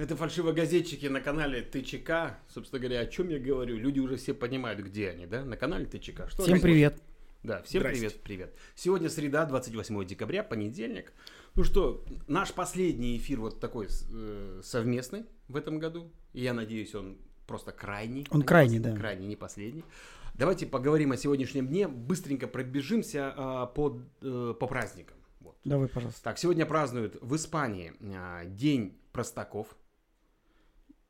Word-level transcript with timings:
Это 0.00 0.16
фальшивогазетчики 0.16 1.04
на 1.08 1.20
канале 1.20 1.60
ТЧК. 1.60 2.38
Собственно 2.48 2.80
говоря, 2.80 3.00
о 3.00 3.06
чем 3.06 3.28
я 3.28 3.38
говорю? 3.38 3.76
Люди 3.76 4.00
уже 4.00 4.16
все 4.16 4.32
понимают, 4.32 4.80
где 4.80 5.10
они, 5.10 5.26
да? 5.26 5.44
На 5.44 5.58
канале 5.58 5.84
ТЧК. 5.84 6.26
Что 6.30 6.42
всем 6.42 6.58
привет. 6.58 7.02
Да, 7.42 7.60
всем 7.64 7.82
Здрасте. 7.82 8.00
привет, 8.00 8.22
привет. 8.22 8.54
Сегодня 8.74 9.10
среда, 9.10 9.44
28 9.44 10.06
декабря, 10.06 10.42
понедельник. 10.42 11.12
Ну 11.54 11.64
что, 11.64 12.02
наш 12.28 12.54
последний 12.54 13.18
эфир 13.18 13.40
вот 13.40 13.60
такой 13.60 13.88
э, 13.88 14.60
совместный 14.64 15.26
в 15.48 15.56
этом 15.56 15.78
году. 15.78 16.10
И 16.32 16.40
я 16.40 16.54
надеюсь, 16.54 16.94
он 16.94 17.18
просто 17.46 17.70
крайний. 17.70 18.26
Он 18.30 18.42
крайний, 18.42 18.78
да. 18.78 18.96
Крайний, 18.96 19.26
не 19.26 19.36
последний. 19.36 19.84
Давайте 20.32 20.64
поговорим 20.64 21.12
о 21.12 21.18
сегодняшнем 21.18 21.68
дне. 21.68 21.88
Быстренько 21.88 22.48
пробежимся 22.48 23.34
э, 23.36 23.74
по, 23.74 24.00
э, 24.22 24.54
по 24.58 24.66
праздникам. 24.66 25.18
Вот. 25.40 25.58
Давай, 25.64 25.88
пожалуйста. 25.88 26.22
Так, 26.22 26.38
сегодня 26.38 26.64
празднуют 26.64 27.18
в 27.20 27.36
Испании 27.36 27.92
э, 28.00 28.46
День 28.46 28.96
простаков. 29.12 29.76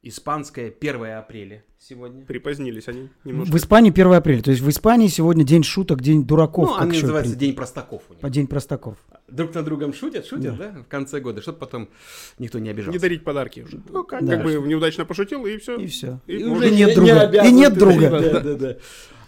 Испанское 0.03 0.73
1 0.81 1.05
апреля 1.19 1.63
сегодня. 1.79 2.25
Припозднились 2.25 2.89
они 2.89 3.11
немножко. 3.25 3.53
В 3.53 3.57
Испании 3.57 3.91
1 3.91 4.13
апреля. 4.15 4.43
То 4.43 4.51
есть 4.51 4.63
в 4.63 4.69
Испании 4.71 5.09
сегодня 5.09 5.45
день 5.45 5.63
шуток, 5.63 6.01
день 6.01 6.25
дураков. 6.25 6.71
Ну, 6.71 6.77
они 6.79 6.99
называется 6.99 7.35
при... 7.35 7.41
День 7.41 7.55
простаков 7.55 8.03
у 8.09 8.15
них. 8.15 8.23
По 8.23 8.31
День 8.31 8.47
простаков. 8.47 8.97
Друг 9.29 9.55
на 9.55 9.63
другом 9.63 9.93
шутят, 9.93 10.25
шутят, 10.27 10.57
да, 10.57 10.71
да 10.71 10.83
в 10.83 10.89
конце 10.89 11.21
года, 11.21 11.43
чтобы 11.43 11.59
потом 11.59 11.91
никто 12.39 12.59
не 12.59 12.71
обижался. 12.71 12.97
Не 12.97 12.99
дарить 12.99 13.25
подарки 13.25 13.61
уже. 13.61 13.83
Ну, 13.91 14.05
как, 14.05 14.25
да. 14.25 14.37
как 14.37 14.45
бы 14.45 14.55
неудачно 14.55 15.05
пошутил, 15.05 15.45
и 15.45 15.59
все. 15.59 15.77
И 15.77 15.87
все. 15.87 16.19
И, 16.27 16.39
и 16.39 16.45
уже 16.45 16.71
нет 16.71 16.95
друга. 16.95 17.27
Не 17.27 17.49
и 17.49 17.53
нет 17.53 17.75
друга. 17.75 18.11
Да, 18.11 18.41
да, 18.41 18.55
да. 18.55 18.77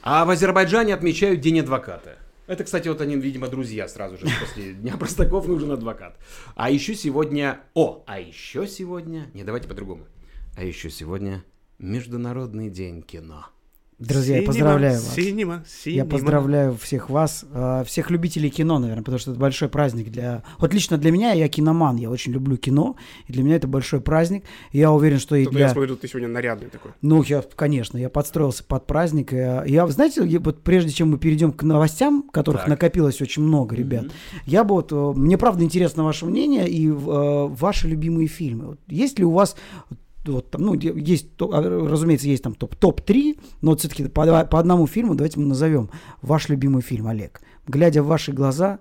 А 0.03 0.25
в 0.25 0.31
Азербайджане 0.31 0.95
отмечают 0.95 1.41
День 1.41 1.61
адвоката. 1.61 2.17
Это, 2.47 2.65
кстати, 2.65 2.89
вот 2.89 3.01
они, 3.01 3.17
видимо, 3.17 3.49
друзья 3.49 3.87
сразу 3.89 4.17
же 4.17 4.27
после 4.41 4.73
Дня 4.73 4.97
Простаков 4.97 5.47
нужен 5.47 5.71
адвокат. 5.71 6.17
А 6.55 6.71
еще 6.71 6.95
сегодня... 6.95 7.61
О, 7.75 8.03
а 8.07 8.19
еще 8.19 8.67
сегодня... 8.67 9.29
Не, 9.33 9.45
давайте 9.45 9.69
по-другому. 9.69 10.07
А 10.55 10.65
еще 10.65 10.91
сегодня 10.91 11.45
Международный 11.79 12.69
день 12.69 13.03
кино. 13.03 13.47
Друзья, 13.99 14.39
синема, 14.39 14.43
я 14.43 14.47
поздравляю 14.47 14.95
вас. 14.95 15.15
Синема, 15.15 15.65
синема. 15.67 15.97
Я 15.97 16.05
поздравляю 16.11 16.77
всех 16.77 17.09
вас, 17.09 17.45
а, 17.53 17.85
всех 17.85 18.11
любителей 18.11 18.51
кино, 18.51 18.79
наверное, 18.81 19.05
потому 19.05 19.19
что 19.19 19.31
это 19.31 19.41
большой 19.41 19.69
праздник 19.69 20.11
для... 20.11 20.43
Вот 20.59 20.75
лично 20.75 20.99
для 20.99 21.13
меня, 21.13 21.33
я 21.33 21.49
киноман, 21.49 21.97
я 21.97 22.11
очень 22.11 22.33
люблю 22.33 22.57
кино, 22.57 22.97
и 23.29 23.33
для 23.33 23.45
меня 23.45 23.57
это 23.57 23.69
большой 23.69 24.01
праздник. 24.01 24.45
Я 24.73 24.91
уверен, 24.91 25.21
что 25.21 25.37
и 25.37 25.47
для... 25.47 25.61
Я 25.61 25.69
смотрю, 25.69 25.97
ты 25.97 26.09
сегодня 26.09 26.29
нарядный 26.29 26.69
такой. 26.69 26.91
Ну, 27.01 27.23
я, 27.23 27.43
конечно, 27.55 27.97
я 27.97 28.11
подстроился 28.11 28.65
под 28.65 28.87
праздник. 28.87 29.33
Я, 29.33 29.65
я 29.65 29.87
знаете, 29.87 30.27
я, 30.27 30.41
вот 30.41 30.63
прежде 30.63 30.91
чем 30.91 31.13
мы 31.13 31.19
перейдем 31.19 31.53
к 31.53 31.63
новостям, 31.63 32.29
которых 32.29 32.63
так. 32.63 32.71
накопилось 32.71 33.23
очень 33.23 33.43
много, 33.43 33.77
ребят, 33.77 34.07
mm-hmm. 34.07 34.43
я 34.47 34.65
бы 34.65 34.75
вот... 34.75 34.91
Э, 34.91 35.13
мне 35.17 35.39
правда 35.39 35.63
интересно 35.63 36.03
ваше 36.03 36.27
мнение 36.27 36.69
и 36.69 36.89
э, 36.89 36.93
ваши 36.93 37.87
любимые 37.87 38.27
фильмы. 38.27 38.67
Вот 38.67 38.81
есть 38.89 39.19
ли 39.21 39.25
у 39.25 39.31
вас 39.31 39.57
вот, 40.25 40.51
там, 40.51 40.63
ну, 40.63 40.75
есть, 40.75 41.29
а, 41.41 41.89
разумеется, 41.89 42.29
есть 42.29 42.43
там 42.43 42.55
топ, 42.55 42.77
топ-3, 42.77 43.39
но 43.61 43.71
вот 43.73 43.81
все-таки 43.81 44.09
по, 44.09 44.45
по 44.45 44.59
одному 44.59 44.87
фильму 44.87 45.15
давайте 45.15 45.41
мы 45.41 45.47
назовем 45.47 45.91
ваш 46.21 46.49
любимый 46.49 46.83
фильм, 46.83 47.09
Олег. 47.09 47.41
Глядя 47.67 48.03
в 48.03 48.07
ваши 48.07 48.33
глаза, 48.33 48.81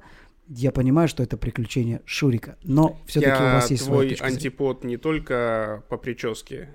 я 0.53 0.71
понимаю, 0.71 1.07
что 1.07 1.23
это 1.23 1.37
приключение 1.37 2.01
Шурика, 2.05 2.57
но 2.63 2.99
все-таки 3.05 3.41
у 3.41 3.45
вас 3.45 3.71
есть 3.71 3.85
твой 3.85 4.17
антипод 4.19 4.83
не 4.83 4.97
только 4.97 5.83
по 5.87 5.97
прическе, 5.97 6.69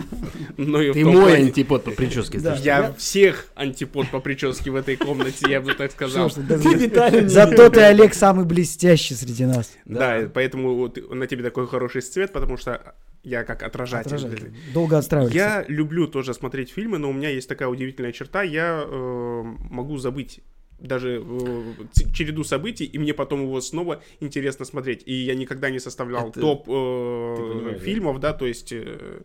но 0.56 0.80
и 0.80 0.92
Ты 0.92 1.04
мой 1.04 1.36
антипод 1.36 1.82
по 1.84 1.90
прическе. 1.90 2.40
Я 2.62 2.92
всех 2.92 3.48
антипод 3.56 4.10
по 4.10 4.20
прическе 4.20 4.70
в 4.70 4.76
этой 4.76 4.96
комнате, 4.96 5.50
я 5.50 5.60
бы 5.60 5.74
так 5.74 5.90
сказал. 5.90 6.30
Зато 6.30 7.70
ты, 7.70 7.80
Олег, 7.80 8.14
самый 8.14 8.44
блестящий 8.44 9.14
среди 9.14 9.44
нас. 9.44 9.72
Да, 9.84 10.30
поэтому 10.32 10.92
на 11.10 11.26
тебе 11.26 11.42
такой 11.42 11.66
хороший 11.66 12.02
цвет, 12.02 12.32
потому 12.32 12.56
что 12.56 12.94
я 13.26 13.42
как 13.42 13.64
отражатель. 13.64 14.14
отражатель. 14.14 14.54
Долго 14.72 14.98
отстраивается. 14.98 15.36
Я 15.36 15.64
люблю 15.66 16.06
тоже 16.06 16.32
смотреть 16.32 16.70
фильмы, 16.70 16.98
но 16.98 17.10
у 17.10 17.12
меня 17.12 17.28
есть 17.28 17.48
такая 17.48 17.68
удивительная 17.68 18.12
черта. 18.12 18.42
Я 18.42 18.84
э, 18.86 19.42
могу 19.68 19.96
забыть 19.98 20.40
даже 20.78 21.24
э, 21.24 21.72
череду 22.14 22.44
событий, 22.44 22.84
и 22.84 22.98
мне 22.98 23.14
потом 23.14 23.42
его 23.42 23.60
снова 23.60 24.00
интересно 24.20 24.64
смотреть. 24.64 25.02
И 25.06 25.12
я 25.12 25.34
никогда 25.34 25.70
не 25.70 25.80
составлял 25.80 26.28
Это... 26.28 26.40
топ 26.40 26.68
э, 26.68 27.78
фильмов, 27.82 28.20
да, 28.20 28.32
то 28.32 28.46
есть... 28.46 28.72
Э, 28.72 29.22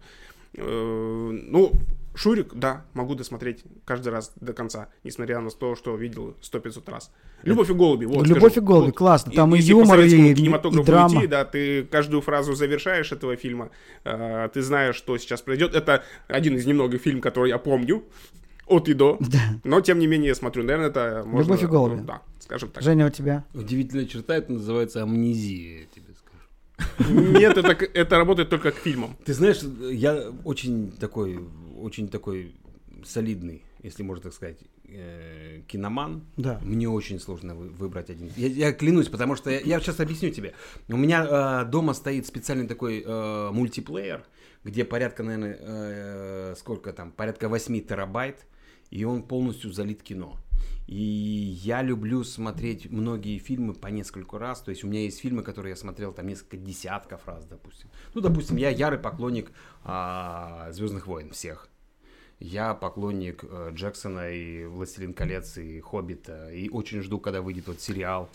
э, 0.56 1.30
ну, 1.32 1.72
Шурик, 2.14 2.54
да, 2.54 2.86
могу 2.94 3.16
досмотреть 3.16 3.64
каждый 3.86 4.10
раз 4.10 4.34
до 4.36 4.54
конца, 4.54 4.90
несмотря 5.04 5.40
на 5.40 5.50
то, 5.50 5.76
что 5.76 5.96
видел 5.96 6.36
сто 6.42 6.60
500 6.60 6.90
раз. 6.90 7.12
Любовь 7.44 7.70
и 7.70 7.74
голуби, 7.74 8.06
вот. 8.06 8.28
Любовь 8.28 8.52
скажу, 8.52 8.66
и 8.66 8.68
голуби, 8.68 8.86
вот. 8.88 8.98
классно. 8.98 9.32
Там 9.32 9.56
и, 9.56 9.60
и 9.60 9.62
юмор, 9.62 10.02
и, 10.02 10.34
и 10.34 10.84
драма. 10.84 11.16
Уйти, 11.16 11.28
да, 11.28 11.46
ты 11.46 11.86
каждую 11.86 12.22
фразу 12.22 12.54
завершаешь 12.54 13.12
этого 13.12 13.36
фильма, 13.36 13.72
э, 14.04 14.50
ты 14.54 14.62
знаешь, 14.62 14.96
что 14.96 15.18
сейчас 15.18 15.42
произойдет. 15.42 15.74
Это 15.74 16.04
один 16.28 16.56
из 16.56 16.66
немногих 16.66 17.02
фильмов, 17.02 17.24
который 17.24 17.50
я 17.50 17.58
помню 17.58 18.04
от 18.68 18.90
и 18.90 18.94
до. 18.94 19.18
Да. 19.20 19.40
Но, 19.64 19.82
тем 19.82 20.00
не 20.00 20.08
менее, 20.08 20.30
я 20.30 20.36
смотрю, 20.36 20.64
наверное, 20.64 20.90
это 20.90 21.24
можно... 21.26 21.54
Любовь 21.54 21.64
и 21.64 21.68
голуби. 21.68 22.02
Да, 22.02 22.22
скажем 22.40 22.70
так. 22.70 22.84
Женя, 22.84 23.08
у 23.08 23.10
тебя? 23.10 23.46
Удивительная 23.54 24.06
черта, 24.06 24.36
это 24.36 24.52
называется 24.52 25.04
амнезия, 25.04 25.80
я 25.80 25.86
тебе 25.86 26.14
скажу. 26.14 27.14
Нет, 27.40 27.58
это, 27.58 27.86
это 27.86 28.18
работает 28.18 28.50
только 28.50 28.72
к 28.72 28.76
фильмам. 28.76 29.16
Ты 29.26 29.34
знаешь, 29.34 29.62
я 29.92 30.32
очень 30.44 30.92
такой 30.92 31.40
очень 31.82 32.08
такой 32.08 32.56
солидный, 33.06 33.64
если 33.84 34.04
можно 34.04 34.24
так 34.24 34.34
сказать, 34.34 34.60
э, 34.86 35.62
киноман. 35.68 36.24
Да. 36.38 36.60
Мне 36.64 36.88
очень 36.90 37.20
сложно 37.20 37.56
вы, 37.56 37.70
выбрать 37.70 38.10
один. 38.10 38.32
Я, 38.36 38.48
я 38.48 38.74
клянусь, 38.74 39.08
потому 39.08 39.36
что 39.36 39.50
я, 39.50 39.60
я 39.60 39.80
сейчас 39.80 40.00
объясню 40.00 40.32
тебе. 40.32 40.54
У 40.88 40.98
меня 40.98 41.64
э, 41.64 41.66
дома 41.70 41.94
стоит 41.94 42.26
специальный 42.28 42.68
такой 42.68 43.04
э, 43.06 43.50
мультиплеер, 43.52 44.26
где 44.64 44.86
порядка, 44.86 45.24
наверное, 45.24 45.58
э, 45.60 46.56
сколько 46.58 46.94
там, 46.94 47.12
порядка 47.12 47.50
8 47.50 47.82
терабайт, 47.82 48.46
и 48.90 49.04
он 49.04 49.24
полностью 49.24 49.72
залит 49.72 50.04
кино. 50.04 50.38
И 50.88 51.58
я 51.64 51.82
люблю 51.82 52.24
смотреть 52.24 52.92
многие 52.92 53.38
фильмы 53.38 53.74
по 53.74 53.88
нескольку 53.88 54.38
раз. 54.38 54.62
То 54.62 54.72
есть 54.72 54.84
у 54.84 54.88
меня 54.88 55.02
есть 55.04 55.22
фильмы, 55.22 55.42
которые 55.42 55.72
я 55.72 55.76
смотрел 55.78 56.12
там 56.12 56.28
несколько 56.28 56.58
десятков 56.58 57.26
раз, 57.28 57.46
допустим. 57.46 57.90
Ну, 58.14 58.20
допустим, 58.20 58.58
я 58.58 58.70
ярый 58.70 59.00
поклонник 59.00 59.52
а, 59.84 60.70
Звездных 60.72 61.08
войн 61.08 61.32
всех. 61.32 61.71
Я 62.42 62.74
поклонник 62.74 63.46
э, 63.48 63.70
Джексона 63.74 64.32
и 64.32 64.66
Властелин 64.66 65.14
колец 65.14 65.58
и 65.58 65.80
Хоббита. 65.80 66.52
И 66.52 66.70
очень 66.70 67.02
жду, 67.04 67.20
когда 67.20 67.42
выйдет 67.42 67.68
вот 67.68 67.80
сериал. 67.80 68.30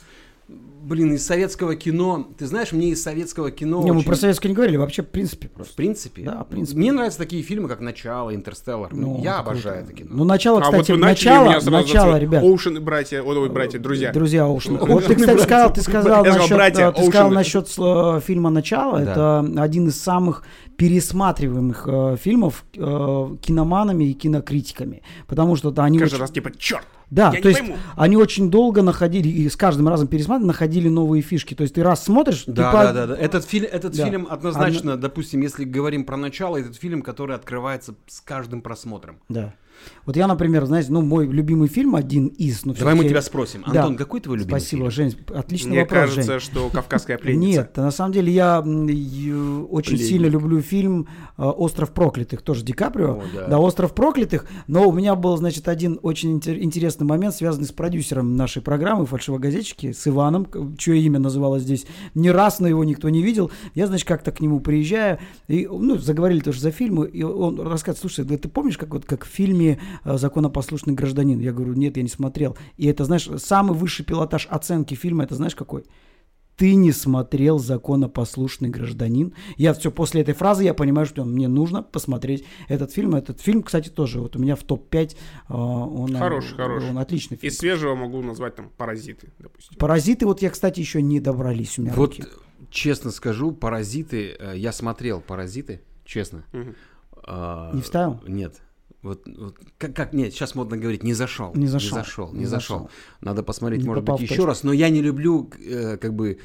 Блин, 0.49 1.12
из 1.12 1.27
советского 1.27 1.75
кино, 1.75 2.28
ты 2.39 2.47
знаешь, 2.47 2.71
мне 2.71 2.91
из 2.91 3.03
советского 3.03 3.50
кино... 3.50 3.83
Не, 3.83 3.91
очень... 3.91 3.94
мы 3.94 4.03
про 4.05 4.15
советское 4.15 4.49
не 4.49 4.55
говорили, 4.55 4.77
вообще 4.77 5.03
в 5.03 5.09
принципе 5.09 5.49
просто. 5.49 5.72
В 5.72 5.77
принципе? 5.77 6.22
Да, 6.22 6.44
в 6.44 6.47
принципе. 6.47 6.78
Мне 6.78 6.93
нравятся 6.93 7.19
такие 7.19 7.43
фильмы, 7.43 7.69
как 7.69 7.81
«Начало», 7.81 8.33
«Интерстеллар». 8.33 8.93
Ну, 8.94 9.21
я 9.25 9.41
обожаю 9.41 9.83
это 9.83 9.93
кино. 9.93 10.11
Ну, 10.12 10.23
«Начало», 10.23 10.61
кстати, 10.61 10.93
а 10.93 10.94
вот 10.94 11.00
«Начало», 11.00 11.61
«Начало», 11.69 12.17
ребят. 12.17 12.44
«Оушен» 12.44 12.77
и 12.77 12.81
братья, 12.81 13.23
ой, 13.23 13.50
братья, 13.50 13.81
друзья. 13.81 14.12
Друзья 14.12 14.44
«Оушен». 14.44 14.77
Вот 14.87 15.06
ты, 15.06 15.17
кстати, 15.17 15.41
сказал, 15.41 15.73
ты 15.73 15.81
сказал 15.81 16.25
насчет, 16.25 16.94
ты 16.94 17.06
сказал 17.06 17.31
насчет 17.31 17.69
э, 17.77 18.21
фильма 18.25 18.50
«Начало». 18.50 18.99
Это 18.99 19.41
один 19.59 19.88
из 19.88 20.00
самых 20.00 20.44
пересматриваемых 20.76 21.84
э, 21.87 22.16
фильмов 22.20 22.64
э, 22.75 22.78
киноманами 23.41 24.04
и 24.04 24.12
кинокритиками. 24.12 25.03
Потому 25.26 25.56
что 25.56 25.70
да, 25.70 25.84
они... 25.84 25.98
Каждый 25.98 26.14
очень... 26.14 26.20
раз 26.20 26.31
типа, 26.31 26.50
черт! 26.56 26.87
Да, 27.09 27.32
я 27.32 27.41
то 27.41 27.48
есть 27.48 27.60
пойму. 27.60 27.76
они 27.97 28.16
очень 28.16 28.50
долго 28.50 28.82
находили, 28.82 29.28
и 29.28 29.48
с 29.48 29.54
каждым 29.54 29.88
разом 29.88 30.09
пересматривали, 30.09 30.48
находили 30.48 30.88
новые 30.88 31.22
фишки. 31.22 31.54
То 31.54 31.62
есть 31.62 31.75
ты 31.75 31.82
раз 31.82 32.04
смотришь... 32.04 32.44
Да, 32.47 32.53
ты 32.53 32.60
да, 32.60 32.72
по... 32.72 32.92
да, 32.92 33.06
да. 33.06 33.16
Этот, 33.16 33.44
фильм, 33.44 33.66
этот 33.70 33.97
да. 33.97 34.04
фильм 34.04 34.26
однозначно, 34.28 34.94
Одно... 34.94 34.97
допустим, 34.97 35.41
если 35.41 35.64
говорим 35.64 36.04
про 36.04 36.16
начало, 36.16 36.56
этот 36.56 36.76
фильм, 36.76 37.03
который 37.03 37.37
открывается 37.37 37.94
с 38.08 38.20
каждым 38.20 38.60
просмотром. 38.60 39.19
Да. 39.28 39.54
Вот 40.04 40.16
я, 40.16 40.26
например, 40.26 40.64
знаете, 40.66 40.92
ну, 40.92 41.03
мой 41.03 41.26
любимый 41.26 41.69
фильм 41.69 41.97
один 41.97 42.28
из... 42.28 42.64
Ну, 42.64 42.75
Давай 42.75 42.94
мы 42.94 43.04
тебя 43.04 43.20
спросим. 43.20 43.62
Антон, 43.64 43.92
да. 43.92 43.98
какой 43.98 44.20
твой 44.20 44.38
любимый 44.38 44.60
Спасибо, 44.60 44.91
фильм? 44.91 45.10
Жень, 45.10 45.26
отличный 45.34 45.70
Мне 45.70 45.81
вопрос, 45.81 46.00
кажется, 46.00 46.38
Жень. 46.38 46.41
что 46.41 46.69
«Кавказская 46.70 47.19
пленница». 47.22 47.60
Нет, 47.60 47.76
на 47.76 47.91
самом 47.91 48.12
деле 48.12 48.32
я 48.32 48.60
очень 48.60 49.98
сильно 49.98 50.26
люблю 50.26 50.60
фильм 50.60 51.09
э, 51.37 51.42
«Остров 51.42 51.93
проклятых», 51.93 52.43
тоже 52.43 52.64
Ди 52.64 52.73
Каприо. 52.73 53.14
О, 53.14 53.23
да. 53.34 53.46
да, 53.49 53.58
«Остров 53.58 53.94
проклятых», 53.94 54.46
но 54.69 54.88
у 54.88 54.93
меня 54.93 55.17
был, 55.17 55.37
значит, 55.37 55.67
один 55.69 55.99
очень 56.02 56.37
интересный 56.37 57.06
момент, 57.06 57.34
связанный 57.34 57.67
с 57.67 57.72
продюсером 57.72 58.37
нашей 58.37 58.62
программы 58.62 59.06
«Фальшивогазетчики», 59.06 59.90
с 59.93 60.06
Иваном, 60.06 60.46
чье 60.76 61.00
имя 61.00 61.19
называлось 61.19 61.62
здесь 61.62 61.84
не 62.14 62.31
раз, 62.31 62.61
но 62.61 62.69
его 62.69 62.84
никто 62.84 63.08
не 63.08 63.22
видел. 63.22 63.50
Я, 63.75 63.88
значит, 63.88 64.06
как-то 64.06 64.31
к 64.31 64.40
нему 64.40 64.61
приезжаю, 64.61 65.19
и, 65.49 65.67
ну, 65.67 65.99
заговорили 65.99 66.40
тоже 66.40 66.61
за 66.61 66.70
фильмы, 66.70 67.08
и 67.08 67.25
он 67.25 67.61
рассказывает, 67.61 67.99
слушай, 67.99 68.25
ты 68.25 68.49
помнишь, 68.49 68.79
как 68.79 68.90
вот 68.90 69.05
как 69.05 69.25
в 69.25 69.29
фильме 69.29 69.66
э, 69.73 70.17
«Закон 70.17 70.37
законопослушный 70.37 70.95
гражданин. 70.95 71.39
Я 71.41 71.53
говорю, 71.53 71.75
нет, 71.75 71.97
я 71.97 72.03
не 72.03 72.09
смотрел. 72.09 72.57
И 72.77 72.87
это, 72.87 73.05
знаешь, 73.05 73.29
самый 73.39 73.77
высший 73.77 74.05
пилотаж 74.05 74.47
оценки 74.51 74.95
фильма, 74.95 75.25
это 75.25 75.35
знаешь 75.35 75.55
какой? 75.55 75.85
ты 76.57 76.75
не 76.75 76.93
смотрел 76.93 77.59
законопослушный 77.59 78.71
гражданин. 78.71 79.35
Я 79.57 79.75
все 79.75 79.91
после 79.91 80.23
этой 80.23 80.35
фразы 80.35 80.65
я 80.65 80.73
понимаю, 80.73 81.07
что 81.07 81.25
мне 81.25 81.49
нужно 81.49 81.83
посмотреть 81.83 82.45
этот 82.69 82.93
фильм. 82.93 83.15
Этот 83.15 83.41
фильм, 83.41 83.63
кстати, 83.63 83.91
тоже 83.91 84.21
вот 84.21 84.37
у 84.37 84.39
меня 84.39 84.57
в 84.57 84.63
топ-5. 84.63 85.17
А, 85.49 85.55
он, 85.55 86.17
хороший, 86.17 86.53
он, 86.53 86.57
хороший. 86.57 86.91
Он 86.91 86.99
отличный 86.99 87.37
фильм. 87.37 87.53
Из 87.53 87.59
свежего 87.59 87.95
могу 87.95 88.23
назвать 88.23 88.57
там 88.57 88.71
«Паразиты», 88.77 89.29
допустим. 89.39 89.77
«Паразиты» 89.77 90.25
вот 90.25 90.41
я, 90.41 90.51
кстати, 90.51 90.81
еще 90.81 91.03
не 91.03 91.21
добрались 91.21 91.79
у 91.79 91.83
меня 91.83 91.93
Вот, 91.93 92.19
руки. 92.19 92.25
честно 92.71 93.11
скажу, 93.11 93.53
«Паразиты», 93.53 94.35
э, 94.39 94.55
я 94.57 94.73
смотрел 94.73 95.21
«Паразиты», 95.21 95.83
честно. 96.07 96.45
Угу. 96.55 96.75
А, 97.25 97.73
не 97.75 97.83
вставил? 97.83 98.23
Нет. 98.27 98.63
Вот, 99.06 99.23
вот 99.26 99.56
как, 99.79 99.94
как, 99.94 100.12
нет, 100.12 100.32
сейчас 100.32 100.55
модно 100.55 100.76
говорить, 100.76 101.03
не 101.03 101.14
зашел. 101.14 101.53
Не 101.55 101.67
зашел. 101.67 101.99
Не 101.99 102.03
зашел, 102.03 102.32
не, 102.32 102.38
не 102.41 102.47
зашел. 102.47 102.79
зашел. 102.79 102.91
Надо 103.20 103.43
посмотреть, 103.43 103.82
не 103.82 103.88
может 103.88 104.05
быть, 104.05 104.20
еще 104.20 104.44
раз. 104.44 104.64
Но 104.64 104.73
я 104.73 104.88
не 104.91 105.00
люблю, 105.00 105.50
э, 105.64 105.97
как 105.97 106.14
бы, 106.14 106.38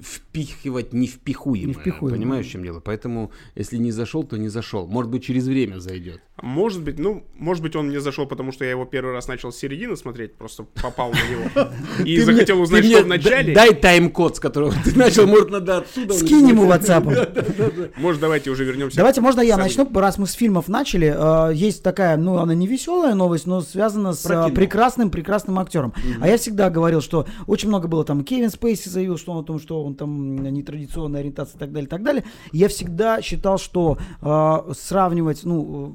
впихивать 0.00 0.92
не 0.92 1.06
впихуемое. 1.06 1.66
Не 1.66 1.72
впихуемое. 1.74 2.18
Понимаешь, 2.18 2.46
в 2.46 2.50
чем 2.50 2.62
дело? 2.62 2.80
Поэтому, 2.80 3.32
если 3.54 3.76
не 3.76 3.90
зашел, 3.90 4.22
то 4.24 4.36
не 4.36 4.48
зашел. 4.48 4.86
Может 4.86 5.10
быть, 5.10 5.24
через 5.24 5.46
время 5.46 5.78
зайдет. 5.78 6.20
Может 6.42 6.82
быть, 6.82 6.98
ну, 6.98 7.22
может 7.38 7.62
быть, 7.62 7.76
он 7.76 7.88
не 7.88 8.00
зашел, 8.00 8.26
потому 8.26 8.50
что 8.50 8.64
я 8.64 8.72
его 8.72 8.84
первый 8.84 9.12
раз 9.14 9.28
начал 9.28 9.52
с 9.52 9.56
середины 9.56 9.96
смотреть, 9.96 10.34
просто 10.34 10.64
попал 10.82 11.12
на 11.12 11.30
него. 11.30 11.70
И 12.04 12.18
захотел 12.20 12.60
узнать, 12.60 12.84
что 12.84 13.04
в 13.04 13.06
начале. 13.06 13.54
Дай 13.54 13.72
тайм-код, 13.72 14.36
с 14.36 14.40
которого 14.40 14.74
ты 14.84 14.98
начал, 14.98 15.28
может, 15.28 15.50
надо 15.50 15.78
отсюда. 15.78 16.14
Скинь 16.14 16.48
ему 16.48 16.66
WhatsApp. 16.66 17.92
Может, 17.96 18.20
давайте 18.20 18.50
уже 18.50 18.64
вернемся. 18.64 18.96
Давайте, 18.96 19.20
можно 19.20 19.40
я 19.40 19.56
начну, 19.56 19.88
раз 19.94 20.18
мы 20.18 20.26
с 20.26 20.32
фильмов 20.32 20.68
начали. 20.68 21.14
Э, 21.16 21.54
есть 21.54 21.82
такая, 21.82 22.16
ну, 22.16 22.38
она 22.38 22.54
не 22.54 22.66
веселая 22.66 23.14
новость, 23.14 23.46
но 23.46 23.60
связана 23.60 24.12
с 24.12 24.28
э, 24.28 24.52
прекрасным, 24.52 25.10
прекрасным 25.10 25.58
актером. 25.58 25.94
А 26.20 26.26
я 26.26 26.36
всегда 26.38 26.70
говорил, 26.70 27.00
что 27.00 27.26
очень 27.46 27.68
много 27.68 27.86
было 27.86 28.04
там, 28.04 28.24
Кевин 28.24 28.50
Спейси 28.50 28.88
заявил, 28.88 29.16
что 29.16 29.32
он 29.32 29.38
о 29.38 29.42
том, 29.44 29.60
что 29.60 29.84
он 29.84 29.94
там 29.94 30.36
нетрадиционная 30.36 31.20
ориентация 31.20 31.56
и 31.56 31.60
так 31.60 31.72
далее, 31.72 31.86
и 31.86 31.90
так 31.90 32.02
далее. 32.02 32.24
Я 32.50 32.68
всегда 32.68 33.22
считал, 33.22 33.58
что 33.58 33.98
э, 34.20 34.72
сравнивать, 34.74 35.44
ну, 35.44 35.94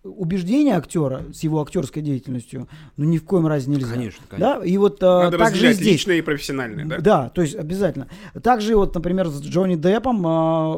убеждения 0.03 0.75
актера 0.75 1.25
с 1.33 1.43
его 1.43 1.61
актерской 1.61 2.01
деятельностью, 2.01 2.67
ну, 2.97 3.05
ни 3.05 3.17
в 3.17 3.23
коем 3.23 3.47
разе 3.47 3.69
нельзя. 3.69 3.93
Конечно, 3.93 4.23
конечно. 4.27 4.59
Да? 4.59 4.65
И 4.65 4.77
вот 4.77 5.01
э, 5.03 5.05
Надо 5.05 5.37
также 5.37 5.73
здесь... 5.73 5.87
личное 5.87 6.17
и 6.17 6.21
профессиональное, 6.21 6.85
да? 6.85 6.97
Да, 6.99 7.29
то 7.29 7.41
есть 7.41 7.55
обязательно. 7.55 8.07
Также 8.41 8.75
вот, 8.75 8.95
например, 8.95 9.27
с 9.27 9.41
Джонни 9.41 9.75
Деппом 9.75 10.25
э, 10.25 10.29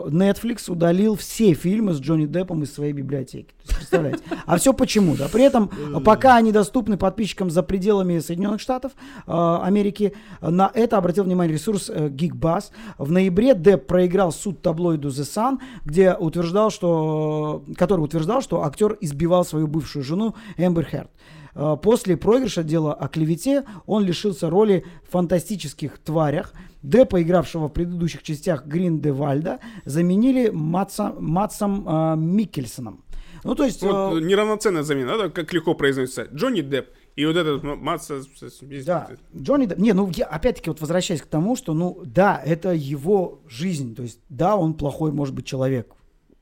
Netflix 0.09 0.69
удалил 0.69 1.15
все 1.15 1.53
фильмы 1.53 1.93
с 1.93 1.99
Джонни 1.99 2.25
Деппом 2.25 2.63
из 2.63 2.73
своей 2.73 2.93
библиотеки. 2.93 3.53
Представляете? 3.67 4.19
А 4.45 4.57
все 4.57 4.73
почему? 4.73 5.15
Да? 5.15 5.27
При 5.29 5.43
этом, 5.43 5.69
пока 6.03 6.35
они 6.35 6.51
доступны 6.51 6.97
подписчикам 6.97 7.49
за 7.49 7.63
пределами 7.63 8.19
Соединенных 8.19 8.59
Штатов 8.59 8.91
Америки, 9.25 10.13
на 10.41 10.69
это 10.73 10.97
обратил 10.97 11.23
внимание 11.23 11.53
ресурс 11.53 11.89
э, 11.89 12.09
Geekbuzz. 12.09 12.71
В 12.97 13.11
ноябре 13.11 13.55
Депп 13.55 13.87
проиграл 13.87 14.31
суд 14.31 14.61
таблоиду 14.61 15.09
The 15.09 15.23
Sun, 15.23 15.59
где 15.85 16.13
утверждал, 16.13 16.71
что, 16.71 17.63
который 17.77 18.01
утверждал, 18.01 18.41
что 18.41 18.63
актер 18.63 18.97
избивал 19.13 19.45
свою 19.45 19.67
бывшую 19.67 20.03
жену 20.03 20.35
Эмбер 20.57 20.85
Херт. 20.85 21.11
Э, 21.55 21.77
после 21.81 22.17
проигрыша 22.17 22.63
дела 22.63 22.93
о 22.93 23.07
клевете 23.07 23.63
он 23.85 24.03
лишился 24.03 24.49
роли 24.49 24.85
в 25.07 25.11
фантастических 25.11 25.99
тварях. 25.99 26.53
Деппа, 26.81 27.21
игравшего 27.21 27.67
в 27.67 27.73
предыдущих 27.73 28.23
частях 28.23 28.65
Грин 28.65 28.99
де 28.99 29.11
Вальда, 29.11 29.59
заменили 29.85 30.49
Матса, 30.49 31.13
Матсом 31.17 31.87
э, 31.87 32.15
Миккельсоном. 32.17 33.03
Ну, 33.43 33.55
то 33.55 33.63
есть... 33.63 33.81
Вот, 33.83 34.17
э, 34.17 34.21
неравноценная 34.21 34.83
замена, 34.83 35.17
да, 35.17 35.29
как 35.29 35.53
легко 35.53 35.75
произносится. 35.75 36.27
Джонни 36.33 36.61
Депп 36.61 36.87
и 37.15 37.25
вот 37.25 37.35
этот 37.37 37.63
Матса... 37.63 38.21
Да, 38.85 39.11
Джонни. 39.35 39.69
Не, 39.77 39.93
ну, 39.93 40.09
я 40.15 40.25
опять-таки 40.25 40.69
вот 40.69 40.81
возвращаясь 40.81 41.21
к 41.21 41.27
тому, 41.27 41.55
что, 41.55 41.73
ну, 41.73 42.01
да, 42.05 42.41
это 42.43 42.73
его 42.73 43.41
жизнь. 43.47 43.95
То 43.95 44.03
есть, 44.03 44.19
да, 44.29 44.55
он 44.55 44.73
плохой, 44.73 45.11
может 45.11 45.35
быть, 45.35 45.45
человек. 45.45 45.93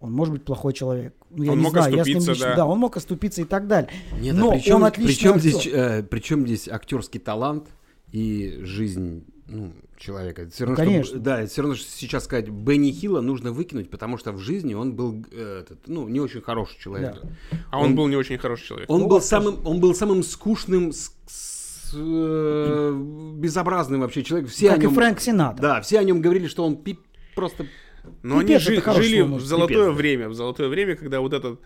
Он 0.01 0.11
может 0.11 0.33
быть 0.33 0.43
плохой 0.43 0.73
человек. 0.73 1.13
Ну, 1.29 1.43
я 1.43 1.51
он 1.51 1.59
не 1.59 1.63
мог 1.63 1.73
знаю, 1.73 1.93
оступиться, 1.93 2.31
я 2.31 2.33
лично, 2.33 2.47
да. 2.47 2.55
да. 2.55 2.65
он 2.65 2.79
мог 2.79 2.97
оступиться 2.97 3.41
и 3.41 3.45
так 3.45 3.67
далее. 3.67 3.91
Нет, 4.19 4.35
Но 4.35 4.49
а 4.49 4.53
причем, 4.53 4.75
он 4.75 4.83
отличный 4.85 5.15
причем 5.15 5.29
актер. 5.35 5.49
здесь, 5.51 5.67
э, 5.71 6.03
причем 6.09 6.47
здесь 6.47 6.67
актерский 6.67 7.19
талант 7.19 7.67
и 8.11 8.59
жизнь 8.63 9.23
ну, 9.47 9.73
человека. 9.97 10.49
Все 10.49 10.65
равно, 10.65 10.75
Конечно. 10.75 11.05
Что, 11.05 11.19
да, 11.19 11.45
все 11.45 11.61
равно, 11.61 11.75
что 11.75 11.89
сейчас 11.89 12.23
сказать, 12.23 12.49
Бенни 12.49 12.91
Хилла 12.91 13.21
нужно 13.21 13.51
выкинуть, 13.51 13.89
потому 13.89 14.17
что 14.17 14.31
в 14.31 14.39
жизни 14.39 14.73
он 14.73 14.93
был 14.93 15.23
э, 15.31 15.59
этот, 15.61 15.87
ну, 15.87 16.07
не 16.07 16.19
очень 16.19 16.41
хороший 16.41 16.79
человек. 16.79 17.17
Да. 17.21 17.57
А 17.69 17.79
он, 17.79 17.87
он 17.87 17.95
был 17.95 18.07
не 18.07 18.15
очень 18.15 18.37
хороший 18.37 18.65
человек. 18.65 18.89
Он, 18.89 19.01
ну, 19.01 19.07
был 19.07 19.21
самым, 19.21 19.65
он 19.65 19.79
был 19.79 19.93
самым 19.93 20.23
скучным, 20.23 20.93
с, 20.93 21.13
с, 21.27 21.91
э, 21.93 22.93
безобразным 23.35 24.01
вообще 24.01 24.23
человеком. 24.23 24.51
Все 24.51 24.69
как 24.69 24.79
о 24.79 24.81
нем, 24.81 24.91
и 24.91 24.95
Фрэнк 24.95 25.19
Синатра. 25.19 25.61
Да, 25.61 25.81
все 25.81 25.99
о 25.99 26.03
нем 26.03 26.21
говорили, 26.21 26.47
что 26.47 26.65
он 26.65 26.77
пип, 26.77 27.01
просто... 27.35 27.67
Но 28.23 28.39
они 28.39 28.57
жи, 28.57 28.81
жили 28.81 29.21
в 29.21 29.41
золотое 29.41 29.87
пипец, 29.87 29.97
время, 29.97 30.29
в 30.29 30.33
золотое 30.33 30.67
время, 30.69 30.95
когда 30.95 31.19
вот 31.19 31.33
эта 31.33 31.57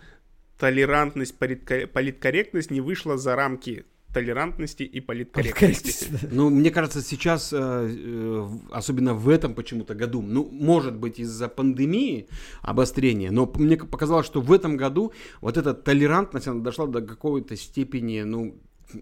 толерантность, 0.58 1.36
политкорректность 1.38 2.70
не 2.70 2.80
вышла 2.80 3.18
за 3.18 3.36
рамки 3.36 3.84
толерантности 4.16 4.82
и 4.82 5.00
политкорректности. 5.00 6.08
Ну, 6.30 6.48
мне 6.48 6.70
кажется, 6.70 7.02
сейчас, 7.02 7.52
э, 7.52 7.58
э, 7.58 8.48
особенно 8.70 9.12
в 9.12 9.28
этом 9.28 9.54
почему-то 9.54 9.94
году, 9.94 10.22
ну, 10.22 10.48
может 10.50 10.96
быть, 10.96 11.18
из-за 11.18 11.48
пандемии 11.48 12.26
обострения, 12.62 13.30
но 13.30 13.52
мне 13.56 13.76
показалось, 13.76 14.24
что 14.24 14.40
в 14.40 14.50
этом 14.54 14.78
году 14.78 15.12
вот 15.42 15.58
эта 15.58 15.74
толерантность, 15.74 16.48
она 16.48 16.62
дошла 16.62 16.86
до 16.86 17.02
какой-то 17.02 17.56
степени, 17.56 18.22
ну, 18.22 18.56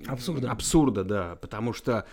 абсурда. 0.08 0.50
Абсурда, 0.50 1.04
да, 1.04 1.36
потому 1.36 1.72
что 1.74 2.06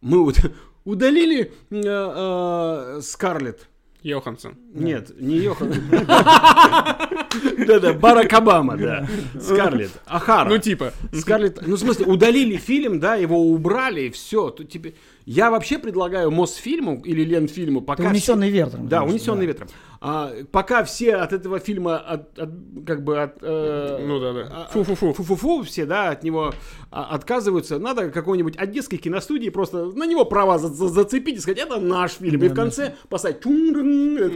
мы 0.00 0.24
вот 0.24 0.40
удалили 0.84 1.52
э, 1.70 3.00
Скарлетт 3.02 3.68
Йоханссон. 4.02 4.54
Нет, 4.72 5.10
не 5.20 5.38
Йоханссон. 5.38 5.82
Да-да, 7.66 7.92
Барак 7.92 8.32
Обама, 8.32 8.76
да. 8.76 9.06
Скарлетт. 9.40 10.00
Ахара. 10.06 10.48
Ну, 10.48 10.58
типа. 10.58 10.92
Скарлетт, 11.12 11.60
ну, 11.66 11.76
в 11.76 11.78
смысле, 11.78 12.06
удалили 12.06 12.56
фильм, 12.56 13.00
да, 13.00 13.16
его 13.16 13.40
убрали, 13.40 14.02
и 14.02 14.10
все. 14.10 14.50
Тут 14.50 14.70
тебе... 14.70 14.94
Я 15.28 15.50
вообще 15.50 15.78
предлагаю 15.78 16.30
Мосфильму 16.30 17.02
или 17.04 17.22
Ленфильму 17.22 17.82
пока... 17.82 18.08
унесенный 18.08 18.48
ветром. 18.48 18.88
Да, 18.88 19.02
унесенный 19.02 19.44
ветром. 19.44 19.68
А, 20.00 20.32
пока 20.52 20.84
все 20.84 21.16
от 21.16 21.32
этого 21.32 21.58
фильма 21.58 21.98
от, 21.98 22.38
от, 22.38 22.50
как 22.86 23.02
бы 23.02 23.20
от 23.20 23.38
э, 23.42 23.98
ну 24.06 24.20
да 24.20 24.32
да 24.32 24.48
а, 24.48 24.68
фу-фу-фу 24.70 25.12
фу-фу-фу 25.12 25.64
все 25.64 25.86
да 25.86 26.10
от 26.10 26.22
него 26.22 26.54
а, 26.92 27.06
отказываются 27.16 27.80
надо 27.80 28.10
какой-нибудь 28.10 28.56
одесской 28.56 28.98
киностудии 28.98 29.48
просто 29.48 29.86
на 29.86 30.06
него 30.06 30.24
права 30.24 30.58
за, 30.58 30.68
за, 30.68 30.86
зацепить 30.86 31.38
и 31.38 31.40
сказать 31.40 31.58
это 31.58 31.80
наш 31.80 32.12
фильм 32.12 32.38
да, 32.38 32.46
и 32.46 32.48
в 32.48 32.54
конце 32.54 32.86
да. 32.86 32.94
поставить 33.08 33.40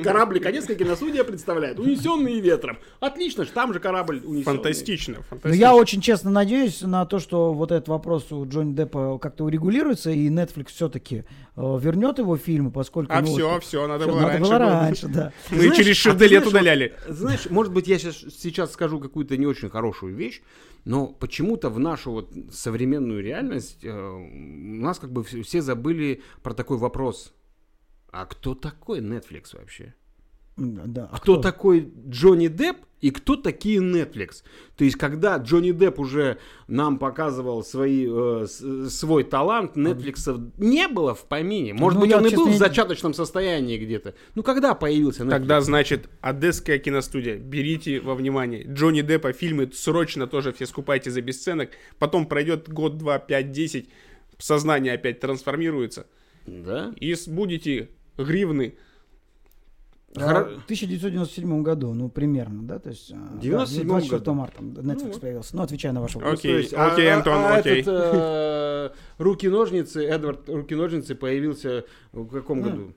кораблик 0.02 0.44
одесская 0.44 0.76
киностудия 0.76 1.22
представляет 1.22 1.78
унесенный 1.78 2.40
ветром 2.40 2.78
отлично 2.98 3.46
там 3.46 3.72
же 3.72 3.78
корабль 3.78 4.16
унесенный 4.16 4.42
фантастично, 4.42 5.22
фантастично. 5.28 5.50
Но 5.50 5.54
я 5.54 5.76
очень 5.76 6.00
честно 6.00 6.32
надеюсь 6.32 6.80
на 6.80 7.06
то 7.06 7.20
что 7.20 7.52
вот 7.52 7.70
этот 7.70 7.86
вопрос 7.86 8.32
у 8.32 8.44
Джонни 8.48 8.74
Деппа 8.74 9.16
как-то 9.18 9.44
урегулируется 9.44 10.10
и 10.10 10.28
Netflix 10.28 10.70
все-таки 10.82 11.24
э, 11.56 11.78
вернет 11.80 12.18
его 12.18 12.36
фильмы 12.36 12.72
поскольку 12.72 13.12
а 13.12 13.20
ну, 13.20 13.26
все 13.26 13.48
вот, 13.48 13.62
все 13.62 13.86
надо 13.86 14.06
было 14.06 14.20
надо 14.20 14.28
раньше 14.28 14.42
было 14.42 14.58
раньше 14.58 15.08
да 15.08 15.32
мы 15.50 15.58
знаешь, 15.58 15.76
через 15.76 15.96
шевделет 15.96 16.44
а 16.44 16.48
удаляли. 16.48 16.94
Знаешь, 17.08 17.48
может 17.50 17.72
быть, 17.72 17.86
я 17.86 17.98
сейчас, 17.98 18.16
сейчас 18.16 18.72
скажу 18.72 18.98
какую-то 19.00 19.36
не 19.36 19.46
очень 19.46 19.70
хорошую 19.70 20.14
вещь, 20.14 20.42
но 20.84 21.06
почему-то 21.06 21.70
в 21.70 21.78
нашу 21.78 22.10
вот 22.10 22.32
современную 22.52 23.22
реальность 23.22 23.84
э, 23.84 23.90
у 23.90 24.82
нас 24.82 24.98
как 24.98 25.12
бы 25.12 25.22
все 25.22 25.62
забыли 25.62 26.22
про 26.42 26.54
такой 26.54 26.78
вопрос. 26.78 27.32
А 28.10 28.26
кто 28.26 28.54
такой 28.54 29.00
Netflix 29.00 29.56
вообще? 29.56 29.94
Да. 30.56 31.08
А 31.10 31.16
кто, 31.16 31.34
кто 31.34 31.42
такой 31.42 31.90
Джонни 32.08 32.48
Депп 32.48 32.76
и 33.00 33.10
кто 33.10 33.36
такие 33.36 33.80
Netflix? 33.80 34.42
То 34.76 34.84
есть, 34.84 34.96
когда 34.96 35.36
Джонни 35.38 35.72
Депп 35.72 35.98
уже 35.98 36.38
нам 36.68 36.98
показывал 36.98 37.64
свои, 37.64 38.06
э, 38.08 38.46
свой 38.88 39.24
талант, 39.24 39.76
Netflix 39.76 40.52
не 40.58 40.88
было 40.88 41.14
в 41.14 41.24
помине. 41.24 41.72
Может 41.72 41.98
ну, 41.98 42.04
быть, 42.04 42.14
он 42.14 42.26
и 42.26 42.34
был 42.34 42.48
в 42.48 42.56
зачаточном 42.56 43.14
состоянии 43.14 43.78
где-то. 43.78 44.14
Ну, 44.34 44.42
когда 44.42 44.74
появился 44.74 45.24
Netflix? 45.24 45.30
Тогда, 45.30 45.60
значит, 45.62 46.10
Одесская 46.20 46.78
киностудия. 46.78 47.38
Берите 47.38 48.00
во 48.00 48.14
внимание. 48.14 48.64
Джонни 48.64 49.00
Деппа 49.00 49.32
фильмы 49.32 49.70
срочно 49.72 50.26
тоже 50.26 50.52
все 50.52 50.66
скупайте 50.66 51.10
за 51.10 51.22
бесценок. 51.22 51.70
Потом 51.98 52.26
пройдет 52.26 52.68
год, 52.68 52.98
два, 52.98 53.18
пять, 53.18 53.52
десять. 53.52 53.88
Сознание 54.38 54.92
опять 54.92 55.20
трансформируется. 55.20 56.06
Да? 56.46 56.92
И 57.00 57.14
будете 57.28 57.88
гривны 58.18 58.74
а, 60.16 60.44
в 60.44 60.64
1997 60.64 61.62
году, 61.62 61.94
ну, 61.94 62.08
примерно, 62.08 62.62
да, 62.62 62.78
то 62.78 62.90
есть... 62.90 63.12
97 63.40 63.82
да, 63.82 63.88
24 63.88 64.18
году. 64.18 64.34
марта 64.34 64.62
Netflix 64.62 65.12
ну, 65.14 65.20
появился, 65.20 65.56
ну, 65.56 65.62
отвечая 65.62 65.92
на 65.92 66.00
ваш 66.02 66.14
вопрос. 66.14 66.38
Окей, 66.38 66.62
okay. 66.62 66.74
окей, 66.74 67.06
okay, 67.06 67.08
Антон, 67.08 67.34
а, 67.34 67.56
окей. 67.56 67.80
Этот, 67.80 68.10
э, 68.14 68.90
Руки-ножницы, 69.18 70.04
Эдвард 70.04 70.48
Руки-ножницы 70.48 71.14
появился 71.14 71.84
в 72.12 72.28
каком 72.28 72.60
году? 72.60 72.92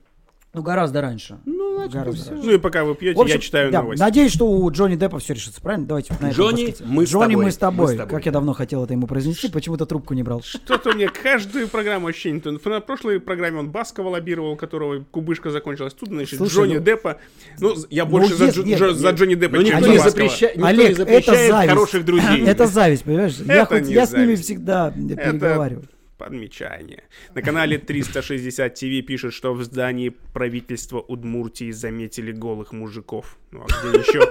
Ну, 0.56 0.62
гораздо 0.62 1.02
раньше. 1.02 1.38
Ну, 1.44 1.74
значит, 1.76 1.92
Гораздо 1.92 2.22
всё. 2.22 2.30
раньше. 2.30 2.46
Ну 2.46 2.52
и 2.54 2.58
пока 2.58 2.84
вы 2.84 2.94
пьете, 2.94 3.18
В 3.18 3.20
общем, 3.20 3.34
я 3.34 3.40
читаю 3.42 3.70
да, 3.70 3.82
новости. 3.82 4.00
Надеюсь, 4.02 4.32
что 4.32 4.46
у 4.48 4.70
Джонни 4.70 4.96
Деппа 4.96 5.18
все 5.18 5.34
решится, 5.34 5.60
правильно? 5.60 5.86
Давайте 5.86 6.14
на 6.14 6.16
этом 6.16 6.30
Джонни, 6.30 6.64
воскресенье. 6.68 6.92
мы 6.94 7.06
с 7.06 7.10
Джонни, 7.10 7.32
тобой. 7.32 7.44
мы 7.44 7.50
с 7.50 7.56
тобой. 7.58 7.86
Мы 7.88 7.92
с 7.92 7.96
тобой. 7.98 8.10
Как 8.16 8.24
я 8.26 8.32
давно 8.32 8.52
хотел 8.54 8.82
это 8.84 8.94
ему 8.94 9.06
произнести, 9.06 9.50
почему-то 9.50 9.84
трубку 9.84 10.14
не 10.14 10.22
брал. 10.22 10.40
Что-то 10.42 10.94
мне 10.94 11.08
каждую 11.10 11.68
программу 11.68 12.06
ощущение. 12.06 12.40
То 12.40 12.50
На 12.52 12.80
прошлой 12.80 13.20
программе 13.20 13.58
он 13.58 13.68
Баскова 13.70 14.08
лоббировал, 14.08 14.52
у 14.52 14.56
которого 14.56 15.04
кубышка 15.10 15.50
закончилась. 15.50 15.92
Тут, 15.92 16.08
значит, 16.08 16.38
Слушай, 16.38 16.54
Джонни 16.54 16.74
ну- 16.78 16.80
Деппа. 16.84 17.18
Ну, 17.58 17.74
я 17.90 18.06
больше 18.06 18.34
за, 18.34 18.46
есть- 18.46 18.56
Джо- 18.56 18.64
нет, 18.64 18.80
Джо- 18.80 18.94
за 18.94 19.08
нет. 19.08 19.16
Джонни 19.20 19.34
Деппа, 19.34 19.56
Но 19.56 19.62
чем 19.62 19.78
никто 19.80 19.92
за 19.98 20.08
запреща... 20.10 20.46
никто 20.46 20.64
Олег, 20.66 20.88
не 20.88 20.94
запрещает 20.94 21.28
это 21.28 21.48
зависть. 21.52 21.68
хороших 21.70 22.04
друзей. 22.06 22.46
Это 22.46 22.66
зависть, 22.66 23.04
понимаешь? 23.04 23.36
Я, 23.46 23.66
хоть, 23.66 23.84
с 23.84 24.12
ними 24.14 24.34
всегда 24.36 24.90
переговариваю. 24.90 25.84
Подмечание. 26.18 27.04
На 27.34 27.42
канале 27.42 27.78
360 27.78 28.74
ТВ 28.74 29.06
пишет, 29.06 29.34
что 29.34 29.52
в 29.52 29.62
здании 29.62 30.10
правительства 30.32 31.00
Удмуртии 31.00 31.70
заметили 31.70 32.32
голых 32.32 32.72
мужиков. 32.72 33.38
Ну 33.50 33.64
а 33.64 33.66
где 33.66 33.98
еще? 33.98 34.22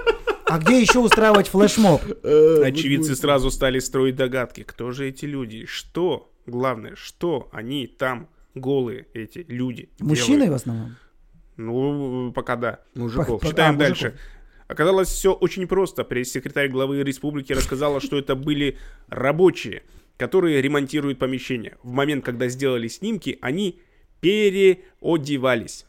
А 0.46 0.58
где 0.58 0.80
еще 0.80 0.98
устраивать 0.98 1.48
флешмоб? 1.48 2.02
Очевидцы 2.02 3.14
сразу 3.14 3.50
стали 3.50 3.78
строить 3.78 4.16
догадки. 4.16 4.62
Кто 4.62 4.90
же 4.90 5.08
эти 5.08 5.26
люди? 5.26 5.66
Что? 5.66 6.32
Главное, 6.46 6.94
что 6.96 7.48
они 7.52 7.86
там 7.86 8.28
голые, 8.54 9.06
эти 9.12 9.44
люди? 9.48 9.88
Мужчины 9.98 10.44
делают? 10.44 10.52
в 10.52 10.54
основном? 10.54 10.96
Ну, 11.56 12.32
пока 12.32 12.56
да. 12.56 12.80
Мужиков. 12.94 13.40
По- 13.40 13.46
Читаем 13.48 13.74
а, 13.76 13.78
дальше. 13.78 14.04
мужиков. 14.06 14.20
Оказалось, 14.68 15.08
все 15.08 15.32
очень 15.32 15.66
просто. 15.66 16.04
Пресс-секретарь 16.04 16.68
главы 16.68 17.02
республики 17.02 17.52
рассказала, 17.52 18.00
что 18.00 18.18
это 18.18 18.34
были 18.34 18.78
рабочие, 19.08 19.82
которые 20.16 20.60
ремонтируют 20.62 21.18
помещение. 21.18 21.76
В 21.82 21.90
момент, 21.90 22.24
когда 22.24 22.48
сделали 22.48 22.88
снимки, 22.88 23.38
они 23.40 23.80
переодевались. 24.20 25.86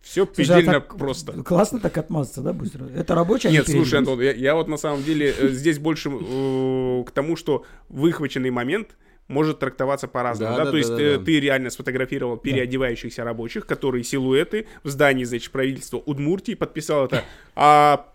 Все 0.00 0.24
Слушай, 0.24 0.50
а 0.50 0.54
предельно 0.54 0.72
так 0.80 0.96
просто. 0.96 1.32
Классно 1.42 1.80
так 1.80 1.98
отмазаться, 1.98 2.40
да, 2.40 2.52
быстро? 2.52 2.86
Это 2.86 3.14
рабочий, 3.14 3.48
а 3.48 3.50
Нет, 3.50 3.68
не 3.68 3.74
слушай? 3.74 3.98
Антон, 3.98 4.20
я, 4.20 4.32
я 4.32 4.54
вот 4.54 4.68
на 4.68 4.76
самом 4.76 5.02
деле 5.02 5.34
э, 5.36 5.48
здесь 5.48 5.78
больше 5.78 6.08
э, 6.08 7.04
к 7.04 7.10
тому, 7.10 7.36
что 7.36 7.64
выхваченный 7.88 8.50
момент 8.50 8.96
может 9.26 9.58
трактоваться 9.58 10.08
по-разному. 10.08 10.52
Да, 10.52 10.58
Да, 10.58 10.64
да, 10.66 10.70
То 10.70 10.76
есть 10.78 10.90
да, 10.90 11.02
э, 11.02 11.18
да. 11.18 11.24
ты 11.24 11.40
реально 11.40 11.70
сфотографировал 11.70 12.38
переодевающихся 12.38 13.24
рабочих, 13.24 13.66
которые 13.66 14.04
силуэты 14.04 14.66
в 14.82 14.88
здании, 14.88 15.24
значит, 15.24 15.50
правительства 15.50 15.98
Удмуртии 15.98 16.54
подписал 16.54 17.06
это, 17.06 17.24
а 17.54 18.08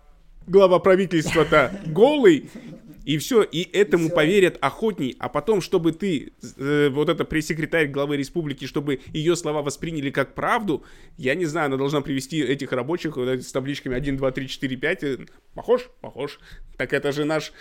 глава 0.46 0.78
правительства-то 0.78 1.80
голый, 1.86 2.50
и 3.04 3.18
все, 3.18 3.42
и 3.42 3.62
этому 3.62 4.08
поверят 4.08 4.58
охотней, 4.60 5.14
а 5.18 5.28
потом, 5.28 5.60
чтобы 5.60 5.92
ты, 5.92 6.32
э, 6.56 6.88
вот 6.90 7.08
это 7.08 7.24
пресс-секретарь 7.24 7.88
главы 7.88 8.16
республики, 8.16 8.64
чтобы 8.66 9.00
ее 9.12 9.36
слова 9.36 9.62
восприняли 9.62 10.10
как 10.10 10.34
правду, 10.34 10.82
я 11.18 11.34
не 11.34 11.44
знаю, 11.44 11.66
она 11.66 11.76
должна 11.76 12.00
привести 12.00 12.40
этих 12.40 12.72
рабочих 12.72 13.16
вот 13.16 13.28
с 13.28 13.52
табличками 13.52 13.96
1, 13.96 14.16
2, 14.16 14.30
3, 14.30 14.48
4, 14.48 14.76
5, 14.76 15.04
э, 15.04 15.18
похож? 15.54 15.90
Похож. 16.00 16.40
Так 16.76 16.92
это 16.92 17.12
же 17.12 17.24
наш... 17.24 17.52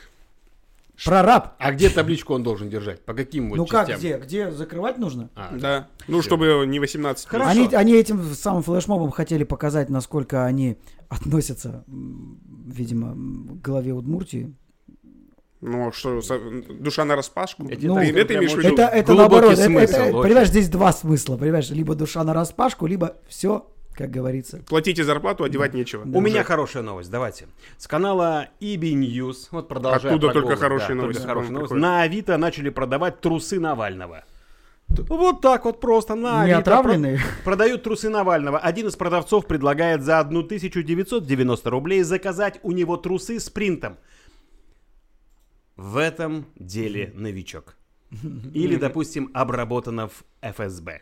Прораб. 1.04 1.56
А 1.58 1.72
где 1.72 1.90
табличку 1.90 2.36
он 2.36 2.44
должен 2.44 2.70
держать? 2.70 3.02
По 3.02 3.16
каким 3.16 3.50
вот 3.50 3.58
Ну 3.58 3.66
частям? 3.66 3.88
как, 3.88 3.98
где? 3.98 4.18
Где 4.18 4.52
закрывать 4.52 5.00
нужно? 5.00 5.32
А, 5.36 5.58
Да, 5.58 5.88
ну, 6.08 6.22
чтобы 6.22 6.66
не 6.68 6.80
18. 6.80 7.28
Хорошо. 7.28 7.50
Они, 7.50 7.68
они 7.74 7.94
этим 7.96 8.22
самым 8.36 8.62
флешмобом 8.62 9.10
хотели 9.10 9.44
показать, 9.44 9.90
насколько 9.90 10.46
они 10.46 10.78
относятся, 11.10 11.84
видимо, 11.88 13.14
к 13.56 13.62
главе 13.66 13.94
Удмуртии. 13.94 14.54
Ну, 15.66 15.92
что, 15.94 16.22
со- 16.22 16.40
душа 16.70 17.06
на 17.06 17.16
распашку? 17.16 17.64
Ну, 17.64 17.70
Ты 17.70 17.76
это 17.76 18.20
это 18.20 18.36
имеешь 18.36 18.52
в 18.52 18.56
прям 18.58 18.72
виду? 18.74 18.82
Это, 18.82 18.92
это 18.92 19.14
глубокий 19.14 19.32
наоборот, 19.32 19.54
это- 19.54 19.64
смысл, 19.64 19.94
это, 19.96 20.04
очень. 20.18 20.22
понимаешь, 20.28 20.48
здесь 20.50 20.68
два 20.70 20.92
смысла, 20.92 21.38
понимаешь, 21.38 21.70
либо 21.70 21.96
душа 21.96 22.24
на 22.26 22.34
распашку, 22.34 22.86
либо 22.86 23.16
все, 23.30 23.66
как 23.96 24.12
говорится. 24.12 24.62
Платите 24.68 25.06
зарплату, 25.06 25.46
одевать 25.46 25.74
нечего. 25.74 26.02
У 26.04 26.20
меня 26.20 26.44
хорошая 26.44 26.84
новость, 26.84 27.10
давайте. 27.10 27.48
С 27.78 27.88
канала 27.88 28.48
EB 28.60 28.82
News, 28.94 29.48
вот 29.52 29.70
продолжая 29.70 30.14
Оттуда 30.16 30.34
только 30.34 30.58
хорошие 30.58 30.90
да, 30.90 30.96
новости, 30.96 31.20
только 31.22 31.34
хорошие 31.34 31.54
новости. 31.54 31.74
На 31.76 32.02
Авито 32.02 32.38
начали 32.38 32.70
продавать 32.70 33.22
трусы 33.22 33.60
Навального. 33.62 34.26
Вот 34.90 35.40
так 35.42 35.64
вот 35.66 35.80
просто 35.80 36.14
на 36.16 36.46
Не 36.46 36.52
Авито 36.52 36.60
отравленные? 36.60 37.18
про- 37.18 37.44
продают 37.46 37.84
трусы 37.84 38.10
Навального. 38.10 38.60
Один 38.60 38.88
из 38.90 38.96
продавцов 38.98 39.48
предлагает 39.48 40.04
за 40.04 40.20
1990 40.20 41.70
рублей 41.70 42.04
заказать 42.04 42.60
у 42.64 42.72
него 42.74 42.98
трусы 42.98 43.40
с 43.40 43.50
принтом. 43.50 43.98
В 45.76 45.98
этом 45.98 46.46
деле 46.56 47.12
новичок. 47.16 47.76
Или, 48.54 48.76
допустим, 48.76 49.32
обработано 49.34 50.08
в 50.08 50.24
ФСБ. 50.42 51.02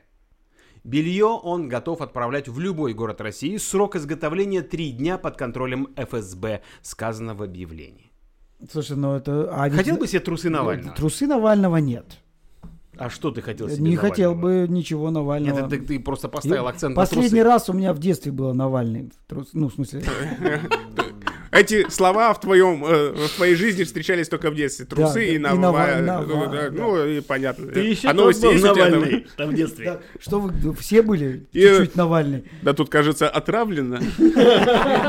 Белье 0.83 1.25
он 1.25 1.69
готов 1.69 2.01
отправлять 2.01 2.47
в 2.47 2.59
любой 2.59 2.93
город 2.93 3.21
России. 3.21 3.57
Срок 3.57 3.95
изготовления 3.95 4.61
3 4.61 4.91
дня 4.93 5.17
под 5.17 5.37
контролем 5.37 5.89
ФСБ, 5.95 6.61
сказано 6.81 7.35
в 7.35 7.43
объявлении. 7.43 8.11
Слушай, 8.71 8.97
ну 8.97 9.13
это... 9.15 9.49
а 9.53 9.67
ведь- 9.69 9.77
Хотел 9.77 9.97
бы 9.97 10.07
себе 10.07 10.21
трусы 10.21 10.49
Навального? 10.49 10.95
Трусы 10.95 11.27
Навального 11.27 11.77
нет. 11.77 12.17
А 12.97 13.09
что 13.09 13.31
ты 13.31 13.41
хотел 13.41 13.69
себе 13.69 13.81
Не 13.89 13.95
хотел 13.95 14.35
Навального? 14.35 14.67
бы 14.67 14.73
ничего 14.73 15.11
Навального. 15.11 15.61
Нет, 15.61 15.71
это 15.73 15.85
ты 15.85 15.99
просто 15.99 16.29
поставил 16.29 16.67
акцент 16.67 16.95
на 16.95 17.01
Последний 17.01 17.29
трусы. 17.29 17.43
раз 17.43 17.69
у 17.69 17.73
меня 17.73 17.93
в 17.93 17.99
детстве 17.99 18.31
было 18.31 18.53
Навальный. 18.53 19.11
трус- 19.27 19.49
Ну, 19.53 19.69
в 19.69 19.73
смысле... 19.73 20.03
Эти 21.51 21.89
слова 21.89 22.33
в 22.33 22.39
твоем 22.39 22.85
э, 22.85 23.11
в 23.27 23.29
твоей 23.35 23.55
жизни 23.55 23.83
встречались 23.83 24.29
только 24.29 24.49
в 24.51 24.55
детстве. 24.55 24.85
Трусы 24.85 25.15
Да, 25.15 25.21
и 25.21 25.35
и 25.35 25.37
Нава. 25.37 25.57
Нава- 25.59 25.87
э, 25.89 26.01
Нава, 26.01 26.47
да, 26.47 26.69
да. 26.69 26.71
Ну, 26.71 27.05
и 27.05 27.19
понятно. 27.19 27.67
Ты 27.67 27.81
еще 27.81 28.07
а 28.07 28.13
новости 28.13 28.45
есть 28.45 28.63
у 28.63 28.73
тебя 28.73 28.89
там? 29.35 29.49
в 29.51 29.53
детстве. 29.53 29.85
Да, 29.85 29.99
что 30.19 30.39
вы 30.39 30.73
все 30.75 31.01
были 31.01 31.45
И- 31.51 31.61
чуть-чуть 31.61 31.95
Навальный? 31.95 32.45
Да 32.61 32.71
тут, 32.73 32.89
кажется, 32.89 33.29
отравлено. 33.29 33.99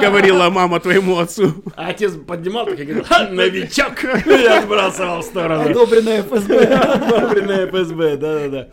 Говорила 0.00 0.50
мама 0.50 0.80
твоему 0.80 1.18
отцу. 1.18 1.54
А 1.76 1.88
отец 1.88 2.12
поднимал, 2.26 2.66
так 2.66 2.80
и 2.80 2.84
говорил, 2.84 3.04
«Ха, 3.08 3.28
новичок! 3.28 4.02
И 4.26 4.44
отбрасывал 4.44 5.20
в 5.20 5.24
сторону. 5.24 5.70
Одобренная 5.70 6.22
ФСБ. 6.24 6.58
Одобренная 6.64 7.66
ФСБ, 7.68 8.16
да-да-да. 8.16 8.68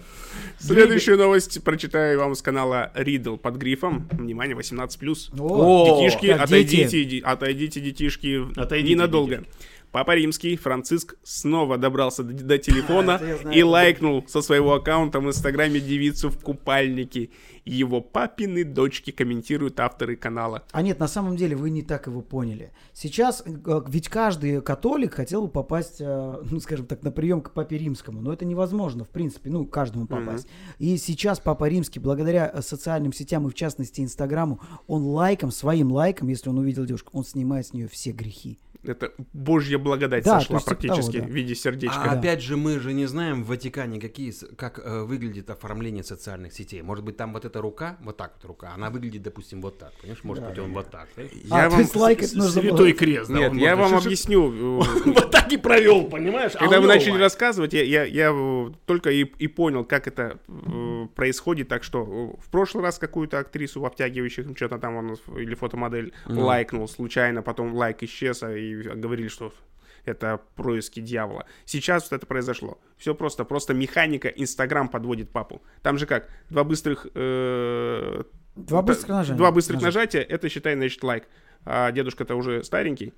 Следующую 0.60 1.18
новость 1.18 1.64
прочитаю 1.64 2.20
вам 2.20 2.36
с 2.36 2.42
канала 2.42 2.92
Ридл 2.94 3.38
под 3.38 3.56
грифом. 3.56 4.08
Внимание, 4.12 4.56
18+. 4.58 5.30
О, 5.40 6.02
Детишки, 6.02 6.28
отойдите, 6.28 7.04
ди- 7.06 7.22
отойдите, 7.22 7.80
детишки, 7.80 8.60
Отойдите, 8.60 8.94
ненадолго. 8.96 9.44
Папа 9.92 10.16
Римский, 10.16 10.56
Франциск, 10.56 11.16
снова 11.24 11.78
добрался 11.78 12.24
до, 12.24 12.34
до 12.34 12.58
телефона 12.60 13.20
и 13.54 13.64
лайкнул 13.64 14.24
со 14.28 14.42
своего 14.42 14.74
аккаунта 14.74 15.20
в 15.20 15.26
Инстаграме 15.26 15.80
девицу 15.80 16.30
в 16.30 16.40
купальнике. 16.40 17.30
Его 17.66 18.02
папины 18.02 18.64
дочки 18.64 19.12
комментируют 19.12 19.80
авторы 19.80 20.16
канала. 20.16 20.64
А 20.72 20.82
нет, 20.82 21.00
на 21.00 21.08
самом 21.08 21.36
деле 21.36 21.56
вы 21.56 21.70
не 21.72 21.82
так 21.82 22.08
его 22.08 22.22
поняли. 22.22 22.72
Сейчас, 22.94 23.44
э, 23.46 23.82
ведь 23.88 24.10
каждый 24.10 24.62
католик 24.62 25.16
хотел 25.16 25.44
бы 25.44 25.50
попасть, 25.50 25.98
э, 26.00 26.42
ну, 26.50 26.60
скажем 26.60 26.86
так, 26.86 27.04
на 27.04 27.12
прием 27.12 27.42
к 27.42 27.52
Папе 27.52 27.78
Римскому. 27.78 28.22
Но 28.22 28.34
это 28.34 28.46
невозможно, 28.46 29.04
в 29.04 29.10
принципе, 29.10 29.50
ну, 29.50 29.66
каждому 29.66 30.06
попасть. 30.08 30.48
И 30.78 30.98
сейчас 30.98 31.40
Папа 31.40 31.68
Римский, 31.68 32.00
благодаря 32.00 32.50
э, 32.54 32.62
социальным 32.62 33.12
сетям 33.12 33.48
и, 33.48 33.50
в 33.50 33.56
частности, 33.56 34.02
Инстаграму, 34.02 34.60
он 34.88 35.04
лайком, 35.04 35.52
своим 35.52 35.92
лайком, 35.92 36.28
если 36.28 36.50
он 36.50 36.60
увидел 36.60 36.86
девушку, 36.86 37.18
он 37.18 37.24
снимает 37.24 37.68
с 37.68 37.74
нее 37.74 37.88
все 37.88 38.12
грехи. 38.12 38.60
Это 38.84 39.12
божья 39.34 39.78
благодать 39.78 40.24
Да, 40.24 40.40
сошла 40.40 40.60
типа 40.60 40.70
практически 40.70 41.18
того, 41.18 41.26
да. 41.28 41.32
в 41.32 41.36
виде 41.36 41.54
сердечка. 41.56 42.02
А 42.02 42.12
опять 42.14 42.42
же, 42.42 42.56
мы 42.56 42.80
же 42.80 42.94
не 42.94 43.06
знаем 43.08 43.44
в 43.44 43.48
Ватикане, 43.48 44.00
какие, 44.00 44.34
как 44.56 44.80
э, 44.84 45.04
выглядит 45.04 45.50
оформление 45.50 46.04
социальных 46.04 46.54
сетей. 46.54 46.82
Может 46.82 47.04
быть, 47.04 47.18
там 47.18 47.34
вот 47.34 47.44
эта 47.44 47.62
рука, 47.62 47.98
вот 48.02 48.16
так 48.18 48.34
вот 48.42 48.46
рука, 48.48 48.72
она 48.74 48.90
выглядит, 48.90 49.22
допустим, 49.24 49.62
вот 49.62 49.78
так. 49.78 49.92
Понимаешь, 50.02 50.24
может 50.24 50.48
быть, 50.48 50.58
он 50.60 50.72
вот 50.74 50.90
так. 50.90 51.10
да? 51.18 51.24
А, 51.52 51.58
Я 51.58 51.64
то 51.66 51.70
вам 51.72 51.80
есть 51.82 51.96
лайкать 51.96 52.34
нужно 52.36 52.62
было- 52.62 52.70
Святой 52.70 52.94
крест. 52.94 53.30
да, 53.30 53.38
Нет, 53.40 53.52
он 53.52 53.58
я 53.58 53.76
вам 53.76 53.90
Ш- 53.90 54.00
ш- 54.00 54.06
объясню. 54.06 54.84
Вот 55.06 55.32
так 55.32 55.52
и 55.52 55.58
провел, 55.58 56.06
понимаешь? 56.06 56.54
А 56.56 56.60
Когда 56.60 56.80
вы 56.80 56.88
начали 56.88 57.12
лайк. 57.12 57.22
рассказывать, 57.24 57.74
я, 57.74 57.84
я, 57.84 58.04
я 58.06 58.32
только 58.86 59.10
и, 59.12 59.24
и 59.24 59.48
понял, 59.48 59.84
как 59.84 60.08
это 60.08 60.40
э, 60.48 61.08
происходит. 61.16 61.68
Так 61.68 61.84
что 61.84 62.04
э, 62.38 62.42
в 62.42 62.50
прошлый 62.50 62.84
раз 62.84 62.98
какую-то 63.00 63.40
актрису 63.40 63.82
в 63.82 63.86
обтягивающих, 63.86 64.46
что-то 64.56 64.78
там 64.78 64.96
он, 64.96 65.18
или 65.38 65.56
фотомодель 65.56 66.14
лайкнул 66.28 66.88
случайно, 66.88 67.42
потом 67.42 67.74
лайк 67.74 68.04
исчез, 68.04 68.44
а, 68.44 68.50
и 68.72 68.82
говорили, 68.82 69.28
что 69.28 69.54
это 70.06 70.40
происки 70.56 71.00
дьявола. 71.02 71.46
Сейчас 71.66 72.10
вот 72.10 72.18
это 72.18 72.26
произошло. 72.26 72.80
Все 72.98 73.14
просто, 73.14 73.44
просто 73.46 73.74
механика 73.74 74.28
Инстаграм 74.30 74.88
подводит 74.88 75.32
папу. 75.32 75.62
Там 75.82 75.98
же 75.98 76.06
как, 76.06 76.30
два 76.50 76.64
быстрых... 76.64 77.08
э, 77.14 78.24
Два 78.56 78.82
быстрых 78.82 79.10
нажатия. 79.10 79.38
Два 79.38 79.52
быстрых 79.52 79.82
нажатия, 79.82 80.22
это 80.22 80.50
считай, 80.50 80.76
значит, 80.76 81.04
лайк. 81.04 81.28
А 81.66 81.92
дедушка-то 81.92 82.36
уже 82.36 82.64
старенький, 82.64 83.14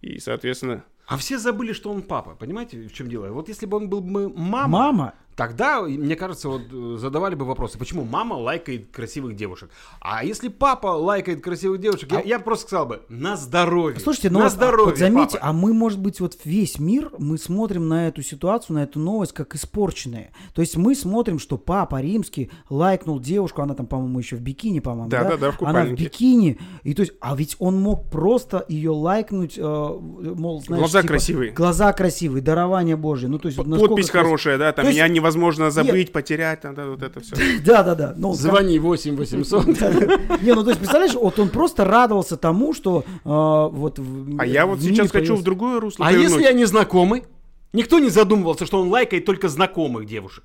и, 0.00 0.18
соответственно, 0.18 0.84
А 1.06 1.16
все 1.16 1.38
забыли, 1.38 1.72
что 1.72 1.90
он 1.90 2.02
папа. 2.02 2.34
Понимаете, 2.38 2.88
в 2.88 2.92
чем 2.92 3.08
дело? 3.08 3.28
Вот 3.28 3.48
если 3.48 3.66
бы 3.66 3.76
он 3.76 3.88
был 3.88 4.00
бы 4.00 4.28
мама, 4.34 4.68
Мама, 4.68 5.14
Тогда, 5.36 5.82
мне 5.82 6.14
кажется, 6.14 6.48
вот 6.48 6.62
э, 6.72 6.96
задавали 6.96 7.34
бы 7.34 7.44
вопросы, 7.44 7.76
почему 7.76 8.04
мама 8.04 8.34
лайкает 8.34 8.92
красивых 8.92 9.34
девушек. 9.34 9.68
А 10.00 10.24
если 10.24 10.46
папа 10.46 10.86
лайкает 10.86 11.42
красивых 11.42 11.80
девушек, 11.80 12.12
я, 12.12 12.18
А- 12.18 12.22
я 12.22 12.38
просто 12.38 12.68
сказал 12.68 12.86
бы, 12.86 13.02
на 13.08 13.36
здоровье. 13.36 13.98
Слушайте, 13.98 14.30
ну 14.30 14.38
на 14.38 14.44
вот, 14.44 14.52
а, 14.52 14.54
здоровье, 14.54 14.90
вот 14.90 14.98
заметьте, 14.98 15.38
папа. 15.38 15.48
а 15.50 15.52
мы, 15.52 15.72
может 15.74 15.98
быть, 15.98 16.20
вот 16.20 16.38
весь 16.44 16.78
мир, 16.78 17.10
мы 17.18 17.36
смотрим 17.36 17.88
на 17.88 18.06
эту 18.06 18.22
ситуацию, 18.22 18.76
на 18.76 18.84
эту 18.84 19.00
новость 19.00 19.32
как 19.32 19.56
испорченные. 19.56 20.30
То 20.54 20.60
есть 20.62 20.76
мы 20.76 20.94
смотрим, 20.94 21.40
что 21.40 21.58
папа 21.58 22.00
римский 22.00 22.52
лайкнул 22.70 23.18
девушку, 23.18 23.60
она 23.60 23.74
там, 23.74 23.86
по-моему, 23.86 24.20
еще 24.20 24.36
в 24.36 24.40
бикини, 24.40 24.78
по-моему, 24.78 25.08
Да, 25.10 25.24
да? 25.24 25.30
да, 25.30 25.36
да, 25.36 25.50
в 25.50 25.60
Она 25.62 25.70
в 25.70 25.72
купальнике. 25.72 26.04
бикини. 26.04 26.60
И 26.84 26.94
то 26.94 27.02
есть, 27.02 27.12
а 27.20 27.34
ведь 27.34 27.56
он 27.58 27.80
мог 27.82 28.08
просто 28.08 28.64
ее 28.68 28.92
лайкнуть, 28.92 29.58
э, 29.58 29.62
мол, 29.64 30.62
знаешь, 30.62 30.80
Глаза 30.94 31.02
типа, 31.02 31.12
красивые. 31.12 31.50
Глаза 31.52 31.92
красивые, 31.92 32.42
дарование 32.42 32.96
Божье. 32.96 33.28
Ну, 33.28 33.38
то 33.38 33.46
есть, 33.48 33.58
насколько 33.58 33.88
Подпись 33.94 34.10
крас- 34.10 34.24
хорошая, 34.24 34.58
да, 34.58 34.72
там 34.72 34.84
То 34.84 34.88
есть- 34.90 34.98
меня 34.98 35.08
невозможно 35.08 35.70
забыть, 35.70 36.12
потерять, 36.12 36.60
там, 36.62 36.74
да, 36.74 36.86
вот 36.86 37.02
это 37.02 37.20
все. 37.20 37.36
Да, 37.64 37.82
да, 37.82 37.94
да. 37.94 38.14
Ну, 38.16 38.32
Звони 38.34 38.78
8 38.78 39.16
800. 39.16 39.66
Не, 40.42 40.54
ну 40.54 40.62
то 40.62 40.70
есть, 40.70 40.78
представляешь, 40.78 41.14
вот 41.14 41.38
он 41.38 41.48
просто 41.48 41.84
радовался 41.84 42.36
тому, 42.36 42.72
что 42.72 43.04
э, 43.08 43.14
вот... 43.24 43.98
в- 43.98 44.40
А 44.40 44.46
я 44.46 44.66
вот 44.66 44.80
сейчас 44.80 45.10
хочу 45.10 45.36
в 45.36 45.42
другое 45.42 45.80
русло 45.80 46.06
А 46.06 46.12
если 46.12 46.44
они 46.44 46.64
знакомы? 46.64 47.24
Никто 47.72 47.98
не 47.98 48.08
задумывался, 48.10 48.66
что 48.66 48.80
он 48.80 48.88
лайкает 48.88 49.24
только 49.24 49.48
знакомых 49.48 50.06
девушек. 50.06 50.44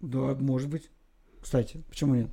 Да, 0.00 0.36
может 0.38 0.68
быть. 0.68 0.88
Кстати, 1.42 1.82
почему 1.88 2.14
нет? 2.14 2.28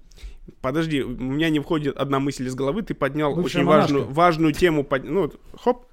Подожди, 0.62 1.02
у 1.02 1.10
меня 1.10 1.50
не 1.50 1.60
входит 1.60 1.98
одна 1.98 2.20
мысль 2.20 2.48
из 2.48 2.56
головы, 2.56 2.82
ты 2.82 2.94
поднял 2.94 3.34
Бывшая 3.36 3.60
очень 3.62 3.68
монашка. 3.68 3.94
важную, 3.94 4.14
важную 4.14 4.54
тему, 4.54 4.84
под- 4.84 5.04
ну, 5.04 5.22
вот, 5.24 5.40
хоп, 5.60 5.86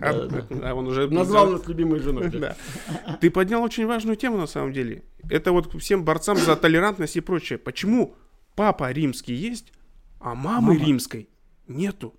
Да, 0.00 0.70
а 0.70 0.74
он 0.74 0.86
уже 0.86 1.08
Назвал 1.10 1.50
нас 1.50 1.66
любимой 1.68 2.00
женой. 2.00 2.30
Да. 2.30 2.56
Ты 3.20 3.30
поднял 3.30 3.62
очень 3.62 3.86
важную 3.86 4.16
тему 4.16 4.38
на 4.38 4.46
самом 4.46 4.72
деле. 4.72 5.04
Это 5.28 5.52
вот 5.52 5.72
всем 5.80 6.04
борцам 6.04 6.36
за 6.36 6.56
толерантность 6.56 7.16
и 7.16 7.20
прочее. 7.20 7.58
Почему 7.58 8.14
папа 8.56 8.90
римский 8.90 9.34
есть, 9.34 9.72
а 10.18 10.34
мамы 10.34 10.74
Мама. 10.74 10.84
римской 10.84 11.28
нету? 11.68 12.14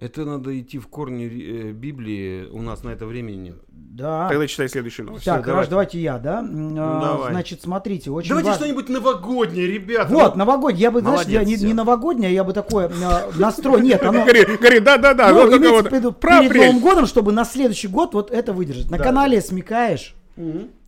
Это 0.00 0.24
надо 0.24 0.58
идти 0.58 0.78
в 0.78 0.86
корни 0.86 1.24
э, 1.26 1.72
Библии. 1.72 2.46
У 2.52 2.62
нас 2.62 2.84
на 2.84 2.90
это 2.90 3.04
времени 3.04 3.48
нет. 3.48 3.56
Да. 3.68 4.28
Тогда 4.28 4.46
читай 4.46 4.68
следующую 4.68 5.06
новость. 5.06 5.24
так, 5.24 5.42
всё, 5.42 5.46
давайте. 5.50 5.70
давайте. 5.70 5.98
давайте 5.98 6.00
я, 6.00 6.18
да? 6.18 6.38
М, 6.38 6.76
а, 6.78 7.00
давай. 7.00 7.32
Значит, 7.32 7.62
смотрите, 7.62 8.12
очень 8.12 8.28
Давайте 8.28 8.50
важно. 8.50 8.64
что-нибудь 8.64 8.88
новогоднее, 8.90 9.66
ребята. 9.66 10.14
Вот, 10.14 10.36
новогодний, 10.36 10.80
я 10.80 10.92
бы, 10.92 11.00
знаешь, 11.00 11.26
Молодец, 11.26 11.40
я 11.40 11.44
не, 11.44 11.64
не 11.64 11.74
новогоднее, 11.74 12.32
я 12.32 12.44
бы 12.44 12.52
такое 12.52 12.92
а, 13.02 13.28
настрой, 13.36 13.80
нет, 13.82 14.00
оно... 14.04 14.24
Гори, 14.24 14.78
да-да-да, 14.78 15.30
Ну, 15.30 15.56
имеется 15.56 15.90
в 15.90 15.92
виду 15.92 16.12
перед. 16.12 16.54
Новым 16.54 16.78
годом, 16.78 17.06
чтобы 17.06 17.32
на 17.32 17.44
следующий 17.44 17.88
год 17.88 18.14
вот 18.14 18.30
это 18.30 18.52
выдержать. 18.52 18.90
На 18.92 18.98
канале 18.98 19.40
«Смекаешь» 19.40 20.14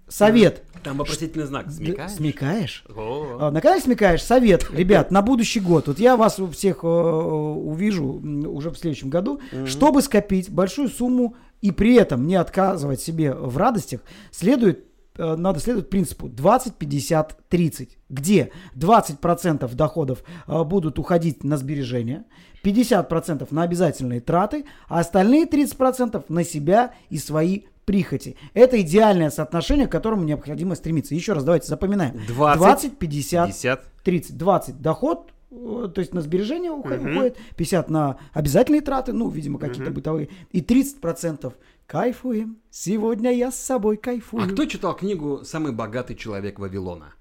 совет. 0.09 0.63
Там 0.83 0.97
вопросительный 0.97 1.47
знак. 1.47 1.71
Смекаешь? 1.71 2.13
Смекаешь? 2.13 2.85
О. 2.89 3.39
А, 3.41 3.51
На 3.51 3.61
канале 3.61 3.83
«Смекаешь» 3.83 4.23
совет, 4.23 4.67
ребят, 4.71 5.11
на 5.11 5.21
будущий 5.23 5.61
год. 5.61 5.89
Вот 5.89 5.99
я 5.99 6.17
вас 6.17 6.41
всех 6.53 6.85
э, 6.85 6.87
увижу 6.87 8.05
уже 8.49 8.71
в 8.71 8.79
следующем 8.79 9.11
году. 9.11 9.41
Чтобы 9.67 10.03
скопить 10.03 10.51
большую 10.51 10.89
сумму 10.89 11.37
и 11.61 11.71
при 11.71 11.95
этом 11.97 12.27
не 12.27 12.37
отказывать 12.37 13.01
себе 13.01 13.35
в 13.35 13.57
радостях, 13.59 14.01
следует 14.31 14.87
э, 15.19 15.37
надо 15.37 15.61
следовать 15.61 15.91
принципу 15.91 16.29
20, 16.29 16.77
50, 16.77 17.49
30, 17.49 17.99
где 18.09 18.51
20% 18.75 19.75
доходов 19.75 20.25
э, 20.47 20.65
будут 20.65 20.99
уходить 20.99 21.45
на 21.45 21.59
сбережения, 21.59 22.25
50% 22.65 23.47
на 23.51 23.63
обязательные 23.63 24.21
траты, 24.21 24.65
а 24.89 25.01
остальные 25.01 25.45
30% 25.45 26.25
на 26.29 26.45
себя 26.45 26.95
и 27.11 27.19
свои 27.19 27.65
прихоти. 27.91 28.37
Это 28.55 28.81
идеальное 28.81 29.31
соотношение, 29.31 29.89
к 29.89 29.93
которому 29.93 30.23
необходимо 30.23 30.75
стремиться. 30.77 31.15
Еще 31.15 31.33
раз 31.33 31.43
давайте 31.45 31.67
запоминаем. 31.67 32.21
20, 32.29 32.59
20 32.59 32.99
50, 32.99 33.47
50. 33.49 33.81
30. 34.05 34.37
20 34.39 34.81
доход, 34.81 35.33
э, 35.51 35.89
то 35.93 36.01
есть 36.01 36.15
на 36.15 36.21
сбережения 36.21 36.71
ухо- 36.71 36.97
уходит, 37.11 37.37
50 37.57 37.91
на 37.91 38.17
обязательные 38.33 38.81
траты, 38.81 39.13
ну, 39.13 39.29
видимо, 39.29 39.59
какие-то 39.59 39.91
бытовые, 39.91 40.29
и 40.53 40.61
30% 40.61 41.53
кайфуем. 41.87 42.59
Сегодня 42.71 43.33
я 43.33 43.51
с 43.51 43.57
собой 43.57 43.97
кайфую. 43.97 44.45
А 44.45 44.47
кто 44.47 44.65
читал 44.67 44.95
книгу 44.97 45.41
«Самый 45.45 45.73
богатый 45.73 46.15
человек 46.15 46.61
Вавилона»? 46.61 47.13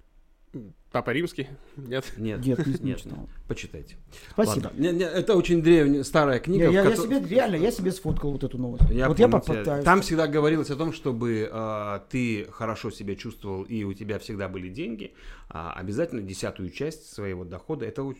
Папа 0.91 1.11
римский? 1.11 1.47
Нет. 1.77 2.11
Нет, 2.17 2.39
Нет, 2.45 2.65
не- 2.65 2.77
нет, 2.89 2.97
читал. 3.03 3.29
почитайте. 3.47 3.95
Спасибо. 4.31 4.71
Не, 4.75 4.91
не, 4.91 5.03
это 5.03 5.35
очень 5.35 5.61
древняя, 5.61 6.01
старая 6.03 6.39
книга. 6.39 6.65
Я, 6.71 6.81
я- 6.83 6.89
я 6.89 6.95
себе 6.95 7.19
реально, 7.19 7.57
я 7.57 7.69
себе 7.71 7.91
сфоткал 7.91 8.31
вот 8.31 8.43
эту 8.43 8.57
новость. 8.57 8.83
Я 8.89 9.07
вот 9.07 9.19
я 9.19 9.27
помню 9.27 9.43
тебя. 9.43 9.53
попытаюсь. 9.53 9.85
Там 9.85 10.01
всегда 10.01 10.27
говорилось 10.27 10.71
о 10.71 10.75
том, 10.75 10.91
чтобы 10.91 11.47
э, 11.51 11.99
ты 12.09 12.47
хорошо 12.51 12.89
себя 12.89 13.15
чувствовал 13.15 13.63
и 13.63 13.83
у 13.83 13.93
тебя 13.93 14.17
всегда 14.17 14.47
были 14.49 14.67
деньги, 14.69 15.13
а 15.47 15.73
обязательно 15.73 16.21
десятую 16.23 16.71
часть 16.71 17.13
своего 17.13 17.45
дохода, 17.45 17.85
это 17.85 18.11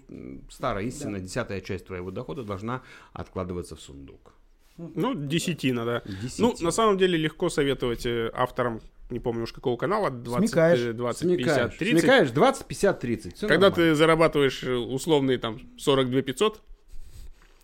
старая 0.51 0.85
истина, 0.85 1.19
десятая 1.19 1.61
часть 1.61 1.88
твоего 1.88 2.11
дохода 2.11 2.43
должна 2.43 2.83
откладываться 3.13 3.75
в 3.75 3.81
сундук. 3.81 4.33
Ну, 4.77 5.13
десятина, 5.15 5.85
да. 5.85 6.01
Десятина. 6.05 6.47
Ну, 6.49 6.55
на 6.65 6.71
самом 6.71 6.97
деле, 6.99 7.17
легко 7.17 7.49
советовать 7.49 8.05
э, 8.05 8.29
авторам, 8.33 8.79
не 9.09 9.19
помню 9.19 9.43
уж 9.43 9.53
какого 9.53 9.75
канала, 9.77 10.09
20, 10.11 10.49
Смекаешь. 10.49 10.79
э, 10.79 10.93
20 10.93 11.21
Смекаешь, 11.21 11.45
50, 11.71 11.77
30. 11.77 11.99
смекаешь 12.01 12.29
20, 12.31 12.65
50, 12.65 12.99
30. 12.99 13.35
Всё 13.37 13.47
Когда 13.47 13.69
нормально. 13.69 13.91
ты 13.91 13.95
зарабатываешь 13.95 14.63
э, 14.63 14.73
условные 14.75 15.37
там 15.37 15.59
42 15.77 16.21
500, 16.21 16.61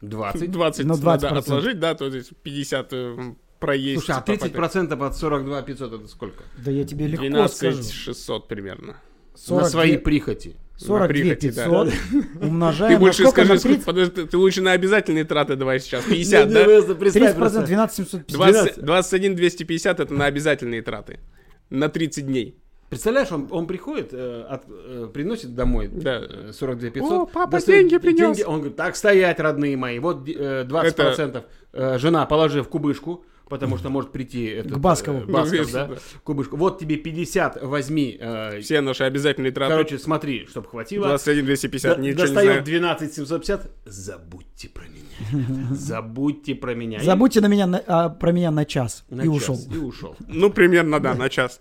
20. 0.02 0.52
20 0.52 0.86
Ну, 0.86 0.98
надо 0.98 1.28
20%. 1.28 1.38
отложить, 1.38 1.80
да, 1.80 1.96
то 1.96 2.06
есть 2.08 2.32
50 2.44 2.88
э, 2.92 3.18
проесть. 3.60 4.04
Слушай, 4.06 4.20
а 4.20 4.22
типа, 4.38 4.46
30% 4.46 5.06
от 5.08 5.16
42 5.18 5.62
500 5.62 5.94
это 5.94 6.08
сколько? 6.08 6.44
Да 6.64 6.72
я 6.72 6.84
тебе 6.84 7.08
легко 7.08 7.26
12 7.26 7.56
скажу. 7.58 7.84
600 7.84 8.48
примерно. 8.48 8.88
На 9.34 9.38
42 9.38 9.70
свои 9.70 9.98
прихоти. 9.98 10.56
42 10.78 11.08
прихоти, 11.08 11.52
да. 11.52 11.64
500 11.86 11.94
умножаем 12.42 12.94
Ты 12.96 13.00
больше 13.00 13.24
на 13.24 13.30
сколько? 13.30 13.46
скажи, 13.48 13.54
На 13.54 13.60
сколько- 13.60 13.76
30? 13.76 13.86
подожди, 13.86 14.26
ты, 14.32 14.38
лучше 14.38 14.62
на 14.62 14.72
обязательные 14.74 15.24
траты 15.24 15.56
давай 15.56 15.80
сейчас. 15.80 16.04
50, 16.04 16.48
Не, 16.50 16.54
да? 16.54 16.60
не, 16.60 16.66
просто 16.66 16.96
представь 16.96 17.32
30% 17.32 17.36
просто. 17.38 17.62
12 17.62 17.96
750. 17.96 18.36
20 18.76 18.86
21 18.86 19.36
250 19.36 20.00
это 20.02 20.14
на 20.14 20.26
обязательные 20.26 20.82
траты. 20.82 21.20
На 21.70 21.90
30 21.90 22.26
дней. 22.28 22.58
Представляешь, 22.90 23.32
он, 23.32 23.48
он 23.52 23.66
приходит, 23.68 24.14
э, 24.14 24.44
от- 24.48 24.66
э, 24.70 25.08
приносит 25.14 25.56
домой 25.56 25.88
Да. 25.92 26.22
э, 26.22 26.52
42 26.54 26.90
500. 26.92 27.12
О, 27.12 27.26
папа 27.26 27.52
достает 27.54 27.88
деньги 27.90 27.98
принес. 27.98 28.42
Он 28.46 28.58
говорит, 28.58 28.76
так 28.78 28.96
стоять, 28.96 29.40
родные 29.40 29.76
мои. 29.76 29.98
Вот 30.00 30.30
э, 30.30 30.66
20% 30.66 31.44
э, 31.74 31.98
жена 31.98 32.26
положи 32.28 32.62
в 32.62 32.70
кубышку, 32.70 33.26
потому 33.50 33.78
что 33.78 33.90
может 33.90 34.12
прийти 34.12 34.46
этот, 34.46 34.74
К 34.74 34.78
Баскову. 34.78 35.20
э, 35.20 35.26
Басков, 35.26 35.68
Ну, 35.68 35.74
да, 35.74 35.88
да. 35.88 35.96
кубышку. 36.24 36.58
Вот 36.58 36.80
тебе 36.80 36.98
50 36.98 37.62
возьми. 37.64 38.18
э, 38.20 38.60
Все 38.62 38.82
наши 38.82 39.04
обязательные 39.04 39.52
траты. 39.52 39.72
короче, 39.74 40.00
смотри, 40.00 40.48
чтобы 40.48 40.68
хватило. 40.68 41.08
21 41.08 41.46
250, 41.46 41.96
До- 41.98 42.02
ничего 42.02 42.22
не 42.22 42.28
знаю. 42.28 42.64
12 42.64 43.14
750. 43.14 43.70
Забудьте 43.86 44.70
про 44.70 44.84
меня. 44.86 45.68
Забудьте 45.76 46.56
про 46.56 46.74
меня. 46.76 47.00
Забудьте 47.02 47.42
на 47.42 47.48
меня, 47.48 47.68
на- 47.68 47.84
а, 47.88 48.10
про 48.10 48.32
меня 48.32 48.52
на 48.52 48.66
час. 48.66 49.06
на 49.10 49.22
и 49.22 49.26
час. 49.26 49.36
ушел. 49.36 49.60
И 49.74 49.78
ушел. 49.78 50.16
Ну, 50.28 50.50
примерно, 50.50 51.00
да, 51.00 51.14
на 51.16 51.30
час. 51.30 51.60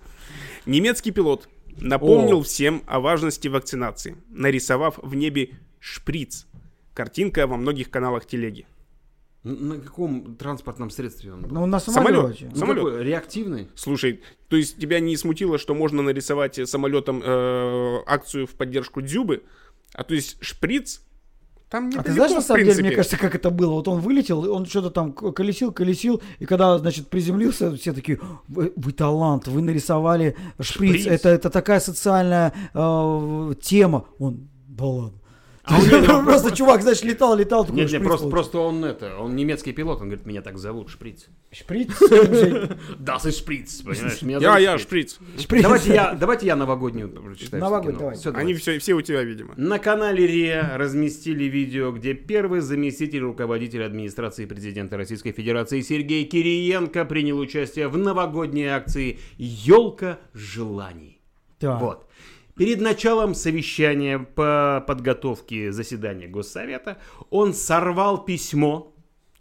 Немецкий 0.66 1.10
пилот 1.10 1.48
напомнил 1.76 2.42
всем 2.42 2.82
о 2.86 3.00
важности 3.00 3.48
вакцинации, 3.48 4.16
нарисовав 4.30 4.98
в 5.02 5.14
небе 5.14 5.50
шприц. 5.80 6.46
Картинка 6.94 7.46
во 7.46 7.56
многих 7.56 7.90
каналах 7.90 8.24
телеги. 8.26 8.66
На 9.44 9.78
каком 9.78 10.36
транспортном 10.36 10.88
средстве 10.88 11.34
он 11.34 11.42
был? 11.42 11.50
Ну, 11.50 11.66
на 11.66 11.78
Самолет. 11.78 12.16
самолете. 12.16 12.48
Ну, 12.50 12.58
самолет. 12.58 12.84
какой? 12.84 13.04
Реактивный? 13.04 13.68
Слушай, 13.74 14.22
то 14.48 14.56
есть 14.56 14.78
тебя 14.78 15.00
не 15.00 15.14
смутило, 15.18 15.58
что 15.58 15.74
можно 15.74 16.02
нарисовать 16.02 16.58
э, 16.58 16.64
самолетом 16.64 17.22
э, 17.22 17.98
акцию 18.06 18.46
в 18.46 18.52
поддержку 18.52 19.02
Дзюбы? 19.02 19.42
А 19.92 20.02
то 20.02 20.14
есть 20.14 20.38
шприц 20.40 21.02
там 21.68 21.84
А 21.84 21.86
недалеко, 21.88 22.04
ты 22.04 22.12
знаешь, 22.12 22.32
на 22.32 22.40
самом 22.40 22.64
деле, 22.64 22.82
мне 22.82 22.90
кажется, 22.92 23.18
как 23.18 23.34
это 23.34 23.50
было? 23.50 23.72
Вот 23.72 23.88
он 23.88 24.00
вылетел, 24.00 24.50
он 24.50 24.64
что-то 24.64 24.90
там 24.90 25.12
колесил, 25.12 25.72
колесил, 25.72 26.22
и 26.38 26.46
когда, 26.46 26.78
значит, 26.78 27.08
приземлился, 27.08 27.74
все 27.76 27.92
такие, 27.92 28.20
вы, 28.48 28.72
вы 28.76 28.92
талант, 28.92 29.46
вы 29.46 29.60
нарисовали 29.60 30.36
шприц, 30.60 31.02
Шприц? 31.02 31.06
Это, 31.06 31.28
это 31.28 31.50
такая 31.50 31.80
социальная 31.80 32.54
э, 32.72 33.54
тема. 33.60 34.06
Он, 34.18 34.48
да 34.68 34.84
ладно. 34.84 35.18
А 35.66 35.80
него 35.80 36.22
Просто 36.24 36.54
чувак, 36.54 36.82
знаешь, 36.82 37.02
летал, 37.02 37.36
летал, 37.36 37.66
Нет, 37.70 37.90
нет, 37.90 38.02
просто, 38.02 38.28
просто 38.28 38.58
он 38.58 38.84
это, 38.84 39.16
он 39.18 39.34
немецкий 39.34 39.72
пилот, 39.72 40.00
он 40.00 40.08
говорит, 40.08 40.26
меня 40.26 40.42
так 40.42 40.58
зовут, 40.58 40.90
Шприц. 40.90 41.26
Шприц? 41.52 41.90
Да, 42.98 43.18
ты 43.18 43.30
Шприц, 43.30 43.82
понимаешь? 43.82 44.42
Я, 44.42 44.58
я, 44.58 44.78
шприц. 44.78 45.18
Шприц. 45.38 45.62
Давайте 45.62 45.94
я, 45.94 46.12
давайте 46.12 46.46
я 46.46 46.56
новогоднюю 46.56 47.08
прочитаю. 47.08 47.62
Новогоднюю, 47.62 48.14
скину. 48.14 48.32
давай. 48.32 48.42
Они 48.42 48.54
все, 48.54 48.78
все 48.78 48.92
у 48.92 49.00
тебя, 49.00 49.22
видимо. 49.22 49.54
На 49.56 49.78
канале 49.78 50.26
РИА 50.26 50.76
разместили 50.76 51.44
видео, 51.44 51.92
где 51.92 52.12
первый 52.14 52.60
заместитель 52.60 53.20
руководителя 53.20 53.86
администрации 53.86 54.44
президента 54.44 54.96
Российской 54.96 55.32
Федерации 55.32 55.80
Сергей 55.80 56.24
Кириенко 56.24 57.04
принял 57.04 57.38
участие 57.38 57.88
в 57.88 57.96
новогодней 57.96 58.66
акции 58.66 59.18
«Елка 59.38 60.18
желаний». 60.34 61.20
Так. 61.58 61.80
Вот. 61.80 62.06
Перед 62.56 62.80
началом 62.80 63.34
совещания 63.34 64.20
по 64.20 64.84
подготовке 64.86 65.72
заседания 65.72 66.28
Госсовета 66.28 66.98
он 67.30 67.52
сорвал 67.52 68.24
письмо 68.24 68.94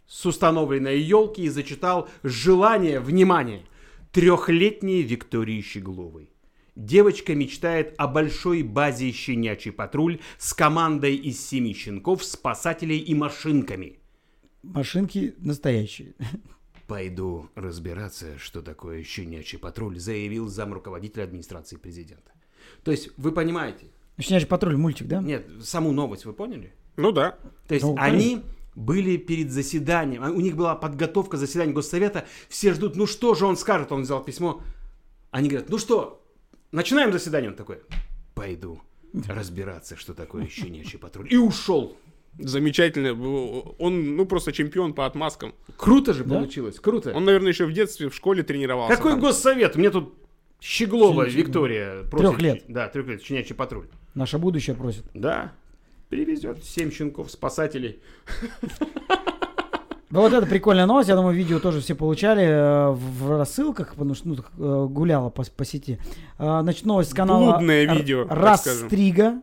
с 0.04 0.26
установленной 0.26 1.00
елки 1.00 1.42
и 1.42 1.48
зачитал 1.48 2.08
желание, 2.24 2.98
внимание, 2.98 3.62
трехлетней 4.10 5.02
Виктории 5.02 5.60
Щегловой. 5.60 6.30
Девочка 6.74 7.36
мечтает 7.36 7.94
о 7.98 8.08
большой 8.08 8.64
базе 8.64 9.12
«Щенячий 9.12 9.70
патруль» 9.70 10.18
с 10.38 10.52
командой 10.52 11.14
из 11.14 11.40
семи 11.40 11.72
щенков, 11.72 12.24
спасателей 12.24 12.98
и 12.98 13.14
машинками. 13.14 14.00
Машинки 14.64 15.36
настоящие. 15.38 16.14
Пойду 16.88 17.48
разбираться, 17.54 18.40
что 18.40 18.60
такое 18.60 19.04
«Щенячий 19.04 19.60
патруль», 19.60 20.00
заявил 20.00 20.48
замруководитель 20.48 21.22
администрации 21.22 21.76
президента. 21.76 22.32
То 22.82 22.90
есть, 22.90 23.10
вы 23.16 23.32
понимаете? 23.32 23.86
«Щенячий 24.20 24.46
патруль» 24.46 24.76
мультик, 24.76 25.08
да? 25.08 25.20
Нет, 25.20 25.46
саму 25.62 25.92
новость 25.92 26.24
вы 26.24 26.32
поняли? 26.32 26.72
Ну 26.96 27.10
да. 27.10 27.36
То 27.66 27.74
есть 27.74 27.84
Ну, 27.84 27.96
они 27.98 28.42
были 28.74 29.16
перед 29.16 29.50
заседанием, 29.50 30.22
а 30.22 30.30
у 30.30 30.40
них 30.40 30.56
была 30.56 30.74
подготовка 30.74 31.36
заседания 31.36 31.72
Госсовета, 31.72 32.26
все 32.48 32.72
ждут, 32.72 32.96
ну 32.96 33.06
что 33.06 33.34
же 33.34 33.46
он 33.46 33.56
скажет, 33.56 33.92
он 33.92 34.02
взял 34.02 34.22
письмо, 34.22 34.62
они 35.30 35.48
говорят, 35.48 35.68
ну 35.68 35.78
что, 35.78 36.24
начинаем 36.72 37.12
заседание, 37.12 37.50
он 37.50 37.56
такой, 37.56 37.80
пойду 38.34 38.80
разбираться, 39.28 39.96
что 39.96 40.14
такое 40.14 40.46
щенячий 40.48 40.98
патруль, 40.98 41.32
и 41.32 41.36
ушел. 41.36 41.96
Замечательно. 42.36 43.12
Он, 43.78 44.16
ну, 44.16 44.26
просто 44.26 44.50
чемпион 44.50 44.92
по 44.92 45.06
отмазкам. 45.06 45.54
Круто 45.76 46.12
же 46.12 46.24
получилось, 46.24 46.80
круто. 46.80 47.12
Он, 47.14 47.24
наверное, 47.24 47.52
еще 47.52 47.64
в 47.64 47.72
детстве 47.72 48.08
в 48.08 48.14
школе 48.14 48.42
тренировался. 48.42 48.96
Какой 48.96 49.12
там. 49.12 49.20
госсовет? 49.20 49.76
Мне 49.76 49.90
тут 49.90 50.14
Щеглова 50.60 51.24
Щенячий- 51.24 51.36
Виктория 51.36 52.02
просит. 52.10 52.26
Трёх 52.28 52.40
лет. 52.42 52.64
Да, 52.68 52.88
трех 52.88 53.06
лет, 53.08 53.22
щенячий 53.22 53.54
патруль. 53.56 53.84
Наше 54.14 54.38
будущее 54.38 54.76
просит. 54.76 55.04
Да, 55.14 55.52
привезет 56.08 56.64
семь 56.64 56.90
щенков, 56.90 57.30
спасателей. 57.30 57.98
Ну, 60.10 60.20
вот 60.20 60.32
это 60.32 60.46
прикольная 60.46 60.86
новость. 60.86 61.08
Я 61.08 61.16
думаю, 61.16 61.34
видео 61.34 61.58
тоже 61.58 61.80
все 61.80 61.96
получали 61.96 62.44
э, 62.44 62.90
в 62.90 63.36
рассылках, 63.36 63.90
потому 63.96 64.14
что 64.14 64.28
ну, 64.28 64.36
э, 64.36 64.86
гуляла 64.88 65.28
по, 65.28 65.42
по 65.42 65.64
сети. 65.64 65.98
А, 66.38 66.62
Значит, 66.62 66.86
новость 66.86 67.10
с 67.10 67.14
канала 67.14 67.56
Блудное 67.56 67.84
видео, 67.84 68.24
Растрига. 68.30 69.42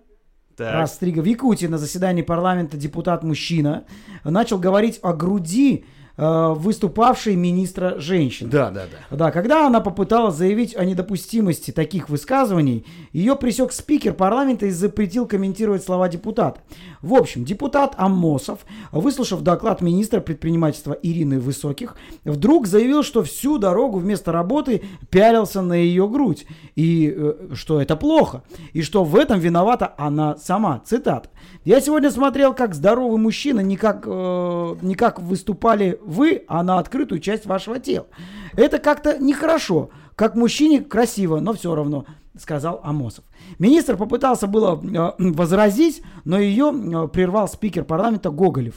Так. 0.56 0.74
Растрига. 0.74 1.20
В 1.22 1.26
Якутии 1.26 1.66
на 1.66 1.78
заседании 1.78 2.22
парламента 2.22 2.78
депутат-мужчина 2.78 3.84
начал 4.24 4.60
говорить 4.60 5.00
о 5.02 5.12
груди 5.14 5.84
э, 5.84 6.01
выступавшей 6.18 7.36
министра 7.36 8.00
женщин. 8.00 8.50
Да, 8.50 8.70
да, 8.70 8.84
да. 9.10 9.18
Да, 9.18 9.32
когда 9.32 9.66
она 9.68 9.80
попыталась 9.82 10.36
заявить 10.36 10.76
о 10.76 10.86
недопустимости 10.86 11.72
таких 11.72 12.10
высказываний, 12.10 12.86
ее 13.14 13.36
пресек 13.36 13.72
спикер 13.72 14.14
парламента 14.14 14.66
и 14.66 14.72
запретил 14.72 15.26
комментировать 15.26 15.84
слова 15.84 16.10
депутата. 16.10 16.62
В 17.02 17.14
общем, 17.16 17.46
депутат 17.46 17.96
Амосов, 17.98 18.60
выслушав 18.92 19.42
доклад 19.42 19.82
министра 19.82 20.20
предпринимательства 20.20 20.94
Ирины 20.94 21.40
Высоких, 21.40 21.96
вдруг 22.24 22.68
заявил, 22.68 23.04
что 23.04 23.24
всю 23.24 23.58
дорогу 23.58 24.00
вместо 24.00 24.32
работы 24.32 24.84
пялился 25.10 25.62
на 25.62 25.74
ее 25.74 26.08
грудь, 26.08 26.46
и 26.76 27.14
э, 27.16 27.50
что 27.54 27.82
это 27.82 27.96
плохо, 27.96 28.44
и 28.74 28.82
что 28.82 29.04
в 29.04 29.16
этом 29.16 29.40
виновата 29.40 29.94
она 29.98 30.38
сама. 30.38 30.82
Цитат. 30.86 31.30
«Я 31.66 31.82
сегодня 31.82 32.12
смотрел, 32.12 32.54
как 32.54 32.76
здоровый 32.76 33.20
мужчина, 33.20 33.62
не 33.62 33.78
как, 33.78 34.04
э, 34.06 34.76
не 34.82 34.96
как 34.96 35.20
выступали 35.20 36.00
вы, 36.04 36.44
а 36.48 36.64
на 36.64 36.80
открытую 36.80 37.20
часть 37.20 37.46
вашего 37.46 37.80
тела. 37.80 38.08
Это 38.54 38.80
как-то 38.80 39.18
нехорошо. 39.18 39.90
Как 40.16 40.36
мужчине 40.36 40.82
красиво, 40.82 41.40
но 41.40 41.54
все 41.54 41.74
равно, 41.74 42.06
сказал 42.38 42.82
Амосов. 42.84 43.26
Министр 43.60 43.98
попытался 43.98 44.48
было 44.48 44.80
э, 44.82 45.12
возразить, 45.32 46.04
но 46.26 46.40
ее 46.40 46.72
э, 46.72 47.08
прервал 47.08 47.48
спикер 47.48 47.84
парламента 47.84 48.30
Гоголев. 48.30 48.76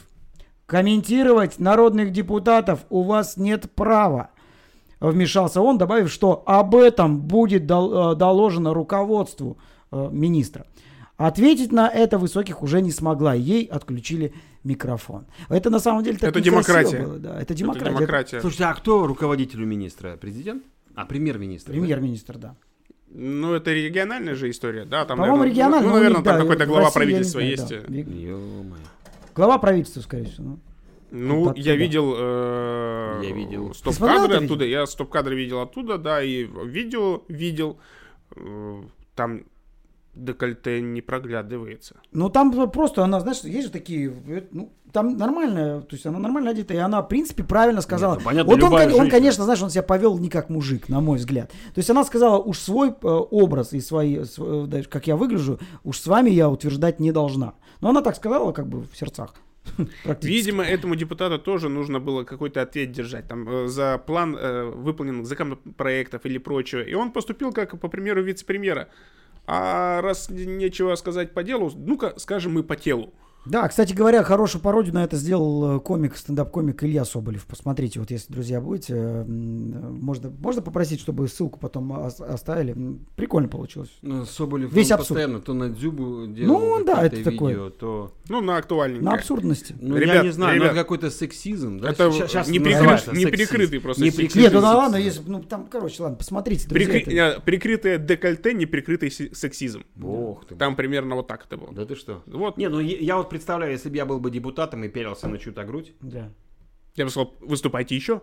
Комментировать 0.67 1.59
народных 1.59 2.13
депутатов 2.13 2.81
у 2.89 3.03
вас 3.03 3.37
нет 3.37 3.71
права. 3.75 4.31
Вмешался 5.01 5.61
он, 5.61 5.77
добавив, 5.77 6.11
что 6.11 6.43
об 6.47 6.75
этом 6.75 7.21
будет 7.21 7.65
э, 7.65 8.15
доложено 8.17 8.73
руководству 8.73 9.59
министра. 9.91 10.67
Ответить 11.17 11.71
на 11.71 11.89
это 11.89 12.19
Высоких 12.19 12.63
уже 12.63 12.81
не 12.81 12.91
смогла. 12.91 13.35
Ей 13.35 13.67
отключили 13.67 14.35
микрофон. 14.64 15.27
Это 15.48 15.70
на 15.70 15.79
самом 15.79 16.03
деле 16.03 16.18
так 16.18 16.31
Это 16.31 16.40
демократия. 16.40 16.98
было, 16.98 17.18
да. 17.18 17.35
Это 17.35 17.42
Это 17.42 17.55
демократия. 17.55 17.90
демократия. 17.96 18.40
Слушайте, 18.40 18.64
а 18.64 18.74
кто 18.74 19.07
руководитель 19.07 19.62
у 19.62 19.66
министра? 19.66 20.16
Президент? 20.16 20.64
А, 20.94 21.05
премьер-министр. 21.07 21.72
Премьер-министр, 21.72 22.38
да. 22.38 22.57
Ну, 23.11 23.55
это 23.55 23.72
региональная 23.72 24.35
же 24.35 24.50
история, 24.50 24.85
да? 24.85 25.05
Там, 25.05 25.18
По-моему, 25.18 25.37
наверное, 25.38 25.53
регионально. 25.55 25.87
Ну, 25.87 25.88
но 25.88 25.94
у 25.94 25.98
наверное, 25.98 26.16
них, 26.18 26.24
там 26.24 26.37
да, 26.37 26.42
какой-то 26.42 26.66
глава 26.66 26.85
России 26.87 26.98
я 27.00 27.05
правительства 27.05 27.40
знаю, 27.40 27.50
есть. 27.50 27.68
да. 27.68 28.77
Глава 29.37 29.59
правительства, 29.59 30.00
скорее 30.00 30.24
всего. 30.24 30.44
ну. 30.48 30.59
Ну, 31.16 31.42
Оттуда. 31.50 31.61
я 31.61 31.77
видел... 31.77 32.14
э, 32.16 33.20
Я 33.22 33.31
видел. 33.33 33.68
Ты 33.72 33.92
смотрел 33.92 34.18
Стоп-кадры 34.24 34.44
оттуда. 34.44 34.64
Я 34.64 34.87
стоп-кадры 34.87 35.37
видел 35.37 35.61
оттуда, 35.61 35.96
да, 35.98 36.20
и 36.22 36.44
видео 36.44 37.22
видел. 37.29 37.79
Э, 38.35 38.83
Там 39.14 39.44
декольте 40.14 40.81
не 40.81 41.00
проглядывается. 41.00 41.96
Ну, 42.12 42.29
там 42.29 42.70
просто 42.70 43.03
она, 43.05 43.20
знаешь, 43.20 43.40
есть 43.40 43.66
же 43.66 43.72
такие, 43.72 44.14
э, 44.29 44.42
ну, 44.50 44.72
там 44.92 45.16
нормально, 45.16 45.83
то 45.83 45.94
есть 45.94 46.07
она 46.07 46.18
нормально 46.18 46.50
одета, 46.50 46.74
и 46.74 46.77
она, 46.77 47.03
в 47.03 47.09
принципе, 47.09 47.42
правильно 47.42 47.81
сказала. 47.81 48.14
Нет, 48.14 48.22
ну, 48.22 48.31
понятно, 48.31 48.53
вот 48.53 48.62
он, 48.62 48.72
он, 48.72 48.79
женщина. 48.81 49.11
конечно, 49.11 49.44
знаешь, 49.44 49.62
он 49.62 49.70
себя 49.70 49.83
повел 49.83 50.18
не 50.18 50.29
как 50.29 50.50
мужик, 50.50 50.88
на 50.88 51.00
мой 51.00 51.18
взгляд. 51.18 51.50
То 51.50 51.79
есть 51.79 51.90
она 51.90 52.05
сказала, 52.05 52.38
уж 52.38 52.59
свой 52.59 52.90
э, 52.90 52.92
образ 53.03 53.72
и 53.72 53.81
свои, 53.81 54.22
св- 54.24 54.64
э, 54.64 54.66
да, 54.68 54.83
как 54.85 55.07
я 55.07 55.16
выгляжу, 55.16 55.59
уж 55.83 55.98
с 55.98 56.07
вами 56.07 56.31
я 56.31 56.48
утверждать 56.48 57.00
не 57.00 57.12
должна. 57.12 57.55
Но 57.81 57.90
она 57.90 58.03
так 58.03 58.16
сказала, 58.16 58.53
как 58.53 58.68
бы 58.68 58.83
в 58.83 58.96
сердцах. 58.96 59.35
Видимо, 60.22 60.62
этому 60.62 60.94
депутату 60.94 61.38
тоже 61.38 61.68
нужно 61.68 61.98
было 61.98 62.24
какой-то 62.24 62.62
ответ 62.62 62.92
держать 62.92 63.27
там 63.29 63.48
э, 63.48 63.66
за 63.68 63.98
план 63.98 64.37
э, 64.37 64.64
выполненных 64.64 65.27
законопроектов 65.27 66.24
или 66.24 66.38
прочего. 66.38 66.81
И 66.81 66.94
он 66.94 67.11
поступил 67.11 67.53
как 67.53 67.79
по 67.81 67.88
примеру 67.88 68.22
вице-премьера. 68.22 68.88
А 69.46 70.00
раз 70.00 70.30
нечего 70.30 70.94
сказать 70.94 71.33
по 71.33 71.42
делу, 71.42 71.70
ну-ка 71.74 72.14
скажем 72.18 72.54
мы 72.54 72.62
по 72.62 72.76
телу. 72.76 73.12
Да, 73.46 73.68
кстати 73.68 73.92
говоря, 73.92 74.22
хорошую 74.22 74.62
пародию 74.62 74.94
на 74.94 75.04
это 75.04 75.16
сделал 75.16 75.76
э, 75.76 75.80
комик, 75.80 76.16
стендап-комик 76.16 76.83
Илья 76.83 77.04
Соболев. 77.04 77.44
Посмотрите, 77.46 78.00
вот 78.00 78.11
если, 78.11 78.33
друзья, 78.33 78.61
будете, 78.61 78.94
э, 78.96 79.24
можно, 79.24 80.30
можно 80.30 80.62
попросить, 80.62 81.00
чтобы 81.00 81.28
ссылку 81.28 81.59
потом 81.59 81.90
ос- 81.92 82.20
оставили. 82.20 82.74
Прикольно 83.16 83.48
получилось. 83.48 83.90
Ну, 84.02 84.24
Соболев 84.24 84.72
Весь 84.72 84.90
он 84.90 84.94
абсурд. 85.00 85.09
постоянно 85.09 85.40
то 85.40 85.52
на 85.52 85.68
Дзюбу 85.68 86.26
делал 86.26 86.59
Ну, 86.78 86.85
да, 86.85 87.02
какие-то 87.02 87.16
это 87.16 87.30
такое. 87.33 87.52
видео, 87.52 87.70
то... 87.70 88.12
Ну, 88.28 88.40
на 88.40 88.57
актуальненькое. 88.57 89.04
На 89.11 89.14
абсурдности. 89.14 89.74
Ну, 89.78 89.96
я 89.96 90.00
Ребят, 90.02 90.24
не 90.24 90.30
знаю, 90.33 90.54
ребят. 90.54 90.66
но 90.68 90.72
это 90.72 90.83
какой-то 90.83 91.11
сексизм, 91.11 91.80
да? 91.80 91.90
Это 91.90 92.11
Щас- 92.12 92.30
щас 92.30 92.48
не 92.48 92.59
называется 92.59 93.11
прикры- 93.11 93.16
не 93.18 93.24
сексизм. 93.24 93.50
прикрытый 93.50 93.80
просто 93.80 94.02
Не 94.02 94.11
сексизм. 94.11 94.26
прикрытый 94.28 94.42
Нет, 94.42 94.52
ну 94.54 94.61
да 94.61 94.66
сексизм. 94.68 94.83
ладно, 94.83 94.96
если, 94.96 95.22
ну 95.26 95.42
там, 95.42 95.66
короче, 95.70 96.02
ладно, 96.02 96.16
посмотрите, 96.16 96.66
друзья. 96.68 96.87
Прикры- 96.88 97.12
это- 97.14 97.40
Прикрытое 97.42 97.98
декольте, 97.98 98.54
неприкрытый 98.54 99.11
се- 99.11 99.35
сексизм. 99.35 99.83
Бог 99.96 100.46
ты. 100.46 100.54
Там 100.54 100.76
примерно 100.76 101.14
вот 101.16 101.26
так 101.26 101.44
это 101.46 101.59
было. 101.59 101.72
Да 101.74 101.85
ты 101.85 101.94
что? 101.94 102.22
Вот, 102.26 102.57
Не, 102.57 102.68
ну 102.68 102.80
я, 102.80 102.96
я 102.98 103.16
вот 103.18 103.28
представляю, 103.35 103.73
если 103.73 103.88
бы 103.90 103.97
я 103.97 104.07
был 104.07 104.20
бы 104.20 104.31
депутатом 104.31 104.85
и 104.85 104.88
пялился 104.88 105.29
на 105.29 105.38
чью-то 105.38 105.64
грудь, 105.64 105.92
Да. 106.01 106.31
я 106.94 107.05
бы 107.05 107.11
сказал, 107.11 107.35
выступайте 107.40 107.97
еще. 107.97 108.23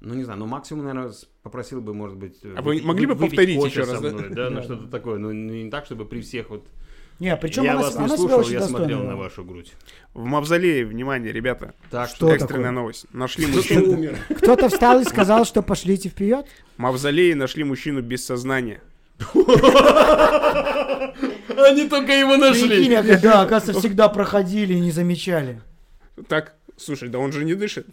ну 0.00 0.14
не 0.14 0.24
знаю, 0.24 0.38
ну 0.38 0.46
максимум, 0.46 0.86
наверное, 0.86 1.12
попросил 1.42 1.82
бы, 1.82 1.92
может 1.92 2.16
быть... 2.16 2.40
А 2.56 2.62
вы 2.62 2.80
могли 2.82 3.04
бы 3.04 3.14
повторить 3.14 3.62
еще 3.62 3.80
раз, 3.80 4.00
да? 4.00 4.10
мной, 4.10 4.30
Да, 4.30 4.48
ну 4.48 4.62
что-то 4.62 4.86
такое, 4.86 5.18
ну 5.18 5.32
не 5.32 5.70
так, 5.70 5.84
чтобы 5.84 6.06
при 6.06 6.22
всех 6.22 6.48
вот... 6.48 6.66
Не, 7.18 7.36
причем 7.36 7.64
я 7.64 7.72
она, 7.72 7.82
вас 7.82 7.94
не 7.94 7.98
она 7.98 8.08
себя 8.08 8.16
слушал, 8.16 8.38
очень 8.40 8.52
я 8.52 8.62
смотрел 8.62 9.02
на 9.02 9.16
вашу 9.16 9.44
грудь. 9.44 9.74
В 10.14 10.24
мавзолее, 10.24 10.86
внимание, 10.86 11.32
ребята. 11.32 11.74
Так 11.90 12.08
Что. 12.08 12.32
Экстренная 12.32 12.68
такое? 12.68 12.70
новость. 12.70 13.06
Нашли 13.12 13.46
мужчину. 13.46 14.14
Кто-то 14.36 14.68
встал 14.68 15.00
и 15.00 15.04
сказал, 15.04 15.44
что 15.44 15.60
пошлите 15.62 16.08
вперед. 16.08 16.46
В 16.76 16.78
мавзолее 16.78 17.34
нашли 17.34 17.64
мужчину 17.64 18.00
без 18.02 18.24
сознания. 18.24 18.80
Они 21.56 21.88
только 21.88 22.12
его 22.12 22.34
а, 22.34 22.38
да, 23.20 23.42
оказывается, 23.42 23.80
всегда 23.80 24.08
проходили 24.08 24.74
и 24.74 24.80
не 24.80 24.92
замечали. 24.92 25.60
Так, 26.28 26.54
слушай, 26.76 27.08
да 27.08 27.18
он 27.18 27.32
же 27.32 27.44
не 27.44 27.54
дышит. 27.54 27.86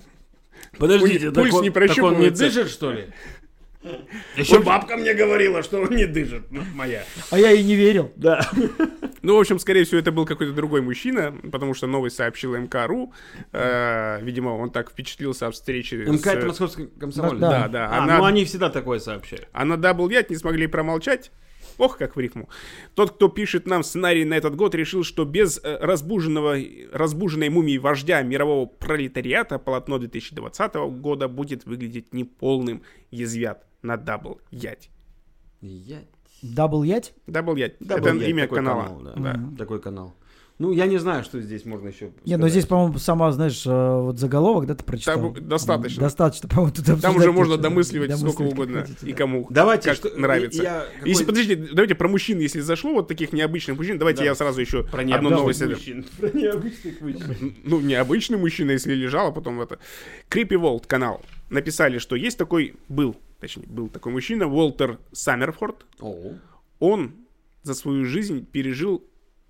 Подождите, 0.78 1.32
Пульс 1.32 1.48
не 1.48 1.52
так 1.52 1.56
он 1.56 1.64
не 1.64 1.70
прощупывается. 1.72 2.44
дышит, 2.44 2.70
что 2.70 2.92
ли? 2.92 3.08
Еще 4.36 4.60
бабка 4.62 4.98
мне 4.98 5.14
говорила, 5.14 5.64
что 5.64 5.82
он 5.82 5.96
не 5.96 6.06
дышит, 6.06 6.52
ну, 6.52 6.62
моя. 6.74 7.04
А 7.32 7.40
я 7.40 7.52
и 7.52 7.64
не 7.64 7.76
верил. 7.76 8.12
Да. 8.16 8.50
Ну, 9.22 9.36
в 9.36 9.40
общем, 9.40 9.60
скорее 9.60 9.86
всего, 9.86 10.00
это 10.00 10.12
был 10.12 10.26
какой-то 10.26 10.54
другой 10.54 10.82
мужчина, 10.82 11.36
потому 11.52 11.74
что 11.74 11.88
новость 11.88 12.16
сообщила 12.18 12.56
МК.ру. 12.58 13.12
Э, 13.54 14.20
видимо, 14.22 14.50
он 14.50 14.70
так 14.70 14.92
впечатлился 14.92 15.48
от 15.48 15.56
встречи 15.56 15.96
МК 15.96 16.32
с... 16.32 16.34
это 16.36 16.48
московский 16.48 16.88
комсомоль. 17.00 17.40
Да, 17.40 17.50
Да, 17.50 17.68
да. 17.68 17.90
А, 17.90 18.04
Она- 18.04 18.18
ну 18.20 18.26
они 18.26 18.46
всегда 18.46 18.70
такое 18.70 19.00
сообщают. 19.00 19.48
А 19.52 19.66
на 19.66 19.74
Double 19.74 20.08
Yacht 20.10 20.28
не 20.30 20.36
смогли 20.36 20.68
промолчать. 20.68 21.32
Ох, 21.78 21.98
как 21.98 22.16
в 22.16 22.20
рифму. 22.20 22.50
Тот, 22.94 23.12
кто 23.12 23.28
пишет 23.28 23.68
нам 23.68 23.84
сценарий 23.84 24.24
на 24.26 24.36
этот 24.36 24.56
год, 24.56 24.76
решил, 24.76 25.04
что 25.04 25.26
без 25.26 25.60
э, 25.62 25.78
разбуженного, 25.82 26.58
разбуженной 26.92 27.50
мумии 27.50 27.78
вождя 27.78 28.22
мирового 28.22 28.66
пролетариата 28.66 29.60
полотно 29.60 29.98
2020 29.98 30.76
года 30.76 31.28
будет 31.28 31.66
выглядеть 31.66 32.14
неполным, 32.14 32.84
язвят 33.12 33.66
на 33.86 33.96
Double 33.96 34.40
Yacht. 34.52 34.90
Я... 35.62 36.00
Дабл 36.42 36.84
ять? 36.84 37.14
Double 37.28 37.56
Yacht. 37.56 37.76
Да, 37.80 37.96
Это 37.98 38.12
был 38.12 38.20
я, 38.22 38.28
имя 38.30 38.44
такой 38.44 38.58
канала. 38.58 38.84
канал, 38.84 39.02
да. 39.04 39.14
Да. 39.34 39.58
Такой 39.58 39.80
канал. 39.80 40.16
Ну, 40.58 40.72
я 40.72 40.86
не 40.86 40.98
знаю, 41.00 41.26
что 41.26 41.42
здесь 41.42 41.66
можно 41.66 41.90
еще 41.90 42.12
Не, 42.24 42.38
но 42.38 42.48
здесь, 42.48 42.66
по-моему, 42.66 42.98
сама, 42.98 43.30
знаешь, 43.34 43.66
э, 43.66 43.70
вот 44.02 44.18
заголовок, 44.20 44.68
да, 44.68 44.76
ты 44.76 44.86
прочитал? 44.86 45.34
Там 45.34 45.50
достаточно. 45.50 46.00
Достаточно, 46.02 46.48
по-моему, 46.48 46.74
тут 46.74 47.02
Там 47.02 47.18
уже 47.18 47.34
можно 47.34 47.58
домысливать 47.58 48.12
сколько 48.16 48.38
Домысливать 48.44 48.52
как 48.52 48.60
угодно 48.60 48.82
хотите, 48.84 49.10
и 49.10 49.14
кому 49.14 49.48
Давайте, 49.50 49.90
как 49.90 49.98
что- 49.98 50.18
нравится. 50.18 50.64
я- 50.64 50.86
какой- 50.96 51.10
Если, 51.10 51.26
подождите, 51.26 51.68
давайте 51.74 51.96
про 51.96 52.08
мужчин, 52.08 52.40
если 52.40 52.62
зашло, 52.62 52.94
вот 52.94 53.10
таких 53.10 53.34
необычных 53.34 53.76
мужчин, 53.76 53.98
давайте 53.98 54.20
Да. 54.20 54.26
я 54.26 54.36
сразу 54.36 54.62
еще 54.62 54.84
Про 54.84 55.02
одну 55.02 55.30
новость. 55.30 55.66
мужчин. 55.66 56.06
Про 56.20 56.30
необычных 56.30 57.02
мужчин. 57.02 57.56
Ну, 57.66 57.82
необычный 57.82 58.38
мужчина, 58.38 58.72
если 58.72 58.94
лежал, 58.94 59.28
а 59.28 59.32
потом 59.32 59.60
это... 59.60 59.80
Creepy 60.30 60.52
World 60.58 60.88
канал 60.88 61.22
написали, 61.50 61.98
что 61.98 62.16
есть 62.16 62.38
такой, 62.38 62.76
был, 62.88 63.18
точнее, 63.46 63.68
был 63.68 63.90
такой 63.90 64.12
мужчина, 64.12 64.48
Уолтер 64.48 65.00
Саммерфорд. 65.12 65.86
Он 66.80 67.14
за 67.62 67.76
свою 67.76 68.06
жизнь 68.06 68.44
пережил 68.46 69.04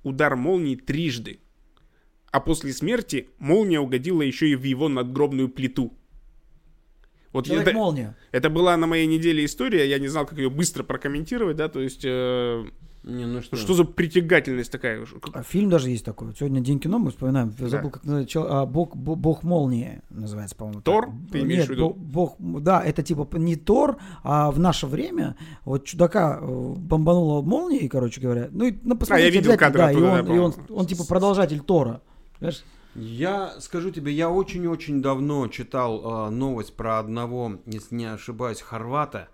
удар 0.03 0.35
молнии 0.35 0.75
трижды. 0.75 1.39
А 2.31 2.41
после 2.41 2.73
смерти 2.73 3.29
молния 3.39 3.79
угодила 3.79 4.21
еще 4.21 4.49
и 4.49 4.55
в 4.55 4.63
его 4.63 4.89
надгробную 4.89 5.47
плиту. 5.47 5.93
Вот 7.31 7.47
это, 7.47 7.55
Человек-молния. 7.55 8.17
это 8.31 8.49
была 8.49 8.75
на 8.75 8.87
моей 8.87 9.07
неделе 9.07 9.45
история, 9.45 9.89
я 9.89 9.99
не 9.99 10.07
знал, 10.09 10.25
как 10.25 10.37
ее 10.37 10.49
быстро 10.49 10.83
прокомментировать, 10.83 11.57
да, 11.57 11.69
то 11.69 11.81
есть 11.81 12.03
э, 12.03 12.65
Не, 13.07 13.27
ну 13.27 13.41
что? 13.41 13.55
что 13.55 13.75
за 13.75 13.83
притягательность 13.83 14.71
такая? 14.71 15.05
А 15.33 15.43
фильм 15.43 15.69
даже 15.69 15.91
есть 15.91 16.03
такой. 16.03 16.33
Сегодня 16.35 16.59
День 16.59 16.79
кино 16.79 16.97
мы 16.97 17.11
вспоминаем. 17.11 17.53
Я 17.59 17.69
забыл, 17.69 17.91
как 17.91 18.03
называется. 18.03 18.31
Чел- 18.31 18.47
а, 18.49 18.65
бог, 18.65 18.95
бо- 18.95 19.15
бог 19.15 19.43
молнии 19.43 20.01
называется, 20.09 20.55
по-моему. 20.55 20.81
Тор? 20.81 21.05
так. 21.05 21.13
Ты 21.31 21.41
имеешь 21.41 21.59
Нет, 21.59 21.67
в 21.67 21.71
виду? 21.71 21.89
бо- 21.91 22.35
бог, 22.39 22.61
да, 22.63 22.83
это 22.83 23.03
типа 23.03 23.27
не 23.37 23.55
Тор, 23.55 23.97
а 24.23 24.49
в 24.49 24.57
наше 24.57 24.87
время 24.87 25.35
вот 25.65 25.85
чудака 25.85 26.39
э, 26.41 26.73
бомбанула 26.77 27.43
молнией, 27.43 27.87
короче 27.89 28.19
говоря. 28.19 28.47
Ну, 28.51 28.65
и, 28.65 28.75
ну 28.81 28.97
посмотрите, 28.97 29.29
А, 29.29 29.31
видел 29.31 29.51
обязательно, 29.51 29.57
кадры 29.57 29.81
да, 29.81 29.91
и 29.91 29.95
он, 29.95 30.01
да, 30.01 30.33
и 30.33 30.39
он, 30.39 30.51
по-моему. 30.53 30.75
он 30.75 30.85
типа 30.87 31.03
продолжатель 31.05 31.59
Тора. 31.59 32.01
Понимаешь? 32.39 32.63
Я 32.95 33.53
скажу 33.59 33.91
тебе, 33.91 34.13
я 34.13 34.31
очень-очень 34.31 35.03
давно 35.03 35.47
читал 35.49 36.27
э, 36.27 36.29
новость 36.31 36.75
про 36.75 36.97
одного, 36.97 37.59
если 37.67 37.93
не 37.93 38.05
ошибаюсь, 38.05 38.61
хорвата. 38.61 39.27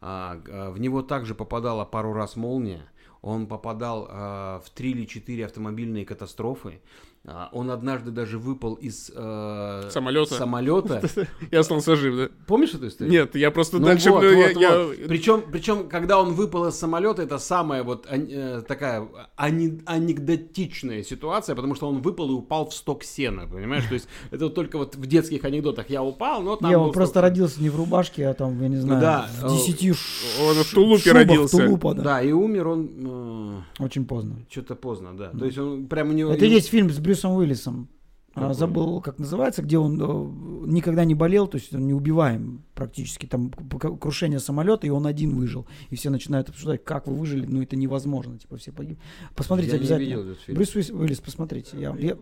А, 0.00 0.40
а, 0.50 0.70
в 0.70 0.80
него 0.80 1.02
также 1.02 1.34
попадала 1.34 1.84
пару 1.84 2.12
раз 2.14 2.36
молния. 2.36 2.84
Он 3.22 3.46
попадал 3.46 4.08
а, 4.10 4.60
в 4.60 4.70
три 4.70 4.90
или 4.90 5.06
четыре 5.06 5.46
автомобильные 5.46 6.04
катастрофы. 6.04 6.80
А, 7.24 7.50
он 7.52 7.70
однажды 7.70 8.10
даже 8.10 8.36
выпал 8.36 8.74
из 8.74 9.08
э, 9.14 9.88
Самолета. 9.90 10.34
самолета. 10.34 11.00
Я 11.52 11.60
остался 11.60 11.94
жив, 11.94 12.16
да? 12.16 12.28
Помнишь 12.48 12.74
эту 12.74 12.88
историю? 12.88 13.12
Нет, 13.12 13.36
я 13.36 13.52
просто 13.52 13.78
Ну 13.78 13.86
дальше... 13.86 14.10
вот, 14.10 14.22
ну, 14.24 14.28
я- 14.30 14.48
вот, 14.48 14.56
я- 14.60 14.78
вот. 14.84 14.96
Причем, 15.06 15.42
причем, 15.52 15.88
когда 15.88 16.20
он 16.20 16.32
выпал 16.32 16.66
из 16.66 16.74
самолета, 16.74 17.22
это 17.22 17.38
самая 17.38 17.84
вот 17.84 18.08
э, 18.10 18.62
такая 18.66 19.06
ани- 19.36 19.80
анекдотичная 19.86 21.04
ситуация, 21.04 21.54
потому 21.54 21.76
что 21.76 21.88
он 21.88 22.00
выпал 22.02 22.28
и 22.30 22.32
упал 22.34 22.68
в 22.68 22.74
сток 22.74 23.04
сена, 23.04 23.46
понимаешь? 23.46 23.84
То 23.86 23.94
есть 23.94 24.08
это 24.32 24.46
вот 24.46 24.54
только 24.56 24.78
вот 24.78 24.96
в 24.96 25.06
детских 25.06 25.44
анекдотах 25.44 25.90
я 25.90 26.02
упал, 26.02 26.42
но 26.42 26.56
там 26.56 26.70
Не, 26.70 26.76
он 26.76 26.90
просто 26.90 27.12
сток 27.12 27.22
сена. 27.22 27.28
родился 27.28 27.62
не 27.62 27.70
в 27.70 27.76
рубашке, 27.76 28.26
а 28.26 28.34
там, 28.34 28.60
я 28.60 28.68
не 28.68 28.76
знаю, 28.78 29.00
да, 29.00 29.28
в 29.40 29.44
э, 29.46 29.48
десяти 29.50 29.90
Он 29.92 30.54
в 30.56 30.74
тулупе 30.74 31.02
шубах 31.10 31.14
родился. 31.28 31.56
тулупа, 31.58 31.94
да. 31.94 32.02
Да, 32.02 32.22
и 32.22 32.32
умер 32.32 32.66
он 32.68 33.64
Очень 33.78 34.06
поздно. 34.06 34.36
что-то 34.50 34.74
поздно, 34.74 35.16
да. 35.16 35.28
То 35.30 35.44
есть 35.44 35.58
он 35.58 35.86
прям 35.86 36.10
у 36.10 36.12
него... 36.12 36.32
Это 36.32 36.46
есть 36.46 36.68
фильм 36.68 36.90
с 36.90 36.98
Брюсом 37.12 37.32
Уиллисом. 37.36 37.88
А, 38.34 38.40
Какой? 38.40 38.54
забыл, 38.54 39.00
как 39.02 39.18
называется, 39.18 39.60
где 39.60 39.76
он 39.76 40.00
э, 40.00 40.66
никогда 40.70 41.04
не 41.04 41.14
болел, 41.14 41.46
то 41.46 41.58
есть 41.58 41.74
он 41.74 41.86
неубиваем 41.86 42.64
практически. 42.74 43.26
Там 43.26 43.50
крушение 43.50 44.38
самолета, 44.40 44.86
и 44.86 44.90
он 44.90 45.06
один 45.06 45.36
выжил. 45.36 45.66
И 45.90 45.96
все 45.96 46.08
начинают 46.08 46.48
обсуждать, 46.48 46.82
как 46.82 47.06
вы 47.06 47.14
выжили. 47.14 47.44
Ну, 47.44 47.60
это 47.60 47.76
невозможно, 47.76 48.38
типа 48.38 48.56
все 48.56 48.72
погибли. 48.72 48.98
Посмотрите 49.36 49.72
Я 49.72 49.76
не 49.76 49.80
обязательно. 49.80 50.06
видел 50.08 50.20
этот 50.30 50.40
фильм. 50.44 50.56
Брюс 50.56 50.74
Уиллис, 50.74 50.90
Уиллис, 50.90 51.20
посмотрите. 51.20 51.78
Я, 51.78 51.94
я- 51.98 52.16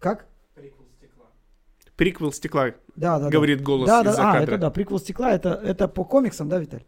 Как? 0.00 0.26
Приквел 1.94 2.32
стекла, 2.32 2.72
Да, 2.96 3.18
да, 3.20 3.30
говорит 3.30 3.58
да. 3.58 3.64
голос 3.64 3.86
Да, 3.86 4.02
да, 4.02 4.10
из-за 4.10 4.28
а, 4.28 4.32
кадра. 4.34 4.52
это 4.54 4.58
да, 4.58 4.70
приквел 4.70 4.98
стекла, 4.98 5.30
это, 5.32 5.50
это 5.54 5.88
по 5.88 6.04
комиксам, 6.04 6.48
да, 6.48 6.58
Виталь? 6.58 6.84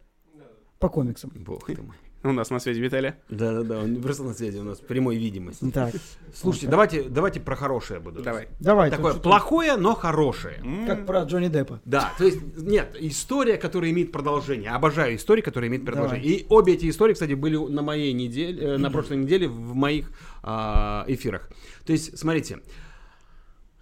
По 0.79 0.87
комиксам. 0.89 1.31
Бог 1.33 1.65
ты 1.65 1.81
мой. 1.81 1.95
У 2.21 2.31
нас 2.33 2.49
на 2.49 2.59
связи 2.59 2.81
Виталия. 2.81 3.17
Да-да-да, 3.29 3.79
он 3.79 3.95
просто 4.01 4.23
на 4.23 4.33
связи 4.33 4.57
у 4.57 4.63
нас, 4.63 4.79
прямой 4.79 5.15
видимости. 5.15 5.71
Так, 5.71 5.93
Слушайте, 6.33 6.67
давайте, 6.67 7.03
давайте 7.03 7.39
про 7.39 7.55
хорошее 7.55 8.01
буду. 8.01 8.21
Давай. 8.21 8.49
давай. 8.59 8.91
Такое 8.91 9.13
плохое, 9.13 9.77
но 9.77 9.95
хорошее. 9.95 10.61
Как 10.85 11.05
про 11.05 11.23
Джонни 11.23 11.47
Деппа. 11.47 11.79
Да, 11.85 12.11
то 12.17 12.25
есть, 12.25 12.39
нет, 12.57 12.95
история, 12.99 13.55
которая 13.55 13.91
имеет 13.91 14.11
продолжение. 14.11 14.71
Обожаю 14.71 15.15
истории, 15.15 15.41
которые 15.41 15.69
имеют 15.69 15.85
продолжение. 15.85 16.21
Давай. 16.21 16.41
И 16.41 16.45
обе 16.49 16.73
эти 16.73 16.89
истории, 16.89 17.13
кстати, 17.13 17.33
были 17.33 17.55
на 17.55 17.81
моей 17.81 18.11
неделе, 18.11 18.61
э, 18.61 18.77
на 18.77 18.91
прошлой 18.91 19.17
неделе 19.17 19.47
в 19.47 19.73
моих 19.73 20.11
а, 20.43 21.05
эфирах. 21.07 21.49
То 21.85 21.93
есть, 21.93 22.17
смотрите, 22.17 22.59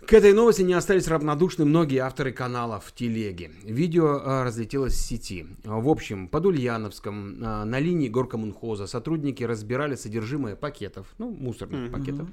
к 0.08 0.14
этой 0.14 0.32
новости 0.32 0.62
не 0.62 0.74
остались 0.74 1.10
равнодушны 1.10 1.66
многие 1.66 1.98
авторы 1.98 2.32
каналов 2.32 2.86
в 2.86 2.94
телеге. 2.94 3.52
Видео 3.64 4.22
а, 4.24 4.44
разлетелось 4.46 4.94
в 4.94 5.02
сети. 5.02 5.46
В 5.66 5.90
общем, 5.90 6.30
под 6.30 6.46
Ульяновском 6.46 7.44
а, 7.44 7.66
на 7.66 7.80
линии 7.80 8.08
горкомунхоза 8.08 8.88
сотрудники 8.88 9.44
разбирали 9.44 9.96
содержимое 9.96 10.56
пакетов, 10.56 11.08
ну, 11.18 11.30
мусорных 11.30 11.92
пакетов. 11.92 12.30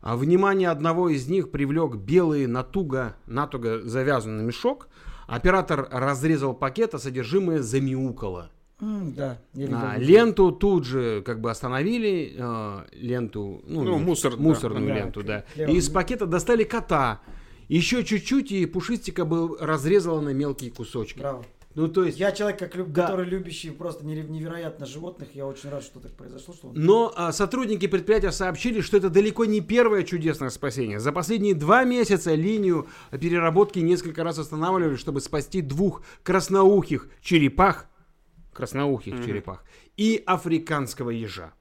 А 0.00 0.16
внимание 0.16 0.70
одного 0.70 1.10
из 1.10 1.28
них 1.28 1.50
привлек 1.50 1.96
белый 1.96 2.46
натуго, 2.46 3.14
натуго 3.26 3.82
завязанный 3.82 4.44
мешок. 4.44 4.88
Оператор 5.26 5.86
разрезал 5.90 6.54
пакет, 6.54 6.94
а 6.94 6.98
содержимое 6.98 7.60
замяукало. 7.60 8.50
Да, 8.80 9.38
я 9.54 9.66
видел. 9.66 9.76
А, 9.80 9.96
ленту 9.98 10.52
тут 10.52 10.84
же 10.84 11.22
как 11.22 11.40
бы 11.40 11.50
остановили, 11.50 12.34
э, 12.36 12.80
ленту, 12.92 13.62
ну, 13.66 13.82
Ну, 13.82 13.98
мусор, 13.98 14.36
да. 14.36 14.42
мусорную 14.42 14.86
Да, 14.86 14.94
ленту, 14.94 15.22
да. 15.24 15.44
клево. 15.54 15.70
И 15.70 15.76
из 15.76 15.88
пакета 15.88 16.26
достали 16.26 16.64
кота. 16.64 17.20
Еще 17.68 18.04
чуть-чуть, 18.04 18.52
и 18.52 18.64
пушистика 18.66 19.24
был 19.24 19.56
разрезала 19.60 20.20
на 20.20 20.30
мелкие 20.30 20.70
кусочки. 20.70 21.18
Браво. 21.18 21.44
Ну, 21.74 21.86
то 21.86 22.02
есть... 22.04 22.18
Я 22.18 22.32
человек, 22.32 22.58
как 22.58 22.74
люб- 22.76 22.88
Да. 22.92 23.02
который 23.02 23.26
любящий 23.26 23.70
просто 23.70 24.04
невероятно 24.04 24.86
животных. 24.86 25.28
Я 25.34 25.46
очень 25.46 25.68
рад, 25.70 25.82
что 25.84 26.00
так 26.00 26.12
произошло. 26.12 26.54
Что 26.54 26.68
он- 26.68 26.74
Но 26.76 27.12
а, 27.14 27.30
сотрудники 27.30 27.86
предприятия 27.86 28.32
сообщили, 28.32 28.80
что 28.80 28.96
это 28.96 29.10
далеко 29.10 29.44
не 29.44 29.60
первое 29.60 30.02
чудесное 30.02 30.50
спасение. 30.50 30.98
За 30.98 31.12
последние 31.12 31.54
два 31.54 31.84
месяца 31.84 32.34
линию 32.34 32.86
переработки 33.12 33.78
несколько 33.80 34.24
раз 34.24 34.38
останавливали, 34.38 34.96
чтобы 34.96 35.20
спасти 35.20 35.60
двух 35.60 36.02
красноухих 36.22 37.08
черепах, 37.20 37.87
красноухих 38.58 39.24
черепах, 39.24 39.64
и 39.96 40.20
африканского 40.26 41.10
ежа. 41.10 41.52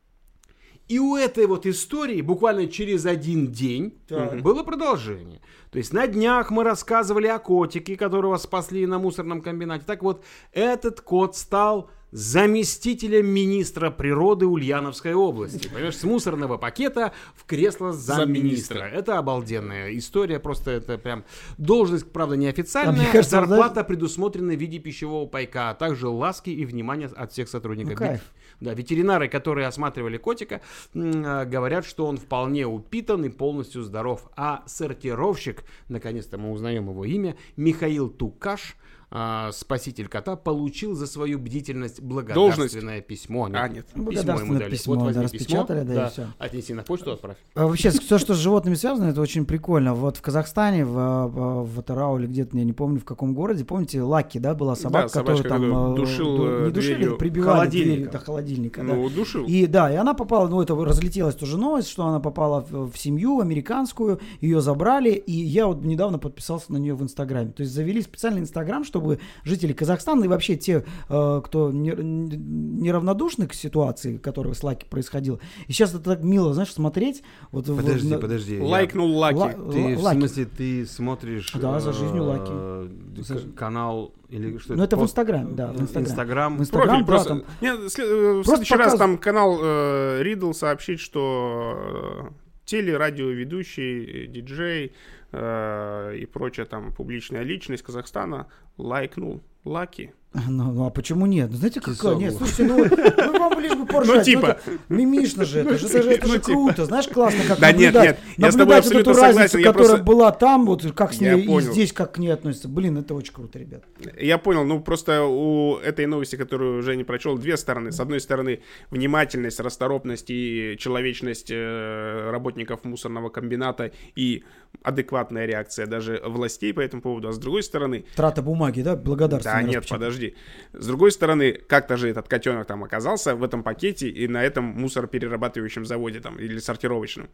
И 0.87 0.99
у 0.99 1.15
этой 1.15 1.45
вот 1.45 1.65
истории 1.67 2.21
буквально 2.21 2.65
через 2.67 3.05
один 3.05 3.51
день 3.51 3.99
Так. 4.07 4.41
было 4.41 4.63
продолжение. 4.63 5.41
То 5.69 5.77
есть 5.77 5.93
на 5.93 6.07
днях 6.07 6.49
мы 6.49 6.63
рассказывали 6.63 7.27
о 7.27 7.37
котике, 7.39 7.95
которого 7.97 8.37
спасли 8.37 8.87
на 8.87 8.97
мусорном 8.97 9.41
комбинате. 9.41 9.83
Так 9.85 10.01
вот, 10.01 10.23
этот 10.53 11.01
кот 11.01 11.35
стал 11.35 11.91
заместителем 12.17 13.27
министра 13.27 13.91
природы 13.91 14.47
Ульяновской 14.47 15.13
области. 15.13 15.67
Понимаешь, 15.67 15.97
с 15.97 16.03
мусорного 16.03 16.57
пакета 16.57 17.13
в 17.35 17.45
кресло 17.45 17.93
замминистра. 17.93 18.85
Это 18.85 19.19
обалденная 19.19 19.95
история, 19.95 20.39
просто 20.39 20.71
это 20.71 20.97
прям 20.97 21.25
должность, 21.59 22.11
правда, 22.11 22.33
А 22.33 22.37
неофициальная, 22.37 22.95
мне 22.95 23.11
кажется, 23.11 23.37
зарплата 23.37 23.83
предусмотрена 23.83 24.53
в 24.53 24.59
виде 24.59 24.79
пищевого 24.79 25.27
пайка, 25.27 25.69
а 25.69 25.73
также 25.75 26.07
ласки 26.07 26.49
и 26.49 26.65
внимание 26.65 27.07
от 27.07 27.31
всех 27.31 27.49
сотрудников. 27.49 27.99
Ну, 27.99 28.07
кайф. 28.07 28.21
Да, 28.61 28.73
ветеринары, 28.73 29.27
которые 29.29 29.67
осматривали 29.67 30.17
котика, 30.17 30.61
а, 30.95 31.45
говорят, 31.45 31.85
что 31.85 32.07
он 32.07 32.17
вполне 32.17 32.65
упитан 32.65 33.25
и 33.25 33.29
полностью 33.29 33.83
здоров. 33.83 34.27
А 34.35 34.63
сортировщик, 34.65 35.63
наконец-то 35.87 36.39
мы 36.39 36.51
узнаем 36.51 36.89
его 36.89 37.05
имя, 37.05 37.37
Михаил 37.55 38.09
Тукаш, 38.09 38.75
а, 39.09 39.51
спаситель 39.53 40.07
кота, 40.07 40.35
получил 40.35 40.93
за 40.93 41.07
свою 41.07 41.39
бдительность 41.39 42.01
благодарственное 42.01 43.01
письмо. 43.01 43.49
А, 43.53 43.67
нет. 43.69 43.85
Письмо 43.87 44.39
ему 44.39 44.59
дали. 44.59 44.69
письмо, 44.71 44.95
вот 44.95 45.03
возьми 45.03 45.23
да, 45.23 45.29
письмо, 45.29 45.39
распечатали, 45.39 45.83
да, 45.83 46.07
и 46.07 46.09
всё. 46.09 46.27
отнеси 46.37 46.73
на 46.73 46.83
почту, 46.83 47.11
отправь. 47.13 47.37
А 47.55 47.67
Вообще, 47.67 47.89
все, 47.91 48.17
что 48.17 48.33
с 48.33 48.37
животными 48.37 48.75
связано, 48.75 49.09
это 49.09 49.21
очень 49.21 49.45
прикольно. 49.45 49.93
Вот 49.93 50.17
в 50.17 50.21
Казахстане, 50.21 50.83
в, 50.85 50.91
в, 50.91 51.79
Атырау 51.79 52.19
или 52.19 52.27
где-то, 52.27 52.57
я 52.57 52.63
не 52.65 52.73
помню, 52.73 52.99
в 52.99 53.05
каком 53.05 53.33
городе, 53.33 53.63
помните, 53.63 54.01
Лаки, 54.01 54.39
да, 54.39 54.53
была 54.53 54.75
собака, 54.75 55.09
Да, 55.13 55.19
которую 55.21 55.43
там 55.43 55.93
э, 55.93 55.95
душил, 55.95 56.37
ду- 56.37 56.45
э, 56.45 56.65
не 56.65 56.71
душили, 56.71 56.95
дверью 56.95 57.17
прибивали 57.17 57.55
холодильника. 57.59 57.93
дверью 57.95 58.11
до 58.11 58.19
холодильника. 58.19 58.81
да. 58.81 58.93
Ну, 58.93 59.09
душил. 59.09 59.45
И 59.45 59.67
да, 59.67 59.91
и 59.91 59.95
она 59.95 60.13
попала, 60.13 60.47
ну 60.49 60.61
это 60.61 60.75
разлетелась 60.75 61.35
тоже 61.35 61.57
новость, 61.57 61.87
что 61.87 62.05
она 62.05 62.19
попала 62.19 62.65
в, 62.69 62.91
в 62.91 62.97
семью 62.97 63.39
американскую, 63.39 64.19
ее 64.41 64.59
забрали, 64.61 65.11
и 65.11 65.31
я 65.31 65.67
вот 65.67 65.81
недавно 65.83 66.19
подписался 66.19 66.73
на 66.73 66.77
нее 66.77 66.93
в 66.93 67.01
Инстаграме. 67.03 67.51
То 67.51 67.61
есть 67.61 67.73
завели 67.73 68.01
специальный 68.01 68.41
Инстаграм, 68.41 68.83
чтобы 68.97 69.19
жители 69.43 69.73
Казахстана 69.73 70.23
и 70.23 70.27
вообще 70.27 70.55
те, 70.55 70.83
э, 71.09 71.41
кто 71.45 71.71
не- 71.71 71.91
неравнодушны 71.91 73.47
к 73.47 73.53
ситуации, 73.53 74.17
которая 74.17 74.53
с 74.53 74.63
Лаки 74.63 74.85
происходила. 74.89 75.39
И 75.67 75.71
сейчас 75.73 75.91
это 75.93 76.03
так 76.03 76.23
мило, 76.23 76.53
знаешь, 76.53 76.73
смотреть. 76.73 77.23
Вот 77.51 77.67
в- 77.67 77.75
Подожди, 77.77 78.09
на- 78.09 78.17
подожди. 78.19 78.55
я- 78.57 78.63
Лайкнул 78.63 79.15
Лаки. 79.17 79.37
Ла- 79.37 79.53
Ты, 79.53 79.95
в 79.95 80.01
Лаки. 80.03 80.17
смысле, 80.19 80.45
ты 80.45 80.85
смотришь 80.85 81.53
Да, 81.53 81.79
за 81.79 81.93
жизнью 81.93 82.23
Лаки. 82.23 82.51
э, 82.51 82.87
За 83.21 83.35
к- 83.35 83.39
жи- 83.39 83.49
канал 83.51 84.13
или 84.29 84.57
что 84.57 84.75
Ну 84.75 84.83
это 84.83 84.95
в 84.95 84.99
пост? 84.99 85.11
Инстаграме, 85.11 85.51
да, 85.53 85.67
в 85.71 85.81
Инстаграме. 85.81 86.07
Инстаграм. 86.07 86.57
В 86.57 86.61
Инстаграм, 86.61 86.87
Профиль 86.87 87.05
да, 87.05 87.05
просто. 87.07 87.29
там- 87.29 87.43
Нет, 87.61 87.79
э, 87.79 88.41
в 88.41 88.45
следующий 88.45 88.75
раз 88.75 88.93
показ- 88.93 88.99
там 88.99 89.17
канал 89.17 89.59
э, 89.61 90.19
Ридл 90.23 90.51
сообщит, 90.51 90.99
что 90.99 92.29
телерадиоведущий, 92.65 94.25
э, 94.25 94.27
диджей 94.27 94.93
э, 95.37 96.17
и 96.17 96.25
прочая 96.25 96.65
там 96.65 96.93
публичная 96.93 97.43
личность 97.43 97.83
Казахстана 97.83 98.47
лайкнул 98.77 99.41
Лаки. 99.63 100.13
Ну, 100.33 100.71
ну 100.71 100.85
а 100.85 100.89
почему 100.89 101.25
нет? 101.25 101.49
Ну, 101.49 101.57
знаете, 101.57 101.79
какая? 101.79 102.15
Нет, 102.15 102.35
слушайте, 102.35 102.63
ну, 102.65 102.85
ну 102.85 103.39
вам 103.39 103.59
лишь 103.59 103.73
бы 103.73 103.85
поржать. 103.85 104.17
Ну, 104.17 104.23
типа. 104.23 104.45
это 104.45 104.61
мимишно 104.89 105.45
же, 105.45 105.61
это 105.61 105.77
же, 105.77 105.87
это 105.87 106.03
же, 106.03 106.11
это 106.11 106.27
Ну, 106.27 106.33
же 106.33 106.39
типа. 106.39 106.51
круто. 106.51 106.85
Знаешь, 106.85 107.07
классно, 107.07 107.43
как 107.47 107.59
Да 107.59 107.71
нет, 107.71 107.93
наблюдать, 107.93 108.19
нет, 108.37 108.37
я 108.37 108.51
с 108.51 108.55
тобой 108.55 108.75
вот 108.75 108.85
эту 108.85 108.97
абсолютно 108.99 109.13
разницу, 109.13 109.57
которая 109.57 109.73
просто- 109.73 110.03
была 110.03 110.31
там, 110.31 110.65
вот 110.65 110.91
как 110.93 111.13
с 111.13 111.21
ней 111.21 111.41
и 111.41 111.61
здесь, 111.61 111.93
как 111.93 112.13
к 112.13 112.17
ней 112.19 112.29
относятся. 112.29 112.67
Блин, 112.67 112.97
это 112.97 113.15
очень 113.15 113.33
круто, 113.33 113.57
ребят. 113.57 113.83
Я 114.19 114.37
понял, 114.37 114.63
ну 114.63 114.79
просто 114.81 115.23
у 115.23 115.77
этой 115.77 116.05
новости, 116.05 116.35
которую 116.35 116.83
Женя 116.83 117.03
прочел, 117.05 117.37
две 117.37 117.57
стороны. 117.57 117.91
С 117.91 117.99
одной 117.99 118.19
стороны, 118.19 118.59
внимательность, 118.91 119.59
расторопность 119.59 120.29
и 120.29 120.75
человечность 120.77 121.49
э, 121.49 122.29
работников 122.29 122.83
мусорного 122.83 123.29
комбината 123.29 123.91
и 124.15 124.43
адекватная 124.87 125.45
реакция 125.45 125.85
даже 125.85 126.21
властей 126.23 126.73
по 126.73 126.79
этому 126.79 127.01
поводу. 127.01 127.27
А 127.27 127.31
с 127.33 127.37
другой 127.37 127.63
стороны, 127.63 128.05
Трата 128.15 128.41
бумаги, 128.41 128.81
да, 128.81 128.95
благодарственно. 128.95 129.55
да, 129.55 129.61
нет, 129.61 129.75
распечатать. 129.77 129.99
подожди. 129.99 130.35
С 130.73 130.87
другой 130.87 131.11
стороны, 131.11 131.53
как-то 131.53 131.97
же 131.97 132.09
этот 132.09 132.27
котенок 132.27 132.65
там 132.67 132.83
оказался 132.83 133.35
в 133.35 133.43
этом 133.43 133.63
пакете 133.63 134.07
и 134.09 134.27
на 134.27 134.43
этом 134.43 134.63
мусороперерабатывающем 134.65 135.85
заводе 135.85 136.19
там 136.19 136.39
или 136.39 136.59
сортировочном. 136.59 137.29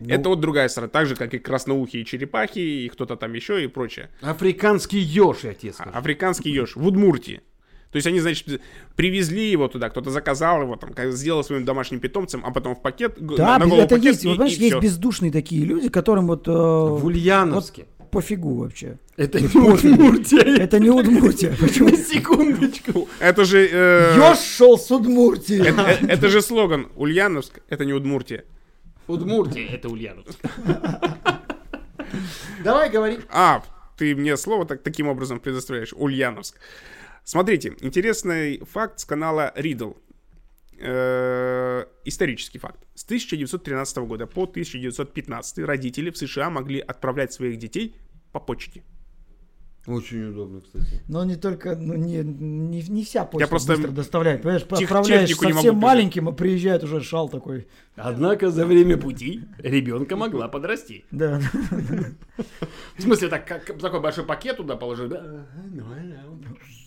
Ну. 0.00 0.14
Это 0.14 0.28
вот 0.28 0.40
другая 0.40 0.68
сторона. 0.68 0.90
Так 0.90 1.06
же, 1.06 1.16
как 1.16 1.34
и 1.34 1.38
красноухие 1.38 2.04
черепахи, 2.04 2.58
и 2.58 2.88
кто-то 2.88 3.16
там 3.16 3.32
еще, 3.32 3.64
и 3.64 3.66
прочее. 3.66 4.10
Африканский 4.20 4.98
еж, 4.98 5.38
я 5.42 5.54
тебе 5.54 5.72
скажу. 5.72 5.90
Африканский 5.92 6.50
еж 6.50 6.76
в 6.76 6.86
Удмуртии. 6.86 7.40
То 7.90 7.96
есть 7.96 8.06
они, 8.06 8.20
значит, 8.20 8.60
привезли 8.96 9.50
его 9.50 9.66
туда, 9.68 9.88
кто-то 9.88 10.10
заказал 10.10 10.62
его, 10.62 10.76
там, 10.76 10.92
сделал 11.12 11.42
своим 11.42 11.64
домашним 11.64 12.00
питомцем, 12.00 12.42
а 12.44 12.50
потом 12.50 12.74
в 12.74 12.82
пакет, 12.82 13.14
Да, 13.18 13.58
на 13.58 13.64
голову 13.66 13.82
это 13.82 13.94
пакет, 13.96 14.12
есть. 14.12 14.24
и, 14.24 14.28
Вот, 14.28 14.34
понимаешь, 14.36 14.56
и 14.58 14.60
есть 14.60 14.72
всё. 14.72 14.80
бездушные 14.80 15.32
такие 15.32 15.64
люди, 15.64 15.88
которым 15.88 16.26
вот, 16.26 16.46
э, 16.48 16.50
В 16.52 17.04
Ульяновске. 17.06 17.86
пофигу 18.10 18.54
вообще. 18.56 18.98
Это 19.16 19.40
не 19.40 19.46
Удмуртия. 19.48 20.42
Это 20.58 20.78
не 20.78 20.90
Удмуртия. 20.90 21.56
Почему? 21.58 21.88
На 21.88 21.96
секундочку. 21.96 23.08
Это 23.20 23.44
же... 23.44 23.68
э, 23.72 24.14
Ёж 24.16 24.38
шел 24.38 24.76
с 24.78 24.90
Удмуртии. 24.90 25.58
это, 25.66 25.80
э, 25.82 26.06
это 26.08 26.28
же 26.28 26.42
слоган. 26.42 26.88
Ульяновск— 26.96 27.60
это 27.70 27.84
не 27.86 27.94
Удмуртия. 27.94 28.44
Удмуртия, 29.06 29.66
это 29.66 29.88
Ульяновск. 29.88 30.38
Давай 32.62 32.90
говори. 32.90 33.18
А, 33.30 33.62
ты 33.96 34.14
мне 34.14 34.36
слово 34.36 34.66
так, 34.66 34.82
таким 34.82 35.08
образом 35.08 35.40
предоставляешь. 35.40 35.92
Ульяновск. 35.96 36.56
Смотрите, 37.28 37.74
интересный 37.82 38.58
факт 38.60 39.00
с 39.00 39.04
канала 39.04 39.52
Riddle. 39.54 39.98
Э, 40.80 41.84
исторический 42.06 42.58
факт. 42.58 42.86
С 42.94 43.04
1913 43.04 43.98
года 43.98 44.26
по 44.26 44.44
1915 44.44 45.58
родители 45.58 46.08
в 46.08 46.16
США 46.16 46.48
могли 46.48 46.80
отправлять 46.80 47.34
своих 47.34 47.58
детей 47.58 47.94
по 48.32 48.40
почте. 48.40 48.82
Очень 49.86 50.30
удобно, 50.30 50.62
кстати. 50.62 51.02
Но 51.06 51.22
не 51.24 51.36
только, 51.36 51.76
ну, 51.76 51.96
не, 51.96 52.22
не, 52.22 52.80
не 52.80 53.04
вся 53.04 53.26
почта 53.26 53.44
Я 53.44 53.46
просто 53.46 53.74
быстро 53.74 53.90
доставляет. 53.90 54.40
Понимаешь, 54.40 54.62
тех- 54.62 54.90
отправляешь 54.90 55.28
технику 55.28 55.44
не 55.44 55.52
совсем 55.52 55.74
могу 55.74 55.86
маленьким, 55.86 56.28
а 56.30 56.32
приезжает 56.32 56.82
уже 56.82 57.02
шал 57.02 57.28
такой. 57.28 57.68
Однако 57.94 58.50
за 58.50 58.64
время 58.64 58.96
пути 58.96 59.42
ребенка 59.58 60.16
могла 60.16 60.48
подрасти. 60.48 61.04
Да. 61.10 61.42
В 62.96 63.02
смысле, 63.02 63.28
так, 63.28 63.46
как, 63.46 63.78
такой 63.78 64.00
большой 64.00 64.24
пакет 64.24 64.56
туда 64.56 64.76
положил, 64.76 65.08
да? 65.08 65.46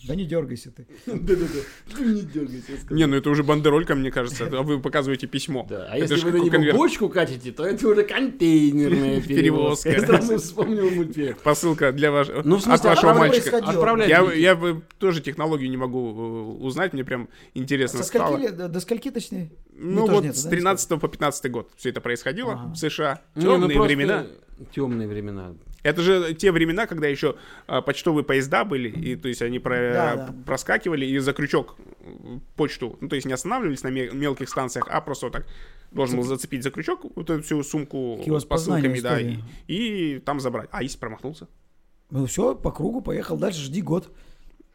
Ну. 0.02 0.08
Да 0.08 0.14
не 0.16 0.24
дергайся 0.24 0.70
ты. 0.70 0.86
Да-да-да. 1.06 1.96
Ты 1.96 2.04
не 2.04 2.22
дергайся. 2.22 2.72
Не, 2.90 3.06
ну 3.06 3.16
это 3.16 3.30
уже 3.30 3.42
бандеролька, 3.42 3.94
мне 3.94 4.10
кажется. 4.10 4.46
А 4.46 4.62
вы 4.62 4.80
показываете 4.80 5.26
письмо. 5.26 5.66
Да, 5.68 5.86
а 5.90 5.98
если 5.98 6.16
вы 6.16 6.32
на 6.32 6.36
него 6.38 6.50
конверт. 6.50 6.76
бочку 6.76 7.08
катите, 7.08 7.52
то 7.52 7.64
это 7.64 7.88
уже 7.88 8.02
контейнерная 8.02 9.20
перевозка. 9.26 9.90
Я 9.90 10.00
сразу 10.00 10.38
вспомнил 10.38 10.90
мультфильм. 10.90 11.36
Посылка 11.42 11.92
для 11.92 12.10
вашего, 12.10 12.42
Ну, 12.44 12.56
в 12.56 12.62
смысле, 12.62 12.90
от 12.90 12.96
вашего 12.96 13.12
а 13.12 13.14
мальчика. 13.14 13.58
Отправлять 13.58 14.08
Я, 14.08 14.24
детей. 14.24 14.42
я 14.42 14.56
бы 14.56 14.82
тоже 14.98 15.20
технологию 15.20 15.70
не 15.70 15.76
могу 15.76 16.58
э, 16.60 16.64
узнать, 16.64 16.92
мне 16.92 17.04
прям 17.04 17.28
интересно 17.54 18.02
стало. 18.02 18.38
До, 18.50 18.80
скольки 18.80 19.10
точнее? 19.10 19.50
Ну 19.72 20.06
вот 20.06 20.24
с 20.24 20.44
да, 20.44 20.50
13 20.50 21.00
по 21.00 21.08
15 21.08 21.50
год 21.50 21.70
все 21.76 21.90
это 21.90 22.00
происходило 22.00 22.72
в 22.74 22.76
США. 22.76 23.20
Ну 23.34 23.42
Темные 23.42 23.80
времена. 23.80 24.26
Темные 24.72 25.08
времена. 25.08 25.54
Это 25.82 26.00
же 26.02 26.34
те 26.34 26.52
времена, 26.52 26.86
когда 26.86 27.08
еще 27.08 27.34
а, 27.66 27.80
почтовые 27.82 28.24
поезда 28.24 28.64
были, 28.64 28.88
и 28.88 29.16
то 29.16 29.28
есть 29.28 29.42
они 29.42 29.58
про- 29.58 29.92
Да, 29.92 30.16
да. 30.16 30.34
проскакивали 30.46 31.04
и 31.04 31.18
за 31.18 31.32
крючок 31.32 31.76
почту, 32.56 32.96
ну 33.00 33.08
то 33.08 33.16
есть 33.16 33.26
не 33.26 33.32
останавливались 33.32 33.82
на 33.82 33.88
ме- 33.88 34.10
мелких 34.10 34.48
станциях, 34.48 34.86
а 34.88 35.00
просто 35.00 35.26
вот 35.26 35.32
так 35.32 35.46
должен 35.90 36.16
был 36.18 36.24
зацепить 36.24 36.62
за 36.62 36.70
крючок 36.70 37.04
вот 37.16 37.28
эту 37.30 37.42
всю 37.42 37.62
сумку 37.62 38.22
вас 38.26 38.42
с 38.42 38.46
посылками, 38.46 39.00
да, 39.00 39.20
и, 39.20 39.38
и 39.66 40.18
там 40.20 40.40
забрать. 40.40 40.68
А 40.72 40.82
если 40.82 40.98
промахнулся? 40.98 41.48
Ну 42.10 42.26
все, 42.26 42.54
по 42.54 42.70
кругу 42.70 43.00
поехал 43.00 43.36
дальше, 43.36 43.60
жди 43.62 43.82
год. 43.82 44.10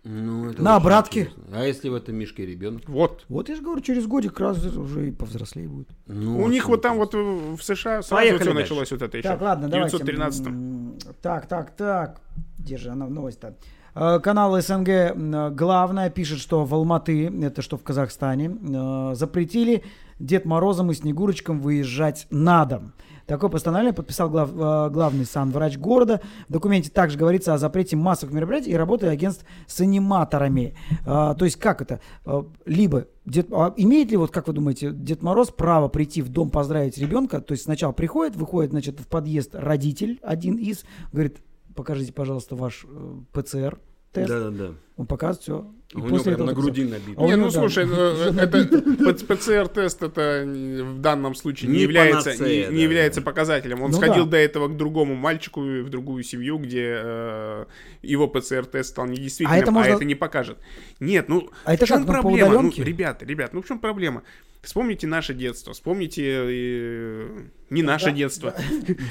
Ну, 0.09 0.49
это 0.49 0.61
На 0.61 0.75
обратке. 0.77 1.31
А 1.51 1.65
если 1.65 1.89
в 1.89 1.95
этом 1.95 2.15
мишке 2.15 2.45
ребенок? 2.45 2.83
Вот. 2.87 3.25
Вот 3.27 3.49
я 3.49 3.55
же 3.55 3.61
говорю, 3.61 3.81
через 3.81 4.07
годик 4.07 4.39
раз 4.39 4.63
уже 4.65 5.09
и 5.09 5.11
повзрослее 5.11 5.67
будет. 5.67 5.89
Ну, 6.05 6.41
У 6.41 6.47
них 6.47 6.69
вот 6.69 6.81
там 6.81 6.97
вот 6.97 7.13
в 7.13 7.57
в 7.57 7.63
США 7.63 8.01
сразу 8.01 8.15
Поехали 8.15 8.37
все 8.39 8.53
дальше. 8.53 8.61
началось 8.61 8.91
вот 8.91 9.01
это 9.01 9.17
еще. 9.17 9.27
Так, 9.27 9.41
ладно, 9.41 9.67
в 9.67 9.71
давайте. 9.71 9.97
913 9.97 10.47
М, 10.47 10.97
Так, 11.21 11.47
так, 11.47 11.71
так. 11.75 12.21
Где 12.57 12.77
же 12.77 12.89
она 12.91 13.07
новость-то? 13.07 13.55
Э, 13.95 14.19
Канал 14.19 14.59
СНГ 14.61 15.53
главное 15.55 16.09
пишет, 16.09 16.39
что 16.39 16.63
в 16.63 16.73
Алматы, 16.73 17.27
это 17.43 17.61
что 17.61 17.77
в 17.77 17.83
Казахстане, 17.83 18.55
э, 18.61 19.15
запретили 19.15 19.83
Дед 20.19 20.45
Морозом 20.45 20.91
и 20.91 20.93
Снегурочкам 20.93 21.59
выезжать 21.59 22.27
на 22.29 22.63
дом. 22.65 22.93
Такое 23.27 23.49
постановление 23.49 23.93
подписал 23.93 24.29
глав- 24.29 24.53
э, 24.53 24.89
главный 24.89 25.25
санврач 25.25 25.77
города. 25.77 26.21
В 26.47 26.53
документе 26.53 26.89
также 26.89 27.17
говорится 27.17 27.53
о 27.53 27.57
запрете 27.57 27.97
массовых 27.97 28.33
мероприятий 28.33 28.71
и 28.71 28.75
работы 28.75 29.07
агентств 29.07 29.45
с 29.67 29.81
аниматорами. 29.81 30.75
А, 31.05 31.33
то 31.35 31.43
есть 31.43 31.57
как 31.57 31.81
это? 31.81 31.99
А, 32.25 32.45
Либо 32.65 33.07
Дед- 33.25 33.51
а 33.51 33.73
имеет 33.75 34.09
ли, 34.09 34.15
вот 34.15 34.31
как 34.31 34.47
вы 34.47 34.53
думаете, 34.53 34.91
Дед 34.91 35.21
Мороз 35.21 35.49
право 35.49 35.89
прийти 35.89 36.21
в 36.21 36.29
дом 36.29 36.49
поздравить 36.49 36.97
ребенка? 36.97 37.41
То 37.41 37.51
есть 37.51 37.65
сначала 37.65 37.91
приходит, 37.91 38.37
выходит, 38.37 38.71
значит, 38.71 39.01
в 39.01 39.07
подъезд 39.07 39.53
родитель, 39.53 40.19
один 40.23 40.55
из, 40.55 40.85
говорит, 41.11 41.39
покажите, 41.75 42.13
пожалуйста, 42.13 42.55
ваш 42.55 42.85
э, 42.89 43.15
ПЦР 43.33 43.77
тест. 44.17 44.29
Да-да-да. 44.29 44.73
Он 44.97 45.05
показывает 45.05 45.41
все. 45.43 45.73
У 45.93 45.99
него 45.99 46.19
прям 46.21 46.45
на 46.45 46.53
груди 46.53 46.83
набито. 46.83 47.21
А 47.21 47.25
Не, 47.27 47.37
ну 47.37 47.45
да, 47.45 47.51
слушай, 47.51 47.85
э, 47.89 48.33
это 48.41 49.25
ПЦР-тест 49.25 50.03
это 50.03 50.43
в 50.45 50.99
данном 50.99 51.33
случае 51.33 51.69
не, 51.71 51.77
Не 51.77 51.83
является, 51.83 52.31
панацея, 52.31 52.65
не, 52.67 52.71
не 52.71 52.77
да, 52.77 52.83
является 52.83 53.21
показателем. 53.21 53.81
Он 53.81 53.91
Ну 53.91 53.97
сходил 53.97 54.25
да. 54.25 54.31
до 54.31 54.37
этого 54.37 54.67
к 54.67 54.75
другому 54.75 55.15
мальчику 55.15 55.63
и 55.63 55.81
в 55.81 55.89
другую 55.89 56.23
семью, 56.23 56.57
где 56.57 56.93
э, 56.97 57.65
его 58.01 58.27
ПЦР-тест 58.27 58.89
стал 58.89 59.05
недействительным, 59.05 59.53
А 59.53 59.55
а 59.55 59.57
это 59.59 59.71
это, 59.71 59.71
можно- 59.91 60.03
не 60.03 60.15
покажет. 60.15 60.57
Нет, 60.99 61.29
ну 61.29 61.49
А 61.63 61.73
это 61.73 61.85
в 61.85 61.87
чем 61.87 62.05
как, 62.05 62.21
проблема? 62.21 62.61
Ну, 62.61 62.71
ребята, 62.75 63.25
ребят, 63.25 63.53
ну 63.53 63.61
в 63.61 63.67
чем 63.67 63.79
проблема? 63.79 64.23
Вспомните 64.63 65.07
наше 65.07 65.33
детство, 65.33 65.71
вспомните 65.73 66.23
э, 66.25 67.27
не 67.69 67.81
наше 67.83 68.11
детство. 68.11 68.53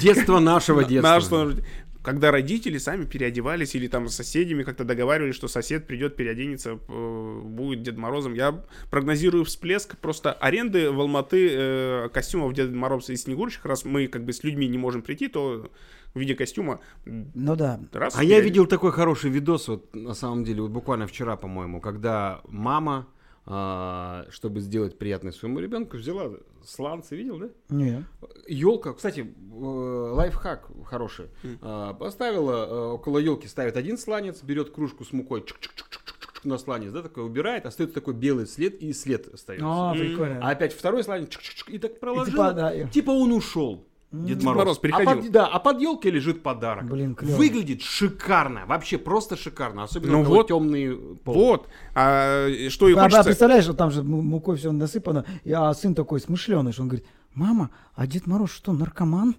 Детство 0.03 0.40
нашего 0.40 0.85
детства. 0.85 1.09
Наше- 1.09 1.64
когда 2.07 2.31
родители 2.31 2.79
сами 2.79 3.05
переодевались 3.05 3.75
или 3.75 3.88
там 3.88 4.07
с 4.07 4.14
соседями 4.14 4.62
как-то 4.62 4.85
договаривались, 4.85 5.35
что 5.35 5.49
сосед 5.49 5.88
придет, 5.88 6.14
переоденется, 6.14 6.79
э, 6.88 7.40
будет 7.42 7.83
Дед 7.83 7.97
Морозом. 7.97 8.35
Я 8.35 8.62
прогнозирую 8.92 9.45
всплеск 9.45 9.99
просто 9.99 10.33
аренды 10.33 10.92
в 10.92 11.01
Алматы 11.01 11.49
э, 11.51 12.09
костюмов 12.14 12.55
Деда 12.55 12.73
Мороза 12.77 13.12
и 13.12 13.16
Снегурочек. 13.16 13.64
Раз 13.64 13.85
мы 13.85 14.07
как 14.07 14.25
бы 14.25 14.33
с 14.33 14.45
людьми 14.45 14.69
не 14.69 14.79
можем 14.79 15.03
прийти, 15.03 15.27
то 15.27 15.69
в 16.14 16.21
виде 16.21 16.37
костюма 16.37 16.79
Ну 17.05 17.57
да. 17.57 17.81
раз 17.92 18.14
А 18.16 18.23
я 18.23 18.38
видел 18.38 18.66
такой 18.66 18.92
хороший 18.92 19.31
видос, 19.31 19.66
вот 19.66 19.92
на 19.97 20.14
самом 20.14 20.45
деле, 20.45 20.62
вот 20.62 20.71
буквально 20.71 21.09
вчера, 21.09 21.35
по-моему, 21.35 21.81
когда 21.81 22.40
мама, 22.47 23.09
а, 23.47 24.27
чтобы 24.31 24.61
сделать 24.61 24.97
приятное 24.97 25.33
своему 25.33 25.59
ребенку, 25.59 25.97
взяла 25.97 26.31
сланцы, 26.66 27.16
видел, 27.16 27.38
да? 27.38 27.48
Не. 27.70 28.05
Елка, 28.48 28.92
кстати, 28.92 29.20
э, 29.20 29.55
лайфхак 29.55 30.68
хороший. 30.87 31.26
А, 31.62 31.94
Поставила 31.94 32.66
э, 32.66 32.92
около 32.94 33.18
елки, 33.18 33.46
ставит 33.48 33.76
один 33.76 33.96
сланец, 33.98 34.42
берет 34.42 34.70
кружку 34.70 35.05
с 35.05 35.12
мукой, 35.12 35.40
чик-чик-чик-чик-чик 35.40 36.40
на 36.44 36.59
сланец, 36.59 36.92
да, 36.92 37.02
такой 37.02 37.24
убирает, 37.24 37.66
остается 37.66 37.94
такой 37.94 38.14
белый 38.14 38.46
след 38.46 38.81
и 38.83 38.92
след 38.92 39.33
остается. 39.33 39.66
А, 39.68 39.92
прикольно. 39.94 40.40
А 40.42 40.50
опять 40.50 40.72
второй 40.72 41.02
сланец, 41.05 41.29
чик-чик-чик, 41.29 41.70
и 41.72 41.79
так 41.79 41.98
проложил. 42.00 42.33
типа, 42.33 42.52
да, 42.52 42.74
и- 42.74 42.88
Типа 42.88 43.11
он 43.11 43.33
ушел. 43.33 43.85
Дед 44.24 44.42
Мороз. 44.42 44.59
Мороз 44.59 44.79
а 44.79 44.81
приходил. 44.81 45.22
под, 45.22 45.31
да, 45.31 45.46
а 45.46 45.59
под 45.59 45.81
елкой 45.81 46.11
лежит 46.11 46.42
подарок. 46.42 46.85
Блин, 46.87 47.14
клево. 47.14 47.37
Выглядит 47.37 47.83
шикарно, 47.83 48.64
вообще 48.66 48.98
просто 48.98 49.37
шикарно, 49.37 49.83
особенно 49.85 50.12
Ну 50.12 50.22
вот. 50.22 50.48
темный 50.48 50.96
пол. 51.24 51.35
Вот. 51.35 51.68
А 51.94 52.48
что 52.68 52.88
и 52.88 52.94
А, 52.94 52.98
а 52.98 53.02
хочется... 53.05 53.24
представляешь, 53.24 53.64
что 53.64 53.74
там 53.74 53.90
же 53.90 54.02
му- 54.02 54.22
мукой 54.22 54.57
все 54.57 54.72
насыпано, 54.72 55.24
и, 55.44 55.52
а 55.52 55.72
сын 55.74 55.94
такой 55.94 56.20
смышленый, 56.20 56.72
что 56.72 56.83
он 56.83 56.88
говорит, 56.88 57.07
мама, 57.35 57.70
а 57.94 58.07
Дед 58.07 58.26
Мороз 58.26 58.50
что, 58.50 58.72
наркоман? 58.72 59.37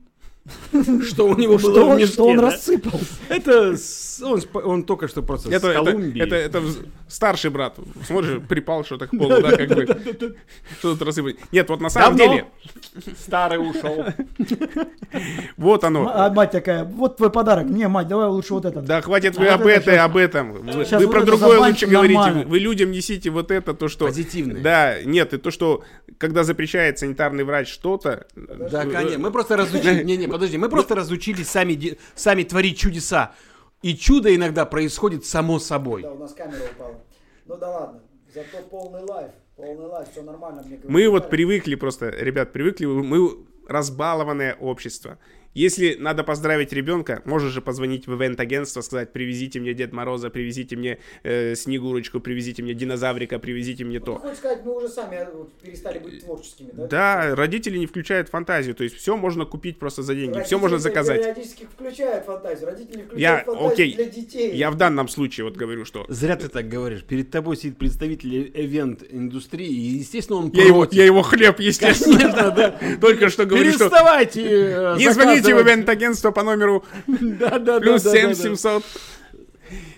Что 1.08 1.28
у 1.28 1.36
него 1.36 1.58
было 1.58 1.72
Что 1.72 1.86
в 1.86 1.90
он, 1.90 1.98
мешке, 1.98 2.14
что 2.14 2.26
он 2.26 2.38
да? 2.38 2.42
рассыпал? 2.44 3.00
Это 3.30 3.76
он, 4.24 4.42
он 4.54 4.84
только 4.84 5.08
что 5.08 5.22
просто 5.22 5.50
Это, 5.50 5.68
с 5.68 5.70
это, 5.70 5.84
Колумбии. 5.84 6.22
это, 6.22 6.62
старший 7.08 7.50
брат. 7.50 7.76
Смотришь, 8.06 8.42
припал 8.50 8.84
что-то 8.84 9.08
к 9.08 9.12
полу, 9.12 9.42
да, 9.42 9.56
как 9.56 9.70
бы. 9.70 9.86
Что 10.80 10.94
тут 10.94 11.02
рассыпать. 11.02 11.38
Нет, 11.52 11.70
вот 11.70 11.82
на 11.82 11.90
самом 11.90 12.18
деле, 12.18 12.46
старый 13.20 13.60
ушел. 13.60 14.06
вот 15.58 15.84
оно. 15.84 16.12
А 16.14 16.30
мать 16.32 16.52
такая, 16.52 16.84
вот 16.84 17.18
твой 17.18 17.32
подарок. 17.32 17.68
Не, 17.68 17.88
мать, 17.88 18.08
давай 18.08 18.28
лучше 18.28 18.54
вот 18.54 18.66
этот. 18.66 18.86
Да 18.86 19.02
хватит 19.02 19.38
вы 19.38 19.48
А 19.48 19.56
об 19.56 19.62
вот 19.62 19.70
это 19.70 19.82
это 19.82 19.92
и 19.92 19.96
щас- 19.96 20.06
об 20.06 20.18
этом. 20.18 20.52
Вы, 20.54 20.84
вы 20.84 21.08
про 21.08 21.22
другое 21.24 21.60
лучше 21.60 21.88
говорите. 21.88 22.32
Вы, 22.32 22.44
вы 22.46 22.60
людям 22.60 22.92
несите 22.92 23.30
вот 23.30 23.52
это, 23.52 23.74
то, 23.74 23.88
что... 23.88 24.06
Позитивное. 24.06 24.62
Да, 24.62 25.02
нет, 25.04 25.34
и 25.34 25.38
то, 25.38 25.52
что 25.52 25.84
когда 26.18 26.44
запрещает 26.44 27.00
санитарный 27.00 27.44
врач 27.44 27.70
что-то... 27.72 28.28
Да, 28.36 28.86
конечно. 28.86 29.20
Мы 29.20 29.32
просто 29.32 29.58
разучились. 29.58 30.04
Не-не, 30.04 30.28
подожди. 30.38 30.58
Мы 30.58 30.70
просто 30.70 30.96
разучились 30.96 31.50
сами, 31.50 31.98
сами 32.16 32.44
творить 32.44 32.78
чудеса. 32.78 33.34
И 33.82 33.96
чудо 33.96 34.34
иногда 34.34 34.66
происходит 34.66 35.26
само 35.26 35.60
собой. 35.60 36.04
у 36.04 36.18
нас 36.18 36.34
камера 36.34 36.64
упала. 36.76 36.96
Ну 37.46 37.58
да 37.58 37.70
ладно, 37.70 38.02
зато 38.34 38.62
полный 38.70 39.04
лайф. 39.04 39.32
Полный 39.56 39.88
лайф, 39.88 40.08
все 40.12 40.22
нормально 40.22 40.64
мне 40.66 40.80
Мы 40.84 41.10
вот 41.10 41.30
привыкли 41.30 41.76
просто, 41.76 42.10
ребят, 42.10 42.54
привыкли, 42.54 42.86
мы 42.86 43.46
разбалованное 43.68 44.56
общество. 44.56 45.18
Если 45.54 45.96
надо 46.00 46.24
поздравить 46.24 46.72
ребенка, 46.74 47.22
можешь 47.26 47.52
же 47.52 47.62
позвонить 47.62 48.06
в 48.08 48.14
ивент-агентство, 48.16 48.82
сказать, 48.82 49.12
привезите 49.12 49.60
мне 49.60 49.74
Дед 49.74 49.92
Мороза, 49.94 50.30
привезите 50.30 50.76
мне 50.76 51.00
э, 51.24 51.56
Снегурочку, 51.56 52.20
привезите 52.20 52.62
мне 52.62 52.74
динозаврика, 52.74 53.40
привезите 53.40 53.84
мне 53.84 54.00
то. 54.00 54.16
Хочешь 54.18 54.38
сказать, 54.38 54.60
мы 54.64 54.76
уже 54.78 54.90
сами 54.90 55.28
перестали 55.64 56.00
быть 56.00 56.24
творческими, 56.24 56.70
Да, 56.90 57.36
родители 57.36 57.78
не 57.78 57.88
включают 57.88 58.30
фантазию, 58.30 58.76
то 58.76 58.84
есть 58.84 58.96
все 58.96 59.18
можно 59.18 59.46
купить 59.46 59.80
просто 59.80 60.04
за 60.04 60.14
деньги, 60.16 60.42
все 60.42 60.60
можно 60.60 60.78
заказать. 60.78 61.22
периодически 61.22 61.66
включают 61.72 62.26
фантазию, 62.26 62.68
родители 62.70 63.06
Я, 63.16 63.38
включают 63.40 63.46
фантазию 63.46 63.72
окей, 63.74 63.94
для 63.96 64.06
детей. 64.06 64.56
я 64.56 64.70
в 64.72 64.76
данном 64.76 65.08
случае 65.08 65.46
вот 65.46 65.56
говорю, 65.58 65.86
что 65.86 66.06
Зря 66.08 66.36
ты 66.36 66.50
так 66.50 66.68
говоришь. 66.70 67.04
Перед 67.04 67.32
тобой 67.32 67.58
сидит 67.58 67.78
представитель 67.78 68.52
ивент-индустрии, 68.54 69.68
и, 69.68 69.98
естественно, 69.98 70.40
он 70.40 70.52
я 70.54 70.66
его, 70.66 70.88
я 70.92 71.06
его 71.06 71.22
хлеб, 71.22 71.60
естественно, 71.60 72.18
Конечно, 72.20 72.52
да. 72.52 72.80
только 73.02 73.30
что 73.30 73.46
говорю, 73.46 73.72
что 73.72 73.90
Переставайте 73.90 74.44
э, 74.44 74.96
не 74.98 75.12
звоните 75.12 75.47
в 75.54 75.58
заказывать. 75.58 75.76
ивент-агентство 75.76 76.32
по 76.32 76.44
номеру 76.44 76.84
плюс 77.06 77.20
да, 77.40 77.60
да, 77.60 77.98
7 78.00 78.28
да. 78.30 78.36
700. 78.36 78.84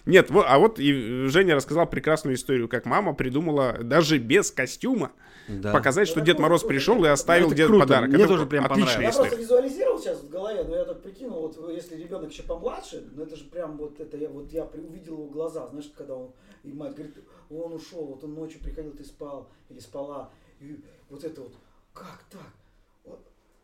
Нет, 0.06 0.32
вот, 0.32 0.46
а 0.50 0.58
вот 0.58 0.80
и 0.80 1.28
Женя 1.28 1.56
рассказал 1.56 1.86
прекрасную 1.88 2.36
историю, 2.36 2.68
как 2.68 2.86
мама 2.86 3.14
придумала 3.14 3.74
даже 3.84 4.18
без 4.18 4.50
костюма 4.50 5.12
Да. 5.48 5.72
показать, 5.72 6.08
что 6.08 6.22
Дед 6.22 6.40
Мороз 6.40 6.64
пришел 6.64 7.04
и 7.06 7.08
оставил 7.08 7.52
Это 7.52 7.66
круто. 7.68 7.80
подарок. 7.82 8.10
Мне 8.10 8.18
Это 8.24 8.28
тоже 8.30 8.46
прям 8.48 8.66
отличная 8.66 8.96
понравилось. 8.96 9.04
Я 9.04 9.10
история. 9.12 9.30
просто 9.30 9.42
визуализировал 9.44 10.00
сейчас 10.00 10.20
в 10.22 10.30
голове, 10.30 10.64
но 10.64 10.76
я 10.76 10.86
так 10.86 11.04
прикинул, 11.04 11.42
вот 11.42 11.72
если 11.72 11.96
ребенок 11.98 12.32
еще 12.32 12.42
помладше, 12.44 13.04
ну 13.14 13.22
это 13.24 13.36
же 13.36 13.44
прям 13.46 13.78
вот 13.78 14.00
это 14.00 14.18
я 14.18 14.30
вот 14.30 14.52
я 14.52 14.64
увидел 14.66 15.14
его 15.14 15.26
глаза, 15.28 15.68
знаешь, 15.68 15.92
когда 15.96 16.16
он 16.16 16.32
и 16.64 16.74
мать 16.74 16.96
говорит, 16.96 17.16
он 17.52 17.74
ушел, 17.74 18.06
вот 18.08 18.24
он 18.24 18.34
ночью 18.34 18.60
приходил, 18.64 18.92
ты 18.94 19.04
спал 19.04 19.52
или 19.70 19.80
спала, 19.80 20.32
и 20.60 20.80
вот 21.12 21.24
это 21.24 21.42
вот, 21.42 21.54
как 21.94 22.24
так? 22.32 22.42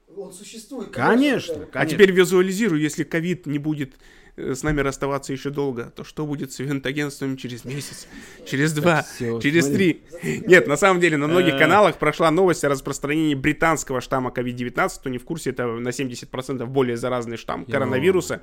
Он, 0.07 0.31
существует. 0.31 0.91
Конечно, 0.91 1.55
да. 1.55 1.63
А 1.63 1.65
конечно. 1.67 1.95
теперь 1.97 2.11
визуализирую, 2.11 2.79
если 2.81 3.03
ковид 3.03 3.45
не 3.47 3.59
будет 3.59 3.95
э, 4.37 4.53
с 4.55 4.63
нами 4.63 4.79
расставаться 4.81 5.33
еще 5.33 5.49
долго, 5.49 5.91
то 5.95 6.03
что 6.03 6.25
будет 6.25 6.53
с 6.53 6.61
ивент-агентством 6.61 7.35
через 7.37 7.65
месяц, 7.65 8.07
через 8.45 8.71
два, 8.73 9.05
через 9.19 9.65
смотри. 9.65 10.01
три? 10.21 10.43
Нет, 10.47 10.67
на 10.67 10.77
самом 10.77 11.01
деле 11.01 11.17
на 11.17 11.27
многих 11.27 11.55
Э. 11.55 11.59
каналах 11.59 11.97
прошла 11.97 12.31
новость 12.31 12.63
о 12.63 12.69
распространении 12.69 13.35
британского 13.35 13.99
штамма 13.99 14.31
COVID-19. 14.31 14.99
Кто 14.99 15.09
не 15.09 15.17
в 15.17 15.25
курсе, 15.25 15.49
это 15.49 15.65
на 15.67 15.89
70% 15.89 16.65
более 16.65 16.95
заразный 16.97 17.37
штамм 17.37 17.65
коронавируса. 17.65 18.41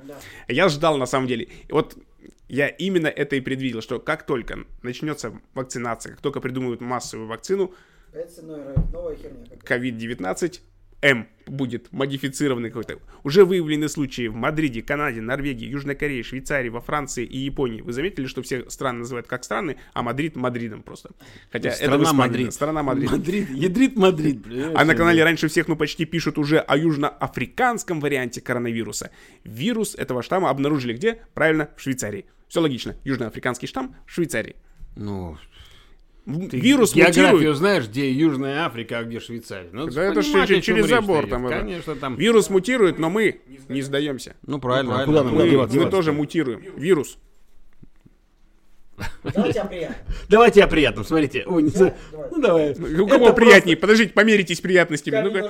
Я 0.49 0.69
ждал 0.69 0.99
на 0.99 1.07
самом 1.07 1.27
деле. 1.27 1.49
Вот 1.71 1.97
я 2.49 2.69
именно 2.69 3.07
это 3.07 3.37
и 3.37 3.41
предвидел, 3.41 3.81
что 3.81 3.99
как 3.99 4.27
только 4.27 4.59
начнется 4.83 5.41
вакцинация, 5.55 6.13
как 6.13 6.21
только 6.21 6.41
придумают 6.41 6.83
массовую 6.83 7.29
вакцину, 7.29 7.73
Это 8.13 8.43
новая, 8.43 8.75
новая 8.93 9.17
херня. 9.17 9.47
какая-то. 9.59 9.87
COVID-19, 9.87 10.61
М 11.03 11.27
будет 11.47 11.93
модифицированный 11.93 12.69
какой-то. 12.71 12.99
Уже 13.25 13.45
выявлены 13.45 13.89
случаи 13.89 14.29
в 14.29 14.35
Мадриде, 14.37 14.81
Канаде, 14.81 15.21
Норвегии, 15.21 15.67
Южной 15.67 15.97
Корее, 15.97 16.23
Швейцарии, 16.23 16.69
во 16.69 16.81
Франции 16.81 17.25
и 17.25 17.39
Японии. 17.39 17.83
Вы 17.83 17.93
заметили, 17.93 18.27
что 18.27 18.43
все 18.43 18.71
страны 18.71 19.01
называют 19.01 19.27
как 19.27 19.43
страны, 19.43 19.77
а 19.93 20.03
Мадрид 20.03 20.37
Мадридом 20.37 20.83
просто. 20.83 21.11
Хотя 21.51 21.71
это 21.71 21.79
Страна 21.79 22.05
Испании, 22.05 22.19
Мадрид. 22.19 22.55
Страна 22.55 22.83
Мадрид. 22.83 23.11
Мадрид. 23.11 23.51
Ядрит 23.51 23.97
Мадрид. 23.97 24.47
А 24.75 24.85
на 24.85 24.95
канале 24.95 25.25
раньше 25.25 25.49
всех, 25.49 25.67
ну, 25.67 25.77
почти 25.77 26.05
пишут 26.05 26.39
уже 26.39 26.61
о 26.61 26.77
южноафриканском 26.77 28.01
варианте 28.01 28.41
коронавируса. 28.41 29.11
Вирус 29.43 29.97
этого 29.97 30.23
штамма 30.23 30.49
обнаружили 30.49 30.95
где? 30.95 31.19
Правильно, 31.35 31.69
в 31.77 31.83
Швейцарии. 31.83 32.27
Все 32.47 32.61
логично. 32.61 32.95
Южноафриканский 33.03 33.67
штамм 33.67 33.97
в 34.07 34.13
Швейцарии. 34.13 34.55
Ну, 34.95 35.39
ты 36.25 36.59
Вирус 36.61 36.95
географию 36.95 37.33
мутирует. 37.33 37.57
знаешь, 37.57 37.89
где 37.89 38.11
Южная 38.11 38.65
Африка, 38.65 38.99
а 38.99 39.05
где 39.05 39.19
Швейцария. 39.21 39.71
Ну, 39.73 39.89
Да 39.89 40.05
это 40.05 40.23
ж 40.23 40.27
понимаешь, 40.27 40.49
через- 40.49 40.65
через 40.65 40.87
забор 40.87 41.27
там 41.29 41.47
это. 41.47 41.59
Конечно, 41.59 41.97
там. 41.97 42.17
Вирус 42.17 42.49
мутирует, 42.51 42.99
но 42.99 43.11
мы 43.11 43.41
не 43.69 43.83
сдаемся. 43.83 44.37
Ну, 44.47 44.59
правильно. 44.61 44.95
правильно. 44.95 45.13
Куда 45.13 45.25
нам 45.25 45.35
Мы, 45.35 45.51
деваться? 45.51 45.77
мы 45.79 45.91
тоже 45.91 46.13
мутируем. 46.13 46.63
Вирус. 46.77 47.19
Давайте 49.25 49.61
о 49.61 49.65
приятном. 49.65 49.97
Давайте 50.29 50.63
о 50.65 50.67
приятном, 50.69 51.05
смотрите. 51.05 51.45
Ой, 51.47 51.63
не 51.65 51.71
за- 51.71 51.95
давай. 52.13 52.29
Ну, 52.31 52.41
давай. 52.41 53.01
У 53.01 53.07
кого 53.09 53.27
Это 53.29 53.35
приятнее? 53.35 53.77
Подождите, 53.77 54.13
померитесь 54.13 54.61
приятностями. 54.61 55.45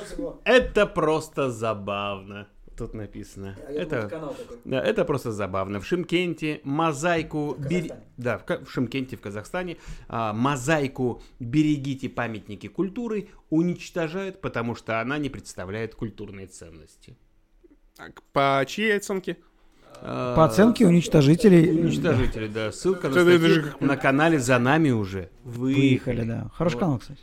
Это 0.44 0.86
просто 0.86 1.50
забавно. 1.50 2.48
Тут 2.76 2.94
написано. 2.94 3.56
А 3.58 3.66
думал, 3.70 3.80
Это, 3.82 4.08
такой. 4.08 4.56
да, 4.64 4.82
это 4.82 5.04
просто 5.04 5.30
забавно. 5.32 5.78
В 5.80 5.86
Шимкенте 5.86 6.60
мозаику... 6.64 7.54
Казахстане. 7.56 7.90
Да, 8.16 8.38
в, 8.38 8.64
в 8.64 8.70
Шимкенте, 8.70 9.16
в 9.16 9.20
Казахстане. 9.20 9.76
а, 10.08 10.32
мозаику 10.32 11.22
«Берегите 11.38 12.08
памятники 12.08 12.68
культуры» 12.68 13.28
уничтожают, 13.50 14.40
потому 14.40 14.74
что 14.74 15.00
она 15.00 15.18
не 15.18 15.28
представляет 15.28 15.94
культурной 15.94 16.46
ценности. 16.46 17.16
Так, 17.96 18.22
По 18.32 18.64
чьей 18.66 18.96
оценке? 18.96 19.36
А, 20.00 20.34
По 20.34 20.46
оценке 20.46 20.86
уничтожителей 20.86 21.70
Уничтожители, 21.78 22.48
да. 22.48 22.72
Ссылка 22.72 23.08
на, 23.10 23.14
статью 23.20 23.64
на 23.80 23.96
канале 23.96 24.38
«За 24.38 24.58
нами» 24.58 24.90
уже. 24.90 25.28
выехали, 25.44 26.24
да. 26.24 26.50
Хороший 26.54 26.74
Вот. 26.74 26.80
канал, 26.80 26.98
кстати. 26.98 27.20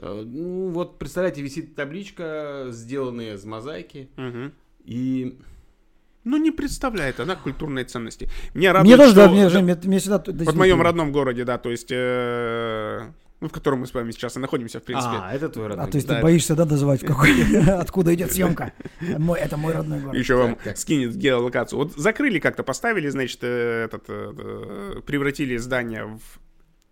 Э, 0.00 0.22
Ну, 0.26 0.68
вот, 0.70 0.98
представляете, 0.98 1.40
висит 1.42 1.74
табличка, 1.76 2.66
сделанная 2.70 3.34
из 3.34 3.44
мозаики. 3.44 4.08
Мгм. 4.16 4.52
И 4.88 5.38
Ну, 6.24 6.36
не 6.36 6.50
представляет 6.50 7.20
она 7.20 7.36
культурной 7.36 7.84
ценности. 7.84 8.28
Мне 8.54 8.70
Мне 8.70 8.72
радует, 8.72 8.96
тоже, 8.98 9.14
да, 9.14 9.24
что- 9.26 9.32
мне, 9.34 9.48
Жень, 9.48 9.64
мне, 9.64 9.78
мне 9.84 9.98
всегда... 9.98 10.18
Вот 10.26 10.54
в 10.54 10.56
моем 10.56 10.82
родном 10.82 11.12
городе, 11.12 11.44
да, 11.44 11.58
то 11.58 11.70
есть... 11.70 11.88
э, 11.90 13.10
Ну, 13.40 13.48
в 13.48 13.52
котором 13.52 13.80
мы 13.80 13.86
с 13.86 13.94
вами 13.94 14.10
сейчас 14.10 14.36
и 14.36 14.40
находимся, 14.40 14.80
в 14.80 14.82
принципе. 14.82 15.14
А, 15.20 15.32
это 15.32 15.48
твой 15.48 15.68
родной. 15.68 15.86
А, 15.86 15.90
то 15.90 15.96
есть 15.96 16.08
Да, 16.08 16.16
ты 16.16 16.22
боишься, 16.22 16.54
да, 16.56 16.64
называть, 16.64 17.02
в 17.02 17.06
какой, 17.12 17.30
откуда 17.80 18.12
идет 18.14 18.32
съемка? 18.32 18.72
Мой, 19.00 19.38
это 19.38 19.56
мой 19.56 19.72
родной 19.74 20.00
город. 20.00 20.16
Еще 20.16 20.34
вам 20.34 20.58
скинет 20.74 21.14
геолокацию. 21.16 21.78
Вот 21.78 21.92
закрыли 21.96 22.40
как-то, 22.40 22.62
поставили, 22.64 23.08
значит, 23.10 23.38
э, 23.42 23.84
этот, 23.84 24.04
э, 24.08 25.00
превратили 25.06 25.56
здание 25.56 26.04
в 26.04 26.20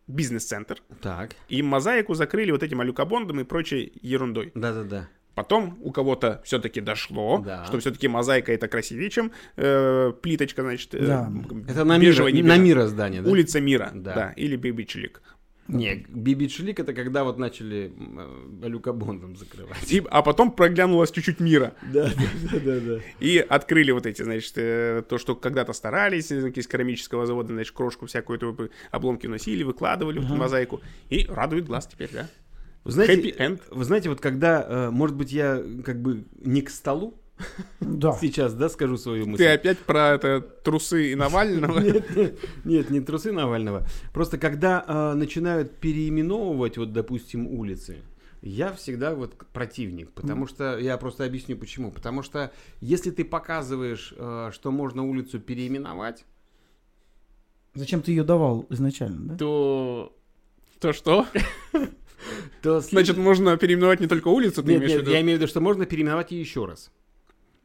бизнес-центр, 0.07 0.77
Так. 1.03 1.31
и 1.49 1.63
мозаику 1.63 2.15
закрыли 2.15 2.53
вот 2.53 2.63
этим 2.63 2.81
алюкобондом 2.81 3.41
и 3.41 3.45
прочей 3.45 3.93
ерундой. 4.03 4.53
Да-да-да. 4.55 5.09
Потом 5.37 5.79
у 5.83 5.93
кого-то 5.93 6.41
все-таки 6.45 6.81
дошло, 6.81 7.43
Да. 7.45 7.65
что 7.67 7.79
все-таки 7.79 8.09
мозаика 8.09 8.53
это 8.53 8.69
красивее, 8.69 9.11
чем 9.11 9.33
э, 9.57 10.13
плиточка, 10.23 10.63
значит, 10.63 10.95
э, 10.95 11.07
Да. 11.07 11.31
Это 11.69 11.85
на 11.85 11.99
мира, 11.99 12.11
бежевая, 12.11 12.33
не 12.33 12.43
на 12.43 12.57
мира 12.57 12.87
здание, 12.87 13.21
да? 13.21 13.31
Улица 13.31 13.61
Мира, 13.61 13.91
Да. 13.95 14.15
да, 14.15 14.33
или 14.37 14.57
Бибичлик. 14.57 15.21
Не, 15.69 16.07
Бибичлик 16.09 16.81
это 16.81 16.95
когда 16.95 17.23
вот 17.25 17.37
начали 17.39 17.93
э, 18.63 18.69
люкобондом 18.69 19.37
закрывать. 19.37 19.93
И- 19.93 20.03
а 20.11 20.23
потом 20.23 20.53
проглянулось 20.53 21.11
чуть-чуть 21.11 21.41
мира. 21.41 21.75
Да, 21.93 22.09
да, 22.53 22.59
да, 22.65 22.81
да. 22.81 23.01
И 23.21 23.37
открыли 23.39 23.91
вот 23.91 24.07
эти, 24.07 24.23
значит, 24.23 24.55
э, 24.57 25.03
то, 25.07 25.19
что 25.19 25.35
когда-то 25.35 25.75
старались, 25.75 26.33
из 26.33 26.67
керамического 26.67 27.27
завода, 27.27 27.53
значит, 27.53 27.75
крошку 27.75 28.07
всякую 28.07 28.39
эту 28.39 28.71
обломки 28.91 29.27
носили, 29.27 29.65
выкладывали 29.65 30.19
в 30.19 30.25
эту 30.25 30.35
мозаику. 30.37 30.81
И 31.11 31.27
радует 31.29 31.67
глаз 31.67 31.87
теперь, 31.89 32.09
да? 32.13 32.27
Вы 32.87 32.93
знаете, 32.93 33.31
Happy 33.31 33.37
end. 33.37 33.63
вы 33.71 33.85
знаете, 33.85 34.09
вот 34.09 34.21
когда, 34.21 34.65
э, 34.69 34.91
может 34.91 35.17
быть, 35.17 35.33
я 35.33 35.61
как 35.85 36.01
бы 36.01 36.25
не 36.39 36.63
к 36.63 36.71
столу 36.71 37.15
Да. 37.81 38.13
сейчас, 38.21 38.55
да, 38.55 38.69
скажу 38.69 38.97
свою 38.97 39.27
мысль. 39.27 39.43
Ты 39.43 39.49
опять 39.49 39.79
про 39.81 40.11
это 40.15 40.41
трусы 40.41 41.11
и 41.11 41.15
Навального? 41.17 41.81
Нет, 42.65 42.91
не 42.91 43.01
трусы 43.01 43.33
Навального. 43.33 43.85
Просто 44.13 44.39
когда 44.39 44.85
э, 44.87 45.15
начинают 45.15 45.79
переименовывать, 45.79 46.79
вот, 46.79 46.93
допустим, 46.93 47.49
улицы, 47.49 48.03
я 48.41 48.73
всегда 48.73 49.17
вот 49.17 49.37
противник, 49.53 50.13
потому 50.13 50.47
что 50.47 50.79
я 50.79 50.97
просто 50.97 51.25
объясню 51.25 51.57
почему. 51.57 51.91
Потому 51.91 52.23
что 52.23 52.53
если 52.81 53.11
ты 53.11 53.25
показываешь, 53.25 54.15
э, 54.17 54.51
что 54.53 54.71
можно 54.71 55.03
улицу 55.03 55.41
переименовать, 55.41 56.25
Зачем 57.75 58.01
ты 58.01 58.13
ее 58.13 58.23
давал 58.23 58.65
изначально, 58.71 59.33
да? 59.33 59.37
то 59.37 60.17
То 60.79 60.93
что? 60.93 61.27
то 62.63 62.81
Значит, 62.81 63.17
можно 63.17 63.57
переименовать 63.57 64.01
не 64.01 64.07
только 64.07 64.29
улицу, 64.29 64.63
ты 64.63 64.71
нет, 64.73 64.79
имеешь 64.79 64.93
в 64.93 64.95
нет, 64.95 65.03
виду? 65.03 65.11
я 65.13 65.21
имею 65.23 65.39
в 65.39 65.41
виду, 65.41 65.49
что 65.51 65.61
можно 65.61 65.87
переименовать 65.87 66.31
ее 66.33 66.41
еще 66.41 66.65
раз. 66.65 66.91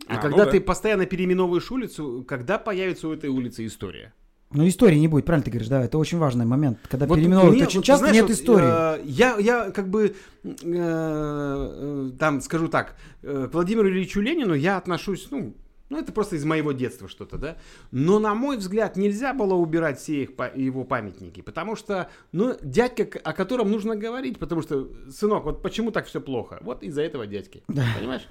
А, 0.07 0.15
А, 0.17 0.21
когда 0.21 0.37
ну 0.39 0.45
да. 0.45 0.51
ты 0.51 0.61
постоянно 0.61 1.05
переименовываешь 1.05 1.71
улицу, 1.71 2.25
когда 2.27 2.57
появится 2.57 3.07
у 3.07 3.13
этой 3.13 3.29
улицы 3.29 3.65
история? 3.65 4.13
Ну, 4.53 4.67
истории 4.67 4.97
не 4.97 5.07
будет, 5.07 5.23
правильно 5.25 5.45
ты 5.45 5.51
говоришь, 5.51 5.69
да, 5.69 5.81
это 5.85 5.97
очень 5.97 6.17
важный 6.17 6.45
момент. 6.45 6.77
Когда 6.89 7.05
Вот 7.05 7.15
переименовывают 7.15 7.55
мне, 7.55 7.65
очень 7.67 7.79
вот, 7.79 7.85
часто, 7.85 8.07
знаешь, 8.07 8.15
нет 8.15 8.23
вот, 8.27 8.31
истории. 8.33 8.99
э, 8.99 9.01
я, 9.05 9.37
я 9.37 9.71
как 9.71 9.87
бы, 9.89 10.13
э, 10.43 10.51
э, 10.53 12.11
там, 12.19 12.41
скажу 12.41 12.67
так, 12.67 12.95
э, 13.21 13.47
к 13.49 13.53
Владимиру 13.53 13.87
Ильичу 13.89 14.19
Ленину 14.19 14.53
я 14.53 14.75
отношусь, 14.77 15.27
ну, 15.31 15.55
ну, 15.91 15.99
это 15.99 16.13
просто 16.13 16.37
из 16.37 16.45
моего 16.45 16.71
детства 16.71 17.09
что-то, 17.09 17.37
да. 17.37 17.57
Но, 17.91 18.17
на 18.17 18.33
мой 18.33 18.55
взгляд, 18.55 18.95
нельзя 18.95 19.33
было 19.33 19.55
убирать 19.55 19.99
все 19.99 20.23
их, 20.23 20.29
его 20.55 20.85
памятники, 20.85 21.41
потому 21.41 21.75
что, 21.75 22.09
ну, 22.31 22.55
дядька, 22.61 23.19
о 23.19 23.33
котором 23.33 23.69
нужно 23.69 23.97
говорить, 23.97 24.39
потому 24.39 24.61
что, 24.61 24.89
сынок, 25.11 25.43
вот 25.43 25.61
почему 25.61 25.91
так 25.91 26.07
все 26.07 26.21
плохо? 26.21 26.59
Вот 26.61 26.81
из-за 26.81 27.01
этого 27.01 27.27
дядьки, 27.27 27.61
понимаешь? 27.67 28.25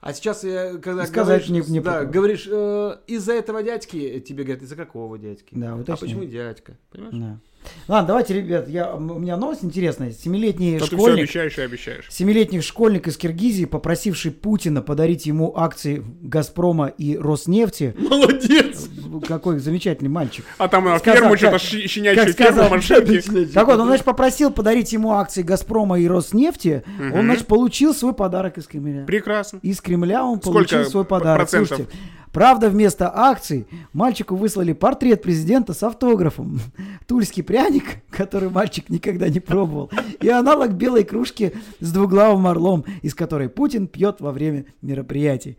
А 0.00 0.12
сейчас, 0.12 0.44
э, 0.44 0.78
когда 0.78 1.06
сказать 1.06 1.48
говоришь, 1.48 1.66
не- 1.68 1.72
не 1.72 1.80
да, 1.80 2.04
говоришь, 2.04 2.48
э, 2.48 2.98
из-за 3.08 3.32
этого 3.32 3.64
дядьки, 3.64 4.20
тебе 4.20 4.44
говорят, 4.44 4.62
из-за 4.62 4.76
какого 4.76 5.18
дядьки? 5.18 5.54
Да, 5.54 5.72
а 5.72 5.76
уточни. 5.76 6.06
почему 6.06 6.24
дядька? 6.24 6.76
Понимаешь? 6.90 7.14
Да. 7.16 7.38
Ладно, 7.86 8.08
давайте, 8.08 8.34
ребят, 8.34 8.68
я, 8.68 8.94
у 8.94 9.00
меня 9.00 9.36
новость 9.36 9.64
интересная. 9.64 10.12
Семилетний 10.12 10.78
Но 10.78 10.86
ты 10.86 10.96
школьник, 10.96 11.18
обещаешь 11.24 11.58
и 11.58 11.62
обещаешь. 11.62 12.06
семилетний 12.10 12.60
школьник 12.60 13.06
из 13.08 13.16
Киргизии, 13.16 13.64
попросивший 13.64 14.30
Путина 14.30 14.82
подарить 14.82 15.26
ему 15.26 15.56
акции 15.56 16.02
Газпрома 16.22 16.86
и 16.86 17.16
Роснефти. 17.16 17.94
Молодец! 17.98 18.88
Какой 19.26 19.58
замечательный 19.58 20.08
мальчик. 20.08 20.44
А 20.58 20.68
там 20.68 20.84
Сказал, 20.98 21.22
ферму 21.22 21.36
что-то 21.36 21.58
щенячью 21.58 22.34
как 22.34 22.36
ферму 22.36 22.68
машинки. 22.68 23.46
Так 23.52 23.66
вот, 23.66 23.78
он, 23.80 23.86
значит, 23.86 24.04
попросил 24.04 24.50
подарить 24.50 24.92
ему 24.92 25.12
акции 25.12 25.42
Газпрома 25.42 25.98
и 25.98 26.06
Роснефти. 26.06 26.82
Он, 27.12 27.22
значит, 27.22 27.46
получил 27.46 27.94
свой 27.94 28.12
подарок 28.12 28.58
из 28.58 28.66
Кремля. 28.66 29.04
Прекрасно. 29.06 29.60
Из 29.62 29.80
Кремля 29.80 30.24
он 30.24 30.40
Сколько 30.40 30.58
получил 30.58 30.84
свой 30.84 31.04
подарок. 31.04 31.38
процентов? 31.48 31.76
Слушайте, 31.78 31.96
правда, 32.32 32.70
вместо 32.70 33.10
акций 33.14 33.66
мальчику 33.92 34.36
выслали 34.36 34.72
портрет 34.72 35.22
президента 35.22 35.74
с 35.74 35.82
автографом. 35.82 36.60
Тульский 37.06 37.42
пряник, 37.42 38.02
который 38.10 38.50
мальчик 38.50 38.88
никогда 38.88 39.28
не 39.28 39.40
пробовал. 39.40 39.90
И 40.20 40.28
аналог 40.28 40.72
белой 40.72 41.04
кружки 41.04 41.52
с 41.80 41.92
двуглавым 41.92 42.46
орлом, 42.46 42.84
из 43.02 43.14
которой 43.14 43.48
Путин 43.48 43.86
пьет 43.86 44.20
во 44.20 44.32
время 44.32 44.66
мероприятий. 44.82 45.58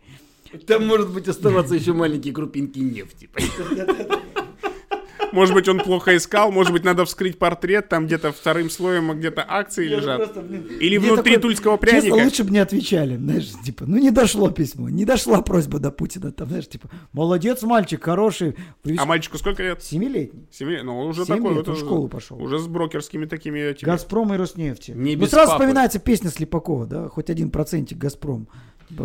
Там 0.66 0.86
может 0.86 1.10
быть 1.10 1.28
оставаться 1.28 1.74
еще 1.74 1.92
маленькие 1.92 2.34
крупинки 2.34 2.78
нефти. 2.80 3.28
Может 5.32 5.54
быть, 5.54 5.68
он 5.68 5.78
плохо 5.78 6.16
искал, 6.16 6.50
может 6.50 6.72
быть, 6.72 6.84
надо 6.84 7.04
вскрыть 7.04 7.38
портрет, 7.38 7.88
там 7.88 8.06
где-то 8.06 8.32
вторым 8.32 8.68
слоем 8.70 9.16
где-то 9.18 9.44
акции 9.48 9.86
лежат. 9.86 10.36
Или 10.80 10.98
Мне 10.98 11.12
внутри 11.12 11.34
такой- 11.36 11.42
тульского 11.50 11.78
Честно, 11.78 12.00
пряника. 12.00 12.24
лучше 12.24 12.44
бы 12.44 12.50
не 12.50 12.58
отвечали, 12.58 13.16
знаешь, 13.16 13.50
типа, 13.64 13.84
ну 13.86 13.96
не 13.98 14.10
дошло 14.10 14.50
письмо, 14.50 14.88
не 14.88 15.04
дошла 15.04 15.40
просьба 15.42 15.78
до 15.78 15.90
Путина, 15.90 16.32
там, 16.32 16.48
знаешь, 16.48 16.68
типа, 16.68 16.90
молодец, 17.12 17.62
мальчик, 17.62 18.02
хороший, 18.04 18.56
А 18.98 19.04
мальчику 19.06 19.38
сколько 19.38 19.62
лет? 19.62 19.82
семилетний. 19.82 20.46
Семи? 20.50 20.80
Ну, 20.82 21.06
уже 21.06 21.24
Семь 21.24 21.36
такой 21.36 21.54
лет, 21.56 21.66
вот, 21.68 21.76
в 21.76 21.80
школу 21.80 22.08
пошел. 22.08 22.42
Уже 22.42 22.58
с 22.58 22.66
брокерскими 22.66 23.26
такими 23.26 23.58
этими. 23.60 23.88
Газпром 23.88 24.34
и 24.34 24.36
Роснефти. 24.36 24.92
Не 24.92 25.14
ну, 25.16 25.22
без 25.22 25.30
сразу 25.30 25.52
папы. 25.52 25.62
вспоминается 25.62 25.98
песня 25.98 26.30
Слепакова, 26.30 26.86
да, 26.86 27.08
хоть 27.08 27.30
один 27.30 27.50
процентик 27.50 27.98
Газпром. 27.98 28.48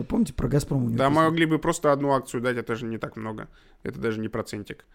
Помните 0.07 0.33
про 0.33 0.47
Газпром 0.47 0.95
Да, 0.95 1.07
песня? 1.09 1.23
могли 1.23 1.45
бы 1.45 1.59
просто 1.59 1.91
одну 1.91 2.11
акцию 2.13 2.41
дать, 2.41 2.57
это 2.57 2.75
же 2.75 2.85
не 2.85 2.97
так 2.97 3.15
много. 3.17 3.47
Это 3.83 3.99
даже 3.99 4.19
не 4.19 4.27
процентик. 4.29 4.85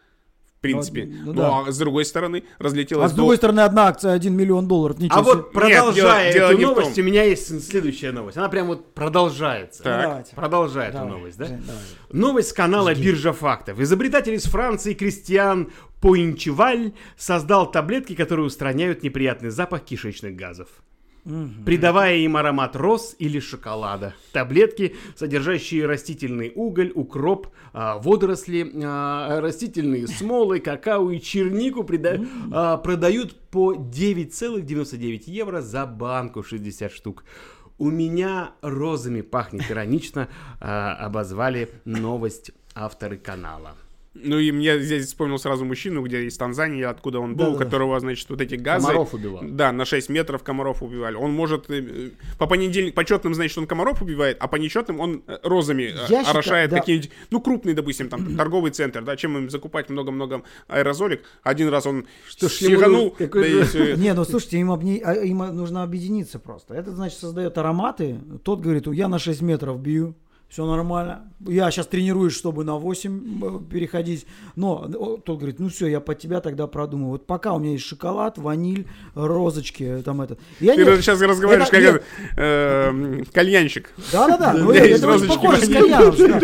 В 0.61 0.63
принципе. 0.63 1.07
Ну, 1.07 1.33
Ну, 1.33 1.33
да. 1.33 1.59
а 1.67 1.73
с 1.73 1.79
другой 1.79 2.05
стороны, 2.05 2.45
А 2.59 2.65
разлетелось 2.65 3.13
с 3.13 3.15
другой 3.15 3.37
до- 3.37 3.41
стороны, 3.41 3.61
одна 3.61 3.87
акция 3.87 4.13
1 4.13 4.37
миллион 4.37 4.69
долларов, 4.69 4.99
ничего 4.99 5.19
А 5.21 5.23
себе. 5.25 5.33
вот 5.33 5.53
продолжая 5.53 6.33
дело- 6.35 6.35
дело 6.35 6.51
эту 6.51 6.59
не 6.59 6.65
в 6.67 6.69
новость, 6.69 6.99
у 6.99 7.03
меня 7.03 7.23
есть 7.25 7.67
следующая 7.67 8.13
новость. 8.13 8.37
Она 8.37 8.51
прям 8.51 8.67
вот 8.67 8.93
продолжается. 8.93 9.83
Так. 9.83 9.97
Ну, 9.97 10.09
давайте. 10.11 10.37
Продолжай 10.37 10.89
эту 10.89 10.99
Давай, 10.99 11.13
новость, 11.13 11.39
да? 11.39 11.47
Жень, 11.47 11.63
давай. 11.67 11.81
Новость 12.13 12.49
с 12.51 12.53
канала 12.53 12.95
Биржа 12.95 13.33
фактов. 13.33 13.81
Изобретатель 13.81 14.35
из 14.35 14.45
Франции 14.45 14.93
Кристиан 14.93 15.71
Поинчеваль 16.03 16.93
создал 17.17 17.71
таблетки, 17.71 18.15
которые 18.15 18.45
устраняют 18.45 19.03
неприятный 19.03 19.49
запах 19.49 19.83
кишечных 19.85 20.37
газов. 20.37 20.69
Придавая 21.64 22.16
им 22.16 22.37
аромат 22.37 22.76
роз 22.76 23.14
или 23.18 23.41
шоколада. 23.41 24.14
Таблетки, 24.33 24.97
содержащие 25.16 25.87
растительный 25.87 26.53
уголь, 26.55 26.93
укроп, 26.95 27.49
а, 27.72 27.99
водоросли, 27.99 28.70
а, 28.83 29.41
растительные 29.41 30.07
смолы, 30.07 30.61
какао 30.61 31.11
и 31.11 31.20
чернику, 31.20 31.83
прида- 31.83 32.26
а, 32.53 32.76
продают 32.76 33.37
по 33.51 33.74
9,99 33.74 35.28
евро 35.28 35.61
за 35.61 35.87
банку 35.87 36.43
60 36.43 36.93
штук. 36.93 37.24
У 37.78 37.91
меня 37.91 38.51
розами 38.61 39.22
пахнет 39.22 39.70
иронично, 39.70 40.28
обозвали 40.61 41.70
новость 41.87 42.51
авторы 42.74 43.16
канала. 43.16 43.74
Ну 44.13 44.41
и 44.41 44.51
мне 44.51 44.81
здесь 44.81 45.07
вспомнил 45.07 45.39
сразу 45.39 45.65
мужчину, 45.65 46.03
где 46.03 46.25
из 46.25 46.37
Танзании, 46.37 46.83
откуда 46.83 47.21
он 47.21 47.37
был, 47.37 47.45
у 47.45 47.47
Да-да-да. 47.53 47.65
которого, 47.65 48.01
значит, 48.01 48.29
вот 48.29 48.41
эти 48.41 48.57
газы... 48.57 48.89
Комаров 48.89 49.15
убивал. 49.15 49.41
Да, 49.45 49.71
на 49.71 49.85
6 49.85 50.09
метров 50.09 50.43
комаров 50.43 50.83
убивали. 50.83 51.15
Он 51.15 51.33
может... 51.33 51.71
э, 51.71 52.11
По 52.37 52.49
понедельник, 52.49 52.95
по 52.97 53.05
четным, 53.05 53.35
значит, 53.35 53.57
он 53.57 53.69
комаров 53.69 54.03
убивает, 54.03 54.37
а 54.41 54.49
по 54.49 54.57
нечетным 54.57 54.99
он 54.99 55.23
э, 55.29 55.39
розами 55.45 55.85
э, 55.85 55.93
Я 55.93 56.07
считаю, 56.07 56.31
орошает 56.31 56.71
да. 56.71 56.79
какие-нибудь... 56.81 57.11
Ну, 57.31 57.41
крупный, 57.41 57.73
допустим, 57.73 58.09
там, 58.09 58.35
торговый 58.37 58.73
центр, 58.73 59.01
да, 59.05 59.17
чем 59.17 59.39
им 59.39 59.49
закупать 59.49 59.89
много-много 59.91 60.43
аэрозолик. 60.67 61.23
Один 61.45 61.69
раз 61.69 61.87
он 61.87 62.07
Что 62.29 62.49
сиганул, 62.49 63.15
ну, 63.17 63.29
да 63.33 63.47
и. 63.47 63.97
Не, 63.97 64.13
ну 64.13 64.25
слушайте, 64.25 64.59
им, 64.59 64.73
обне- 64.73 65.03
а, 65.05 65.15
им 65.15 65.39
нужно 65.39 65.85
объединиться 65.85 66.41
просто. 66.41 66.75
Этот, 66.75 66.97
значит, 66.97 67.21
создает 67.21 67.57
ароматы. 67.59 68.19
Тот 68.43 68.61
говорит, 68.61 68.89
я 68.89 69.07
на 69.07 69.21
6 69.21 69.41
метров 69.43 69.81
бью. 69.81 70.17
Все 70.51 70.67
нормально. 70.67 71.31
Я 71.47 71.71
сейчас 71.71 71.87
тренируюсь, 71.87 72.35
чтобы 72.35 72.65
на 72.65 72.75
8 72.75 73.41
э, 73.41 73.61
переходить. 73.71 74.27
Но 74.57 74.89
тот 75.25 75.39
говорит, 75.39 75.61
ну 75.61 75.69
все, 75.69 75.87
я 75.87 76.01
под 76.01 76.19
тебя 76.19 76.41
тогда 76.41 76.67
продумаю. 76.67 77.11
Вот 77.13 77.25
пока 77.27 77.53
у 77.55 77.61
меня 77.61 77.73
есть 77.73 77.85
шоколад, 77.85 78.37
ваниль, 78.37 78.85
розочки, 79.15 79.85
э, 79.85 80.03
там 80.03 80.21
это. 80.23 80.39
Я 80.59 80.75
Ты 80.75 80.85
не- 80.85 80.97
сейчас 80.97 81.21
разговариваешь, 81.21 81.69
это- 81.69 81.77
как 81.77 81.81
нет, 81.95 82.03
это, 82.33 82.43
э, 82.43 83.25
кальянщик. 83.33 83.91
Да-да-да, 84.13 84.55
ну, 84.55 84.73
Да, 84.73 84.79
это 84.81 84.95
очень 84.97 85.05
розочки 85.07 85.35
похоже 85.37 85.65
с 85.67 85.69
кальяном. 85.69 86.15
да. 86.19 86.41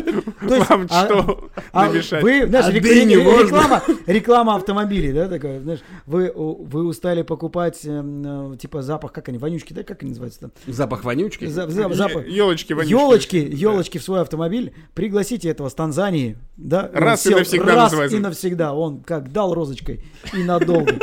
То 0.48 0.54
есть, 0.54 0.70
Вам 0.70 0.86
а- 0.88 1.04
что 1.06 1.50
а 1.72 1.86
намешать? 1.88 2.22
Вы, 2.22 2.46
знаешь, 2.46 2.66
А 2.66 2.70
реклама, 2.70 3.82
реклама 4.06 4.54
автомобилей, 4.54 5.12
да, 5.12 5.28
такая, 5.28 5.60
знаешь, 5.60 5.80
вы, 6.06 6.32
вы 6.32 6.86
устали 6.86 7.22
покупать, 7.22 7.80
эм, 7.84 8.52
э, 8.52 8.56
типа, 8.56 8.82
запах, 8.82 9.12
как 9.12 9.28
они, 9.30 9.38
вонючки, 9.38 9.72
да, 9.72 9.82
как 9.82 10.02
они 10.02 10.10
называются 10.10 10.40
там? 10.42 10.52
Запах 10.68 11.02
вонючки. 11.02 11.46
За- 11.46 11.68
за- 11.68 11.92
запах. 11.92 12.28
Елочки, 12.28 12.72
Елочки, 12.72 13.36
елочки 13.36 13.95
в 13.98 14.02
свой 14.02 14.20
автомобиль. 14.20 14.74
Пригласите 14.94 15.48
этого 15.48 15.68
с 15.68 15.74
Танзании, 15.74 16.36
да? 16.56 16.90
Раз 16.92 17.26
и 17.26 17.30
сел- 17.30 17.38
навсегда 17.38 17.74
раз 17.74 17.84
называется. 17.84 18.16
и 18.16 18.20
навсегда. 18.20 18.74
Он 18.74 19.02
как 19.02 19.32
дал 19.32 19.54
розочкой 19.54 20.04
и 20.32 20.42
надолго. 20.42 20.94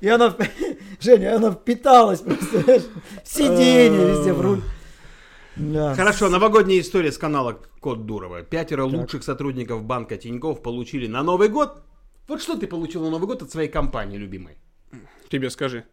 И 0.00 0.08
она, 0.08 0.34
Женя, 1.00 1.36
она 1.36 1.52
впиталась 1.52 2.20
просто, 2.20 2.82
сиденье 3.24 4.10
везде, 4.10 4.32
в 4.32 4.40
руль. 4.40 4.60
Да. 5.56 5.94
Хорошо, 5.94 6.28
новогодняя 6.28 6.80
история 6.80 7.12
с 7.12 7.18
канала 7.18 7.60
Код 7.80 8.06
Дурова. 8.06 8.42
Пятеро 8.42 8.84
лучших 8.84 9.22
сотрудников 9.22 9.84
банка 9.84 10.16
Тиньков 10.16 10.62
получили 10.62 11.06
на 11.06 11.22
Новый 11.22 11.48
год. 11.48 11.82
Вот 12.26 12.42
что 12.42 12.56
ты 12.56 12.66
получил 12.66 13.02
на 13.04 13.10
Новый 13.10 13.26
год 13.26 13.42
от 13.42 13.50
своей 13.50 13.68
компании, 13.68 14.18
любимой? 14.18 14.58
Тебе 15.28 15.50
скажи. 15.50 15.84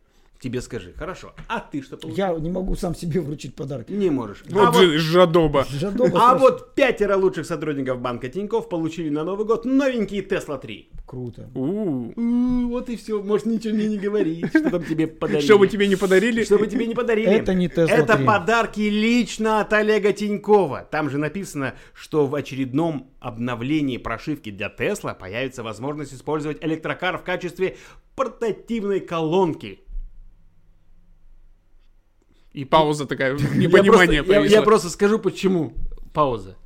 Тебе 0.42 0.60
скажи. 0.62 0.92
Хорошо. 0.98 1.34
А 1.48 1.60
ты 1.60 1.84
что 1.84 1.98
получил? 1.98 2.18
Я 2.18 2.34
не 2.34 2.50
могу 2.50 2.76
сам 2.76 2.96
себе 2.96 3.22
вручить 3.22 3.54
подарок. 3.54 3.90
Не 3.90 4.10
можешь. 4.10 4.44
Вот 4.50 4.70
а 4.70 4.72
вот, 4.72 4.82
же 4.82 4.98
жадоба. 4.98 5.68
Жадоба 5.70 6.20
а 6.20 6.36
вот 6.36 6.74
пятеро 6.74 7.16
лучших 7.16 7.46
сотрудников 7.46 8.02
банка 8.02 8.28
Тиньков 8.28 8.68
получили 8.68 9.10
на 9.10 9.24
Новый 9.24 9.46
год 9.46 9.66
новенькие 9.66 10.24
Тесла 10.24 10.58
3. 10.58 10.90
Круто. 11.06 11.48
У-у. 11.54 12.14
У, 12.16 12.70
Вот 12.70 12.90
и 12.90 12.96
все. 12.96 13.22
Может, 13.22 13.46
ничего 13.46 13.76
мне 13.76 13.88
не 13.88 14.00
говорить, 14.00 14.48
что 14.48 14.68
там 14.72 14.84
тебе 14.84 15.06
подарили. 15.06 15.46
Что 15.46 15.60
бы 15.60 15.68
тебе 15.68 15.88
не 15.88 15.96
подарили? 15.96 16.44
Что 16.44 16.58
бы 16.58 16.66
тебе 16.66 16.88
не 16.88 16.96
подарили. 16.96 17.30
Это 17.30 17.54
не 17.54 17.68
Tesla 17.68 17.90
Это 17.90 18.16
3. 18.16 18.26
подарки 18.26 18.80
лично 18.80 19.62
от 19.62 19.72
Олега 19.74 20.12
Тинькова. 20.12 20.88
Там 20.90 21.12
же 21.12 21.20
написано, 21.20 21.76
что 21.94 22.26
в 22.26 22.34
очередном 22.34 23.12
обновлении 23.20 23.98
прошивки 23.98 24.50
для 24.50 24.70
Тесла 24.70 25.14
появится 25.14 25.62
возможность 25.62 26.16
использовать 26.16 26.64
электрокар 26.64 27.20
в 27.20 27.24
качестве 27.24 27.78
портативной 28.16 29.02
колонки. 29.02 29.82
И 32.54 32.66
пауза 32.66 33.06
такая, 33.06 33.38
Я 33.38 33.56
непонимание 33.56 34.24
просто, 34.24 34.42
я- 34.44 34.50
я 34.50 34.62
просто 34.62 34.90
скажу, 34.90 35.20
почему. 35.20 35.74
Пауза. 36.14 36.58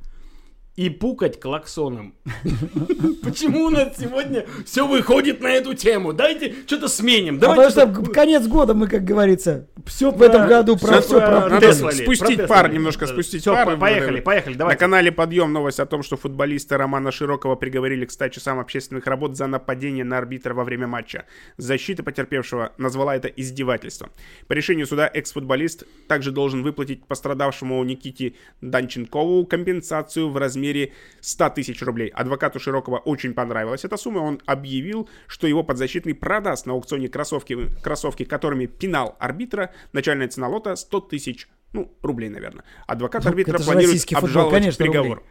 И 0.74 0.90
пукать 0.90 1.40
клаксоном. 1.40 2.14
Почему 3.22 3.64
у 3.64 3.70
нас 3.70 3.96
сегодня 3.98 4.44
все 4.66 4.86
выходит 4.86 5.40
на 5.40 5.46
эту 5.48 5.72
тему? 5.74 6.12
Дайте 6.12 6.54
что-то 6.66 6.88
сменим. 6.88 7.36
А 7.36 7.38
потому 7.38 7.54
Давайте 7.54 7.72
что 7.72 7.80
что-то- 7.86 8.02
г- 8.02 8.12
конец 8.12 8.46
года 8.46 8.74
мы, 8.74 8.86
как 8.86 9.02
говорится, 9.04 9.68
все 9.86 10.10
в 10.10 10.20
этом 10.22 10.48
году 10.48 10.76
про 10.76 11.00
все 11.00 11.20
надо 11.20 11.72
спустить 11.72 12.46
пар, 12.46 12.70
немножко 12.70 13.06
спустить 13.06 13.44
пар. 13.44 13.78
поехали, 13.78 14.20
поехали, 14.20 14.54
На 14.54 14.58
давайте. 14.58 14.78
канале 14.78 15.12
Подъем 15.12 15.52
новость 15.52 15.80
о 15.80 15.86
том, 15.86 16.02
что 16.02 16.16
футболиста 16.16 16.76
Романа 16.76 17.12
Широкого 17.12 17.54
приговорили 17.54 18.04
к 18.04 18.10
100 18.10 18.28
часам 18.28 18.58
общественных 18.58 19.06
работ 19.06 19.36
за 19.36 19.46
нападение 19.46 20.04
на 20.04 20.18
арбитра 20.18 20.54
во 20.54 20.64
время 20.64 20.86
матча. 20.86 21.24
Защита 21.56 22.02
потерпевшего 22.02 22.72
назвала 22.78 23.16
это 23.16 23.28
издевательством. 23.28 24.10
По 24.48 24.52
решению 24.52 24.86
суда 24.86 25.10
экс-футболист 25.12 25.84
также 26.08 26.32
должен 26.32 26.62
выплатить 26.62 27.06
пострадавшему 27.06 27.82
Никите 27.84 28.34
Данченкову 28.60 29.46
компенсацию 29.46 30.28
в 30.30 30.36
размере 30.36 30.92
100 31.20 31.50
тысяч 31.50 31.80
рублей. 31.82 32.08
Адвокату 32.08 32.58
Широкого 32.58 32.98
очень 32.98 33.34
понравилась 33.34 33.84
эта 33.84 33.96
сумма. 33.96 34.18
Он 34.18 34.40
объявил, 34.46 35.08
что 35.26 35.46
его 35.46 35.62
подзащитный 35.62 36.14
продаст 36.14 36.66
на 36.66 36.72
аукционе 36.72 37.08
кроссовки, 37.08 37.68
кроссовки 37.82 38.24
которыми 38.24 38.66
пинал 38.66 39.16
арбитра. 39.18 39.70
Начальная 39.92 40.28
цена 40.28 40.48
лота 40.48 40.76
100 40.76 41.00
тысяч 41.00 41.48
ну, 41.72 41.92
рублей, 42.02 42.28
наверное. 42.30 42.64
Адвокат 42.86 43.24
Ну, 43.24 43.30
арбитра 43.30 43.56
это 43.56 43.64
планирует 43.64 44.00
футбол, 44.02 44.24
обжаловать 44.24 44.54
конечно, 44.54 44.84
приговор. 44.84 45.18
рублей. 45.18 45.26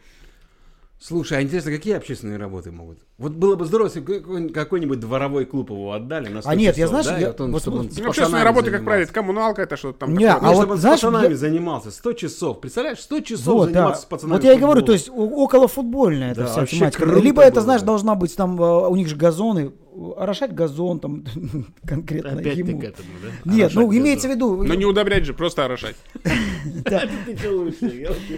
Слушай, 0.98 1.39
а 1.39 1.41
интересно, 1.41 1.72
какие 1.72 1.96
общественные 1.96 2.38
работы 2.38 2.72
могут? 2.72 3.00
Вот 3.18 3.34
было 3.34 3.56
бы 3.58 3.66
здорово, 3.66 3.88
если 3.88 4.50
какой-нибудь 4.50 5.00
дворовой 5.00 5.46
клуб 5.46 5.70
его 5.70 5.91
отдали 5.91 6.30
на 6.30 6.41
100 6.41 6.50
А 6.50 6.56
нет, 6.56 6.78
я 6.78 6.86
часов, 6.88 6.89
знаешь, 7.04 7.06
да, 7.06 7.18
я- 7.20 7.28
вот 7.32 7.41
он, 7.41 7.52
вот 7.52 7.62
чтобы 7.62 7.78
он 7.80 7.86
ну, 7.88 7.91
с 7.91 8.00
общественные 8.00 8.43
работы, 8.43 8.66
как 8.72 8.80
занимался. 8.80 8.86
правило, 8.86 9.04
это 9.04 9.14
коммуналка, 9.14 9.62
это 9.62 9.78
что-то 9.78 10.00
там 10.00 10.14
Не, 10.16 10.26
такое. 10.28 10.39
а 10.39 10.41
Ну, 10.41 10.48
вот 10.48 10.56
чтобы 10.62 10.74
он 10.74 10.80
знаешь, 10.80 11.00
с 11.00 11.02
пацанами 11.04 11.30
я- 11.32 11.36
занимался 11.38 11.91
100 11.91 12.14
часов. 12.14 12.62
Представляешь, 12.62 13.00
100 13.02 13.20
часов 13.20 13.46
Вот, 13.54 13.66
да. 13.68 13.74
заниматься 13.74 14.02
с 14.02 14.06
пацанами 14.06 14.38
Вот 14.38 14.43
я 14.46 14.54
и 14.54 14.58
говорю, 14.58 14.82
то 14.84 14.93
есть 14.93 15.10
о- 15.10 15.14
околофутбольная 15.43 16.32
эта 16.32 16.41
Да, 16.41 16.48
вся 16.48 16.60
вообще 16.62 16.78
тематика. 16.78 17.06
Либо 17.06 17.41
это, 17.43 17.56
было 17.56 17.64
знаешь, 17.64 17.82
бы. 17.82 17.88
должна 17.88 18.16
быть 18.16 18.36
там, 18.36 18.60
э, 18.62 18.88
у 18.88 18.96
них 18.96 19.08
же 19.10 19.16
газоны, 19.18 19.74
орошать 20.18 20.54
газон 20.54 21.00
там 21.00 21.24
конкретно 21.88 22.39
Опять 22.39 22.58
ему. 22.58 22.80
ты 22.80 22.88
к 22.88 22.89
этому, 22.89 23.10
да? 23.24 23.52
Нет, 23.52 23.72
ну 23.74 23.82
Орошать 23.82 23.98
имеется 24.00 24.28
в 24.28 24.32
виду... 24.32 24.64
Но 24.64 24.74
не 24.74 24.86
удобрять 24.86 25.26
же, 25.26 25.34
просто 25.34 25.66
орошать. 25.66 25.96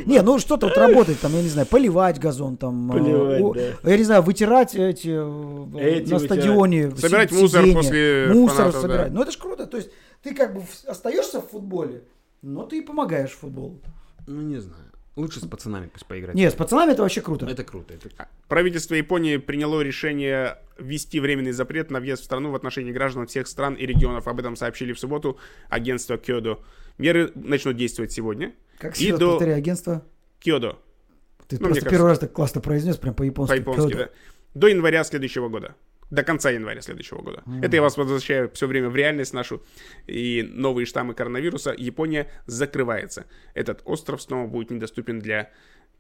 Не, 0.06 0.22
ну 0.22 0.40
что-то 0.40 0.68
вот 0.68 0.78
работает, 0.78 1.20
там, 1.20 1.34
я 1.34 1.42
не 1.42 1.50
знаю, 1.50 1.68
поливать 1.68 2.20
газон, 2.20 2.58
там, 2.58 2.92
э, 2.92 3.72
я 3.84 3.98
не 3.98 4.04
знаю, 4.04 4.22
вытирать 4.22 4.76
эти, 4.76 5.10
э, 5.10 6.06
на 6.06 6.20
стадионе, 6.20 6.92
Собирать 6.96 7.32
мусор 7.32 7.62
сиденья, 7.62 7.76
после 7.76 8.28
мусор 8.34 8.72
собирать. 8.72 9.12
Ну 9.12 9.22
это 9.22 9.32
ж 9.32 9.38
круто, 9.38 9.66
то 9.66 9.78
есть 9.78 9.90
ты 10.24 10.34
как 10.34 10.54
бы 10.54 10.64
остаешься 10.88 11.42
в 11.42 11.50
футболе, 11.50 12.04
но 12.42 12.64
ты 12.64 12.80
и 12.80 12.82
помогаешь 12.82 13.32
футболу. 13.32 13.80
Ну, 14.28 14.42
не 14.42 14.58
знаю. 14.58 14.87
Лучше 15.18 15.40
с 15.40 15.48
пацанами 15.48 15.88
пусть 15.92 16.06
поиграть. 16.06 16.36
Нет, 16.36 16.54
с 16.54 16.56
пацанами 16.56 16.92
это 16.92 17.02
вообще 17.02 17.22
круто. 17.22 17.48
Это 17.48 17.64
круто. 17.64 17.94
Это... 17.96 18.30
Правительство 18.48 18.94
Японии 18.94 19.38
приняло 19.38 19.82
решение 19.82 20.60
ввести 20.78 21.20
временный 21.20 21.52
запрет 21.54 21.90
на 21.90 22.00
въезд 22.00 22.22
в 22.22 22.26
страну 22.26 22.52
в 22.52 22.56
отношении 22.56 22.92
граждан 22.92 23.26
всех 23.26 23.48
стран 23.48 23.74
и 23.74 23.86
регионов. 23.88 24.28
Об 24.28 24.40
этом 24.40 24.56
сообщили 24.56 24.94
в 24.94 25.00
субботу 25.00 25.40
агентство 25.70 26.18
Кёдо. 26.20 26.60
Меры 27.00 27.32
начнут 27.34 27.76
действовать 27.76 28.12
сегодня. 28.12 28.54
Как 28.78 28.96
И 29.02 29.12
до- 29.12 29.32
повторяй, 29.32 29.58
агентство? 29.58 30.04
Кёдо, 30.40 30.78
Ты 31.48 31.56
Ну, 31.56 31.62
просто 31.68 31.76
кажется. 31.82 31.90
первый 31.90 32.08
раз 32.10 32.20
так 32.20 32.32
классно 32.34 32.62
произнес, 32.62 32.98
прям 32.98 33.16
по-японски. 33.16 33.54
по-японски, 33.54 33.94
да. 33.98 34.10
До 34.54 34.68
января 34.68 35.04
следующего 35.04 35.50
года. 35.50 35.76
До 36.10 36.24
конца 36.24 36.50
января 36.52 36.82
следующего 36.82 37.22
года. 37.22 37.44
Это 37.62 37.76
я 37.76 37.82
вас 37.82 37.98
возвращаю 37.98 38.50
все 38.54 38.66
время 38.68 38.90
в 38.90 38.96
реальность 38.96 39.34
нашу. 39.34 39.62
И 40.08 40.42
новые 40.54 40.86
штаммы 40.86 41.14
коронавируса. 41.14 41.74
Япония 41.78 42.28
закрывается. 42.46 43.26
Этот 43.54 43.82
остров 43.84 44.22
снова 44.22 44.48
будет 44.48 44.72
недоступен 44.72 45.20
для 45.20 45.52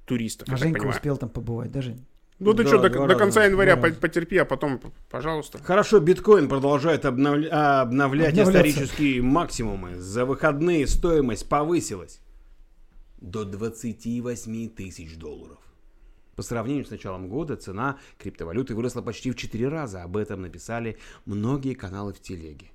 туристов, 0.06 0.48
А 0.50 0.56
Женька 0.56 0.86
успел 0.86 1.18
там 1.18 1.28
побывать, 1.30 1.72
да, 1.72 1.82
Жень? 1.82 2.06
Ну 2.40 2.54
ты 2.54 2.64
Да, 2.64 2.70
что, 2.70 2.78
до, 2.78 2.90
до 2.90 3.00
раза. 3.08 3.16
конца 3.16 3.44
января 3.46 3.74
Два 3.74 3.82
по- 3.82 3.88
раза. 3.90 4.00
потерпи, 4.00 4.38
а 4.38 4.46
потом, 4.46 4.80
пожалуйста. 5.10 5.58
Хорошо, 5.62 6.00
биткоин 6.00 6.48
продолжает 6.48 7.04
обновля- 7.04 7.50
а, 7.52 7.82
обновлять 7.82 8.38
исторические 8.38 9.22
максимумы. 9.24 9.96
За 10.00 10.24
выходные 10.24 10.86
стоимость 10.88 11.50
повысилась 11.50 12.22
до 13.20 13.44
28 13.44 14.70
тысяч 14.70 15.18
долларов. 15.18 15.58
По 16.38 16.44
сравнению 16.44 16.86
с 16.86 16.92
началом 16.92 17.30
года 17.30 17.56
цена 17.56 17.98
криптовалюты 18.20 18.76
выросла 18.76 19.02
почти 19.02 19.32
в 19.32 19.36
4 19.36 19.68
раза. 19.70 20.04
Об 20.04 20.16
этом 20.18 20.44
написали 20.44 21.00
многие 21.26 21.74
каналы 21.74 22.14
в 22.14 22.22
телеге. 22.22 22.70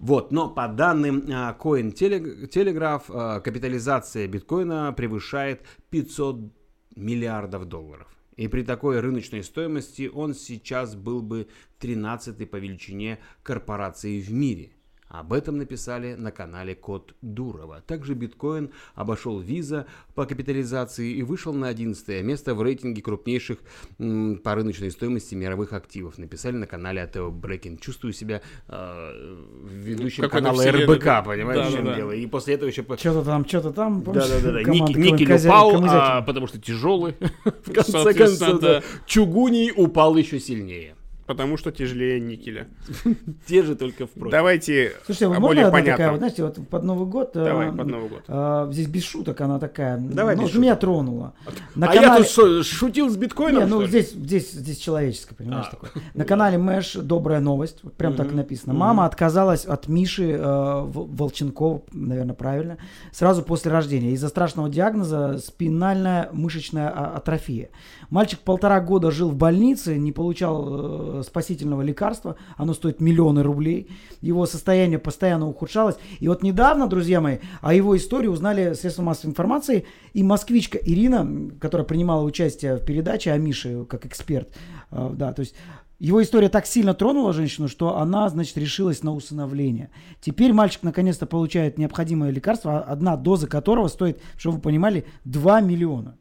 Вот, 0.00 0.32
но 0.32 0.50
по 0.50 0.66
данным 0.66 1.24
а, 1.32 1.56
Coin 1.56 1.94
Tele- 1.94 2.50
Telegraph, 2.50 3.04
а, 3.08 3.38
капитализация 3.38 4.26
биткоина 4.26 4.92
превышает 4.92 5.62
500 5.90 6.52
миллиардов 6.96 7.66
долларов. 7.66 8.08
И 8.36 8.48
при 8.48 8.64
такой 8.64 8.98
рыночной 8.98 9.44
стоимости 9.44 10.10
он 10.12 10.34
сейчас 10.34 10.96
был 10.96 11.22
бы 11.22 11.46
13 11.78 12.50
по 12.50 12.56
величине 12.56 13.20
корпорации 13.44 14.20
в 14.20 14.32
мире. 14.32 14.72
Об 15.12 15.34
этом 15.34 15.58
написали 15.58 16.14
на 16.14 16.32
канале 16.32 16.74
Код 16.74 17.14
Дурова. 17.20 17.82
Также 17.86 18.14
биткоин 18.14 18.70
обошел 18.94 19.38
виза 19.40 19.84
по 20.14 20.24
капитализации 20.24 21.12
и 21.12 21.22
вышел 21.22 21.52
на 21.52 21.68
11 21.68 22.24
место 22.24 22.54
в 22.54 22.62
рейтинге 22.62 23.02
крупнейших 23.02 23.58
м, 23.98 24.38
по 24.38 24.54
рыночной 24.54 24.90
стоимости 24.90 25.34
мировых 25.34 25.74
активов. 25.74 26.16
Написали 26.16 26.56
на 26.56 26.66
канале 26.66 27.02
Атео 27.02 27.30
Брекин. 27.30 27.76
Чувствую 27.76 28.14
себя 28.14 28.40
э, 28.68 29.36
ведущим 29.66 30.22
Какой-то 30.22 30.46
канала 30.46 30.70
РБК, 30.70 31.04
да. 31.04 31.22
понимаешь, 31.22 31.66
в 31.66 31.72
чем 31.72 31.84
Да-да-да. 31.84 31.96
дело. 31.96 32.12
И 32.12 32.26
после 32.26 32.54
этого 32.54 32.70
еще... 32.70 32.82
Что-то 32.82 33.22
там, 33.22 33.46
что-то 33.46 33.70
там. 33.70 34.02
Да-да-да, 34.02 34.62
никель 34.62 35.46
упал, 35.46 35.84
а, 35.90 36.22
потому 36.22 36.46
что 36.46 36.58
тяжелый. 36.58 37.16
В 37.44 37.70
конце 37.70 38.14
концов, 38.14 38.60
да. 38.60 38.80
да. 38.80 38.82
Чугуний 39.04 39.72
упал 39.76 40.16
еще 40.16 40.40
сильнее. 40.40 40.96
Потому 41.26 41.56
что 41.56 41.70
тяжелее 41.70 42.18
никеля. 42.20 42.66
Те 43.46 43.62
же 43.62 43.76
только 43.76 44.06
в 44.06 44.10
прошлом. 44.10 44.30
Давайте 44.30 44.92
Слушайте, 45.06 45.28
вот 45.28 45.34
можно 45.34 45.48
более 45.48 45.64
одна 45.66 45.78
понятном. 45.78 45.94
такая, 45.96 46.10
вот, 46.10 46.18
знаете, 46.18 46.42
вот 46.44 46.68
под 46.68 46.84
Новый 46.84 47.06
год... 47.06 47.36
э, 47.36 47.44
Давай, 47.44 47.72
под 47.72 47.86
Новый 47.86 48.08
год. 48.08 48.22
э, 48.26 48.68
здесь 48.72 48.86
без 48.88 49.04
шуток 49.04 49.40
она 49.40 49.58
такая. 49.58 49.98
Давай 49.98 50.36
ну, 50.36 50.48
меня 50.54 50.76
тронула. 50.76 51.34
На 51.74 51.88
а 51.90 51.94
я 51.94 52.02
канале... 52.02 52.24
тут 52.24 52.32
что, 52.32 52.62
шутил 52.62 53.08
с 53.08 53.16
биткоином, 53.16 53.64
Не, 53.64 53.68
ну 53.68 53.80
ли? 53.82 53.86
здесь, 53.86 54.12
здесь, 54.12 54.52
здесь 54.52 54.78
человеческое, 54.78 55.36
понимаешь, 55.36 55.66
А. 55.68 55.70
такое. 55.70 55.90
На 56.14 56.24
канале 56.24 56.58
Мэш 56.58 56.94
добрая 56.94 57.40
новость, 57.40 57.78
вот 57.82 57.94
прям 57.94 58.14
так 58.14 58.32
и 58.32 58.34
написано. 58.34 58.74
Мама 58.74 59.06
отказалась 59.06 59.64
от 59.64 59.88
Миши 59.88 60.32
э, 60.32 60.82
Волченкова, 60.84 61.82
наверное, 61.92 62.34
правильно, 62.34 62.78
сразу 63.12 63.42
после 63.42 63.70
рождения 63.70 64.10
из-за 64.12 64.28
страшного 64.28 64.68
диагноза 64.68 65.38
спинальная 65.38 66.28
мышечная 66.32 66.88
а- 66.88 67.16
атрофия. 67.16 67.70
Мальчик 68.10 68.40
полтора 68.40 68.80
года 68.80 69.10
жил 69.10 69.30
в 69.30 69.36
больнице, 69.36 69.96
не 69.96 70.12
получал 70.12 70.66
э, 70.68 71.11
спасительного 71.22 71.82
лекарства, 71.82 72.36
оно 72.56 72.72
стоит 72.74 73.00
миллионы 73.00 73.42
рублей. 73.42 73.90
Его 74.20 74.46
состояние 74.46 74.98
постоянно 74.98 75.48
ухудшалось. 75.48 75.96
И 76.20 76.28
вот 76.28 76.42
недавно, 76.42 76.86
друзья 76.86 77.20
мои, 77.20 77.38
о 77.60 77.74
его 77.74 77.96
истории 77.96 78.28
узнали 78.28 78.72
средства 78.72 79.02
массовой 79.02 79.30
информации. 79.30 79.84
И 80.14 80.22
москвичка 80.22 80.78
Ирина, 80.78 81.50
которая 81.60 81.86
принимала 81.86 82.22
участие 82.22 82.76
в 82.76 82.84
передаче 82.84 83.32
о 83.32 83.38
Мише 83.38 83.84
как 83.84 84.06
эксперт, 84.06 84.48
э, 84.90 85.10
да, 85.14 85.32
то 85.32 85.40
есть 85.40 85.54
его 86.02 86.20
история 86.20 86.48
так 86.48 86.66
сильно 86.66 86.94
тронула 86.94 87.32
женщину, 87.32 87.68
что 87.68 87.96
она, 87.96 88.28
значит, 88.28 88.58
решилась 88.58 89.04
на 89.04 89.14
усыновление. 89.14 89.90
Теперь 90.20 90.52
мальчик 90.52 90.82
наконец-то 90.82 91.26
получает 91.26 91.78
необходимое 91.78 92.32
лекарство, 92.32 92.78
а- 92.78 92.82
одна 92.82 93.16
доза 93.16 93.46
которого 93.46 93.86
стоит, 93.86 94.20
чтобы 94.36 94.56
вы 94.56 94.62
понимали, 94.62 95.04
2 95.24 95.60
миллиона. 95.60 96.16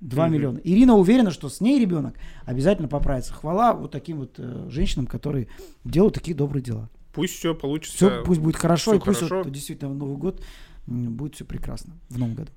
2 0.00 0.28
миллиона. 0.28 0.58
Ирина 0.64 0.96
уверена, 0.96 1.30
что 1.30 1.48
с 1.48 1.60
ней 1.60 1.78
ребенок 1.80 2.14
обязательно 2.46 2.88
поправится. 2.88 3.32
Хвала 3.34 3.72
вот 3.74 3.90
таким 3.90 4.18
вот 4.18 4.34
э, 4.38 4.66
женщинам, 4.70 5.06
которые 5.06 5.48
делают 5.84 6.14
такие 6.14 6.34
добрые 6.36 6.62
дела. 6.62 6.88
Пусть 7.12 7.34
все 7.34 7.54
получится. 7.54 7.96
Все 7.96 8.24
пусть 8.24 8.40
будет 8.40 8.56
хорошо, 8.56 8.94
и 8.94 8.98
пусть 8.98 9.18
хорошо. 9.18 9.42
вот 9.42 9.52
действительно 9.52 9.90
в 9.90 9.94
Новый 9.94 10.16
год 10.16 10.42
будет 10.86 11.34
все 11.34 11.44
прекрасно. 11.44 11.94
В 12.08 12.18
Новом 12.18 12.34
году. 12.34 12.50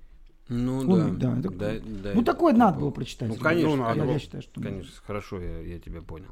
Ну 0.50 0.84
Ну, 0.84 0.98
да. 0.98 1.32
да, 1.34 1.40
это- 1.40 1.50
Да, 1.50 1.72
да, 1.74 2.12
ну, 2.14 2.22
это 2.22 2.24
такое 2.32 2.54
надо 2.54 2.74
было. 2.76 2.82
было 2.86 2.92
прочитать. 2.92 3.30
Ну, 3.30 3.36
конечно, 3.36 3.70
Ну, 3.70 3.76
надо 3.78 4.00
я, 4.00 4.04
было. 4.06 4.14
я 4.14 4.20
считаю, 4.20 4.44
что... 4.44 4.62
Конечно, 4.62 4.92
хорошо, 5.06 5.40
я, 5.42 5.60
я 5.62 5.80
тебя 5.80 6.02
понял. 6.02 6.28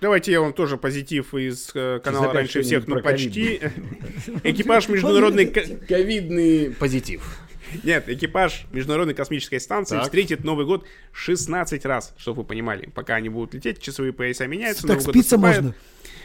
Давайте 0.00 0.32
я 0.32 0.40
вам 0.40 0.54
тоже 0.54 0.78
позитив 0.78 1.34
из 1.34 1.70
э, 1.74 2.00
канала 2.02 2.32
«Раньше 2.32 2.62
всех», 2.62 2.82
что-нибудь 2.84 3.04
ну 3.04 3.10
почти. 3.10 3.60
Экипаж 4.44 4.88
международной... 4.88 5.46
ко- 5.46 5.76
Ковидный 5.86 6.70
позитив. 6.70 7.38
Нет, 7.84 8.08
экипаж 8.08 8.66
Международной 8.72 9.14
космической 9.14 9.58
станции 9.60 9.96
Так. 9.96 10.04
встретит 10.04 10.44
Новый 10.44 10.66
год 10.66 10.84
16 11.12 11.84
раз, 11.84 12.14
чтобы 12.18 12.42
вы 12.42 12.48
понимали. 12.48 12.90
Пока 12.94 13.14
они 13.16 13.28
будут 13.28 13.54
лететь, 13.54 13.80
часовые 13.80 14.12
пояса 14.12 14.46
меняются, 14.46 14.82
Так 14.86 14.96
Новый 14.98 15.06
год 15.06 15.14
наступает. 15.16 15.56
можно. 15.62 15.74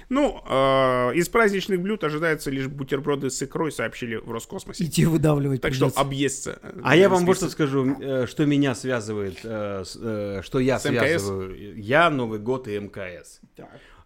Ну, 0.08 0.40
э, 0.48 1.14
из 1.16 1.30
праздничных 1.30 1.82
блюд 1.82 2.04
ожидаются 2.04 2.52
лишь 2.52 2.68
бутерброды 2.68 3.32
с 3.32 3.42
икрой, 3.42 3.72
сообщили 3.72 4.18
в 4.18 4.30
Роскосмосе. 4.32 4.84
Идти 4.86 5.04
выдавливать 5.06 5.62
Так 5.62 5.74
что 5.74 5.86
придется. 5.86 6.02
объесться. 6.02 6.60
э, 6.62 6.80
А 6.84 6.96
я 6.96 7.10
вам 7.10 7.26
вот 7.26 7.38
что 7.38 7.50
скажу, 7.50 7.98
э, 8.00 8.28
что 8.28 8.46
меня 8.46 8.76
связывает, 8.76 9.40
э, 9.44 9.82
с, 9.84 9.98
э, 10.00 10.42
что 10.44 10.60
я 10.60 10.78
С 10.78 10.86
МКС? 10.86 11.00
связываю. 11.00 11.76
Я, 11.82 12.12
Новый 12.12 12.38
год 12.38 12.68
и 12.68 12.78
МКС. 12.78 13.40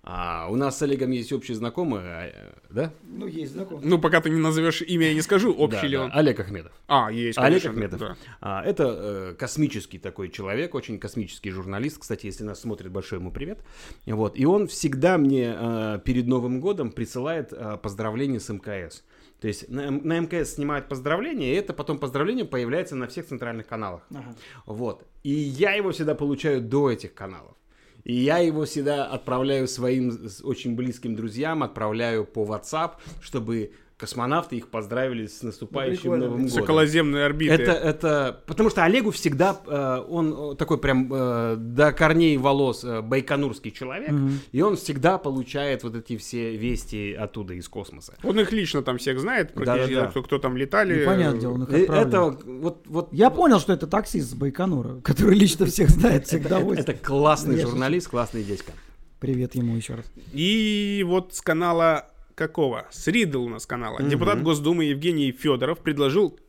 А 0.02 0.48
у 0.50 0.56
нас 0.56 0.78
с 0.78 0.82
Олегом 0.82 1.12
есть 1.12 1.32
общий 1.34 1.54
знакомый, 1.54 2.00
а, 2.02 2.54
да? 2.70 2.94
Ну, 3.04 3.28
есть 3.28 3.52
знакомый. 3.52 3.86
Ну, 3.86 4.00
пока 4.00 4.22
ты 4.22 4.30
не 4.30 4.40
назовешь 4.40 4.82
имя, 4.82 5.08
я 5.08 5.14
не 5.14 5.22
скажу, 5.22 5.54
общий 5.54 5.82
Да, 5.82 5.88
ли 5.88 5.98
да, 5.98 6.04
он. 6.04 6.12
Олег 6.14 6.40
Ахмедов. 6.40 6.72
А, 6.88 7.12
есть, 7.12 7.38
Олег 7.38 7.64
конечно, 7.64 7.72
Ахмедов. 7.72 8.00
да. 8.00 8.18
А, 8.40 8.64
это 8.64 8.84
э, 8.88 9.36
космический 9.38 10.00
такой 10.00 10.30
человек, 10.30 10.74
очень 10.74 11.00
космический 11.00 11.52
журналист. 11.52 12.00
Кстати, 12.00 12.28
если 12.28 12.44
нас 12.44 12.62
смотрит, 12.62 12.92
большой 12.92 13.20
ему 13.20 13.32
привет. 13.32 13.60
Вот. 14.06 14.40
И 14.40 14.46
он 14.46 14.68
всегда 14.68 15.18
мне 15.18 15.54
э, 15.58 16.00
перед 16.06 16.28
Новым 16.28 16.62
годом 16.62 16.92
присылает 16.92 17.52
э, 17.52 17.78
поздравления 17.82 18.40
с 18.40 18.50
МКС. 18.50 19.04
То 19.42 19.48
есть 19.48 19.70
на, 19.70 19.92
на 19.92 20.20
МКС 20.20 20.56
снимают 20.56 20.88
поздравления, 20.88 21.54
и 21.54 21.56
это 21.56 21.74
потом 21.74 21.98
поздравление 21.98 22.46
появляется 22.46 22.96
на 22.96 23.08
всех 23.08 23.28
центральных 23.28 23.68
каналах. 23.68 24.02
Ага. 24.12 24.36
Вот. 24.66 25.06
И 25.24 25.32
я 25.32 25.74
его 25.74 25.92
всегда 25.92 26.16
получаю 26.16 26.62
до 26.62 26.90
этих 26.90 27.14
каналов. 27.14 27.56
И 28.04 28.14
я 28.14 28.38
его 28.40 28.66
всегда 28.66 29.06
отправляю 29.06 29.68
своим 29.68 30.30
очень 30.44 30.76
близким 30.76 31.16
друзьям, 31.16 31.64
отправляю 31.64 32.26
по 32.26 32.46
WhatsApp, 32.46 32.94
чтобы 33.22 33.74
космонавты 34.00 34.56
их 34.56 34.70
поздравили 34.70 35.28
с 35.28 35.44
наступающим 35.44 36.02
прикольно. 36.04 36.26
Новым 36.28 36.48
С 36.48 36.52
годом. 36.52 36.64
околоземной 36.64 37.26
орбиты. 37.26 37.54
Это, 37.54 37.72
это, 37.74 38.42
потому 38.48 38.70
что 38.70 38.86
Олегу 38.86 39.12
всегда, 39.12 39.60
э, 39.68 40.04
он 40.08 40.54
э, 40.54 40.56
такой 40.56 40.78
прям 40.78 41.12
э, 41.12 41.56
до 41.58 41.92
корней 41.92 42.38
волос 42.38 42.86
э, 42.86 43.02
байконурский 43.02 43.72
человек, 43.72 44.12
и 44.54 44.62
он 44.62 44.78
всегда 44.78 45.18
получает 45.18 45.84
вот 45.84 45.96
эти 45.96 46.16
все 46.16 46.56
вести 46.56 47.14
оттуда 47.14 47.56
из 47.56 47.68
космоса. 47.68 48.14
Он 48.24 48.40
их 48.40 48.54
лично 48.54 48.82
там 48.84 49.00
всех 49.00 49.20
знает, 49.20 49.54
практически, 49.54 49.94
Да-да-да. 49.96 50.12
кто, 50.12 50.24
кто 50.24 50.38
там 50.40 50.56
летали. 50.56 51.02
Ну, 51.02 51.06
понятное 51.06 51.42
дело, 51.42 51.54
он 51.56 51.64
их 51.64 51.70
И 51.70 51.82
отправляет. 51.82 52.08
это 52.08 52.22
вот, 52.46 52.86
вот 52.88 53.10
Я 53.12 53.30
понял, 53.30 53.60
что 53.60 53.74
это 53.74 53.86
таксист 53.86 54.30
с 54.32 54.34
Байконура, 54.34 55.02
который 55.02 55.36
лично 55.36 55.66
всех 55.66 55.90
знает, 55.90 56.26
всегда 56.26 56.58
это, 56.60 56.66
возит. 56.66 56.88
это 56.88 56.94
классный 56.94 57.60
журналист, 57.60 58.08
классный 58.08 58.44
дядька. 58.46 58.72
Привет 59.20 59.56
ему 59.56 59.76
еще 59.76 59.96
раз. 59.96 60.06
И 60.32 61.04
вот 61.06 61.34
с 61.36 61.42
канала 61.42 62.08
какого? 62.40 62.88
С 62.90 63.08
у 63.08 63.50
нас 63.50 63.66
канала. 63.66 64.02
Депутат 64.02 64.42
Госдумы 64.42 64.86
Евгений 64.86 65.32
Федоров 65.32 65.80
предложил, 65.80 66.40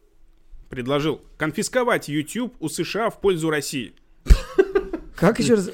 предложил 0.68 1.20
конфисковать 1.36 2.08
YouTube 2.08 2.54
у 2.60 2.68
США 2.68 3.10
в 3.10 3.20
пользу 3.20 3.50
России. 3.50 3.92
Как 5.16 5.40
еще 5.40 5.54
раз? 5.54 5.70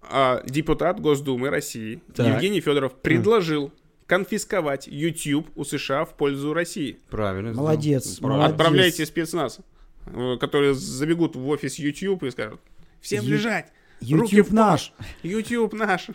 А 0.00 0.42
депутат 0.46 1.00
Госдумы 1.00 1.50
России. 1.50 2.00
Евгений 2.16 2.60
Федоров 2.60 2.94
предложил 2.94 3.72
конфисковать 4.06 4.86
YouTube 4.86 5.50
у 5.54 5.64
США 5.64 6.04
в 6.04 6.14
пользу 6.14 6.54
России. 6.54 6.98
Правильно. 7.10 7.52
Молодец. 7.52 8.18
Отправляйте 8.22 9.04
спецназ, 9.04 9.58
э, 10.06 10.36
которые 10.40 10.74
забегут 10.74 11.36
в 11.36 11.46
офис 11.48 11.74
YouTube 11.74 12.22
и 12.22 12.30
скажут, 12.30 12.60
всем 13.00 13.24
лежать, 13.24 13.72
YouTube 14.00 14.50
наш. 14.52 14.92
YouTube 15.22 15.74
наш. 15.74 16.06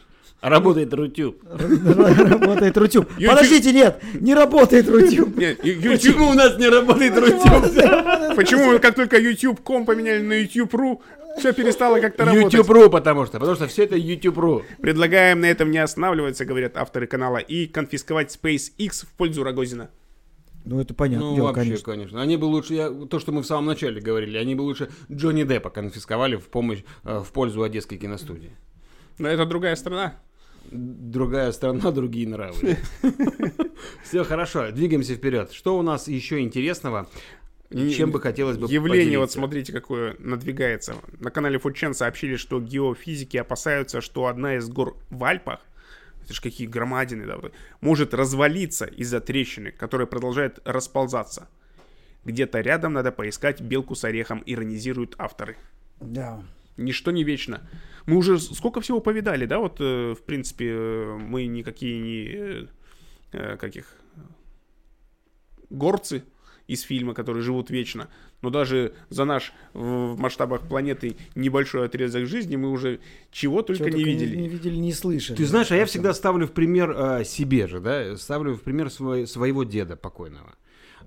Работает 0.41 0.91
Рутюб. 0.93 1.43
Работает 1.43 2.75
Рутюб. 2.77 3.07
Подождите, 3.15 3.71
нет, 3.71 4.01
не 4.13 4.33
работает 4.33 4.89
Рутюб. 4.89 5.35
Почему 5.35 6.29
у 6.29 6.33
нас 6.33 6.57
не 6.57 6.67
работает 6.67 7.15
Рутюб? 7.15 8.35
Почему 8.35 8.79
как 8.79 8.95
только 8.95 9.19
YouTube.com 9.19 9.85
поменяли 9.85 10.21
на 10.21 10.33
YouTube.ru, 10.41 10.99
все 11.37 11.53
перестало 11.53 11.99
как-то 11.99 12.25
работать? 12.25 12.53
YouTube.ru, 12.53 12.89
потому 12.89 13.25
что, 13.25 13.39
потому 13.39 13.55
что 13.55 13.67
все 13.67 13.83
это 13.83 13.95
YouTube.ru. 13.95 14.63
Предлагаем 14.81 15.41
на 15.41 15.45
этом 15.45 15.69
не 15.69 15.77
останавливаться, 15.77 16.43
говорят 16.43 16.75
авторы 16.75 17.05
канала, 17.05 17.37
и 17.37 17.67
конфисковать 17.67 18.35
SpaceX 18.41 19.05
в 19.05 19.13
пользу 19.13 19.43
Рогозина. 19.43 19.91
Ну, 20.65 20.79
это 20.79 20.93
понятно, 20.93 21.27
Ну, 21.29 21.35
дело, 21.35 21.47
вообще, 21.47 21.61
конечно. 21.61 21.91
конечно. 21.91 22.21
Они 22.21 22.37
бы 22.37 22.45
лучше, 22.45 22.73
я, 22.75 22.89
то, 22.89 23.19
что 23.19 23.31
мы 23.31 23.41
в 23.41 23.45
самом 23.45 23.65
начале 23.65 23.99
говорили, 24.01 24.37
они 24.37 24.55
бы 24.55 24.61
лучше 24.61 24.89
Джонни 25.11 25.43
Деппа 25.43 25.69
конфисковали 25.69 26.35
в 26.35 26.49
помощь, 26.49 26.83
э, 27.03 27.19
в 27.19 27.31
пользу 27.31 27.63
Одесской 27.63 27.97
киностудии. 27.97 28.51
Но 29.17 29.27
это 29.27 29.45
другая 29.45 29.75
страна. 29.75 30.15
Другая 30.71 31.51
страна, 31.51 31.91
другие 31.91 32.27
нравы. 32.27 32.77
Все 34.03 34.23
хорошо, 34.23 34.71
двигаемся 34.71 35.15
вперед. 35.15 35.51
Что 35.51 35.77
у 35.77 35.81
нас 35.81 36.07
еще 36.07 36.39
интересного? 36.39 37.07
Чем 37.69 38.11
бы 38.11 38.19
хотелось 38.19 38.57
бы 38.57 38.67
Явление, 38.69 39.17
вот 39.17 39.31
смотрите, 39.31 39.71
какое 39.71 40.15
надвигается. 40.19 40.95
На 41.19 41.31
канале 41.31 41.57
Фудчен 41.57 41.93
сообщили, 41.93 42.35
что 42.35 42.59
геофизики 42.59 43.37
опасаются, 43.37 44.01
что 44.01 44.27
одна 44.27 44.57
из 44.57 44.67
гор 44.67 44.97
в 45.09 45.23
Альпах, 45.23 45.61
это 46.23 46.33
же 46.33 46.41
какие 46.41 46.67
громадины, 46.67 47.25
да, 47.25 47.39
может 47.79 48.13
развалиться 48.13 48.85
из-за 48.85 49.21
трещины, 49.21 49.71
которая 49.71 50.05
продолжает 50.05 50.59
расползаться. 50.65 51.47
Где-то 52.25 52.59
рядом 52.59 52.93
надо 52.93 53.11
поискать 53.11 53.61
белку 53.61 53.95
с 53.95 54.03
орехом, 54.03 54.43
иронизируют 54.45 55.15
авторы. 55.17 55.55
Да. 55.99 56.43
Ничто 56.77 57.11
не 57.11 57.23
вечно. 57.23 57.61
Мы 58.05 58.17
уже 58.17 58.39
сколько 58.39 58.81
всего 58.81 58.99
повидали, 58.99 59.45
да, 59.45 59.59
вот, 59.59 59.77
э, 59.79 60.15
в 60.17 60.23
принципе, 60.23 60.69
э, 60.69 61.17
мы 61.17 61.45
никакие 61.45 61.99
не, 61.99 62.67
э, 63.33 63.57
каких, 63.57 63.95
горцы 65.69 66.23
из 66.67 66.81
фильма, 66.81 67.13
которые 67.13 67.43
живут 67.43 67.69
вечно, 67.69 68.07
но 68.41 68.49
даже 68.49 68.93
за 69.09 69.25
наш 69.25 69.53
в 69.73 70.17
масштабах 70.17 70.67
планеты 70.67 71.17
небольшой 71.35 71.85
отрезок 71.85 72.27
жизни 72.27 72.55
мы 72.55 72.71
уже 72.71 72.99
чего 73.31 73.61
только 73.61 73.79
Чего 73.79 73.89
не 73.89 74.03
только 74.03 74.09
видели. 74.09 74.35
Не, 74.35 74.47
видели, 74.47 74.75
не 74.75 74.93
слышали. 74.93 75.37
Ты 75.37 75.45
знаешь, 75.45 75.71
а 75.71 75.75
я 75.75 75.85
всегда 75.85 76.13
ставлю 76.13 76.47
в 76.47 76.51
пример 76.51 76.91
э, 76.91 77.23
себе 77.25 77.67
же, 77.67 77.79
да, 77.81 78.15
ставлю 78.15 78.55
в 78.55 78.61
пример 78.61 78.89
свой- 78.89 79.27
своего 79.27 79.63
деда 79.63 79.95
покойного. 79.95 80.55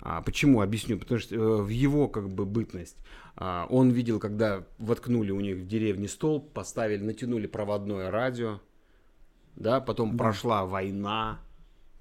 А, 0.07 0.21
почему? 0.21 0.61
Объясню. 0.61 0.99
Потому 0.99 1.19
что 1.19 1.35
э, 1.35 1.61
в 1.63 1.69
его 1.69 2.07
как 2.07 2.29
бы 2.29 2.45
бытность 2.45 2.95
а, 3.35 3.65
он 3.71 3.89
видел, 3.89 4.19
когда 4.19 4.63
воткнули 4.77 5.31
у 5.31 5.39
них 5.39 5.57
в 5.57 5.67
деревне 5.67 6.07
столб, 6.07 6.53
поставили, 6.53 7.03
натянули 7.03 7.47
проводное 7.47 8.11
радио, 8.11 8.61
да, 9.55 9.81
потом 9.81 10.15
прошла 10.15 10.65
война, 10.67 11.39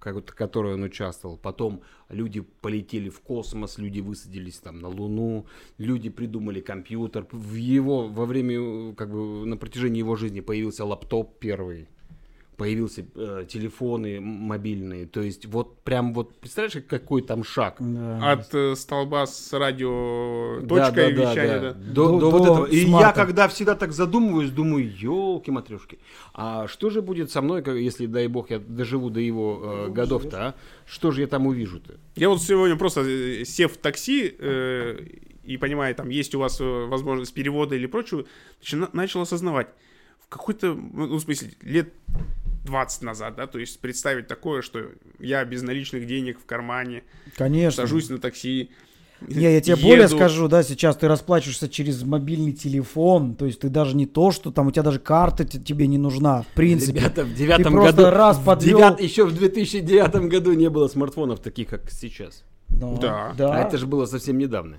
как 0.01 0.23
которой 0.35 0.75
он 0.75 0.83
участвовал, 0.83 1.39
потом 1.39 1.81
люди 2.11 2.41
полетели 2.41 3.09
в 3.09 3.21
космос, 3.21 3.79
люди 3.79 4.01
высадились 4.01 4.59
там 4.59 4.81
на 4.81 4.89
Луну, 4.89 5.47
люди 5.79 6.11
придумали 6.11 6.61
компьютер, 6.61 7.27
в 7.33 7.55
его, 7.55 8.07
во 8.07 8.27
время, 8.27 8.57
э, 8.61 8.95
как 8.95 9.11
бы 9.11 9.47
на 9.47 9.57
протяжении 9.57 10.01
его 10.01 10.15
жизни 10.15 10.41
появился 10.41 10.85
лаптоп 10.85 11.39
первый, 11.39 11.89
появился 12.57 13.05
э, 13.15 13.45
телефоны 13.49 14.21
мобильные, 14.21 15.07
то 15.07 15.21
есть 15.21 15.47
вот 15.47 15.79
прям 15.81 16.15
вот, 16.15 16.37
представляешь, 16.39 16.77
какой 16.89 17.23
там 17.23 17.45
шаг? 17.45 17.77
Да. 17.79 18.33
От 18.33 18.55
э, 18.55 18.75
столба 18.77 19.27
с 19.27 19.53
радио 19.53 20.61
Да, 20.63 20.69
точкой 20.91 21.13
да, 21.13 21.23
да, 21.25 21.31
вещания, 21.31 21.61
да. 21.61 21.73
да. 21.73 21.93
До, 21.93 22.09
До- 22.09 22.19
до 22.21 22.31
вот 22.31 22.43
этого. 22.43 22.67
И 22.67 22.79
я 22.89 23.13
когда 23.13 23.49
всегда 23.49 23.75
так 23.75 23.93
задумываюсь, 23.93 24.51
думаю, 24.51 24.91
елки 24.91 25.51
матрешки, 25.51 25.99
а 26.33 26.67
что 26.69 26.91
же 26.91 27.03
будет 27.03 27.31
со 27.31 27.43
мной, 27.43 27.63
если, 27.83 28.07
дай 28.07 28.27
бог, 28.29 28.51
я 28.51 28.59
доживу 28.59 29.11
до 29.11 29.21
его 29.21 29.61
э, 29.63 29.91
годов-то, 29.91 30.49
а? 30.49 30.55
Что 30.87 31.11
же 31.11 31.23
я 31.23 31.27
там 31.27 31.47
увижу-то? 31.47 31.95
Я 32.17 32.29
вот 32.29 32.43
сегодня 32.43 32.77
просто 32.77 33.01
э, 33.03 33.45
сев 33.45 33.73
в 33.73 33.77
такси 33.79 34.35
э, 34.39 34.99
и 35.45 35.57
понимая, 35.57 35.95
там 35.95 36.09
есть 36.09 36.35
у 36.35 36.39
вас 36.39 36.61
э, 36.61 36.65
возможность 36.65 37.35
перевода 37.35 37.75
или 37.75 37.87
прочего, 37.87 38.25
начал 38.93 39.21
осознавать, 39.21 39.69
в 40.21 40.29
какой-то, 40.29 40.75
ну, 40.75 41.17
в 41.17 41.21
смысле, 41.21 41.51
лет 41.63 41.93
20 42.65 43.03
назад, 43.03 43.37
да, 43.37 43.47
то 43.47 43.59
есть 43.59 43.79
представить 43.81 44.27
такое, 44.27 44.63
что 44.63 44.81
я 45.19 45.45
без 45.45 45.63
наличных 45.63 46.07
денег 46.07 46.39
в 46.41 46.47
кармане, 46.47 47.03
Конечно. 47.37 47.83
сажусь 47.83 48.09
на 48.11 48.19
такси, 48.19 48.71
Не, 49.21 49.53
я 49.53 49.61
тебе 49.61 49.75
еду. 49.77 49.87
более 49.87 50.09
скажу, 50.09 50.49
да, 50.49 50.63
сейчас 50.63 50.97
ты 50.97 51.07
расплачиваешься 51.09 51.69
через 51.69 52.03
мобильный 52.03 52.53
телефон, 52.53 53.35
то 53.37 53.47
есть 53.47 53.61
ты 53.61 53.69
даже 53.69 53.97
не 53.97 54.07
то, 54.07 54.31
что 54.33 54.51
там 54.51 54.67
у 54.69 54.71
тебя 54.71 54.83
даже 54.83 54.99
карта 54.99 55.45
тебе 55.45 55.87
не 55.87 55.99
нужна, 55.99 56.43
в 56.43 56.47
принципе. 56.49 56.99
Ребята, 57.01 57.25
в 57.25 57.35
девятом 57.35 57.73
просто 57.73 58.03
году, 58.03 58.17
раз 58.17 58.39
в 58.39 58.45
подвел. 58.45 58.79
девят- 58.79 59.01
еще 59.01 59.25
в 59.25 59.35
2009 59.35 60.29
году 60.29 60.53
не 60.55 60.69
было 60.71 60.89
смартфонов 60.89 61.41
таких, 61.41 61.69
как 61.69 61.91
сейчас. 61.91 62.45
Да. 62.69 63.35
да. 63.39 63.55
А 63.55 63.59
это 63.67 63.79
же 63.79 63.87
было 63.87 64.07
совсем 64.07 64.37
недавно. 64.39 64.79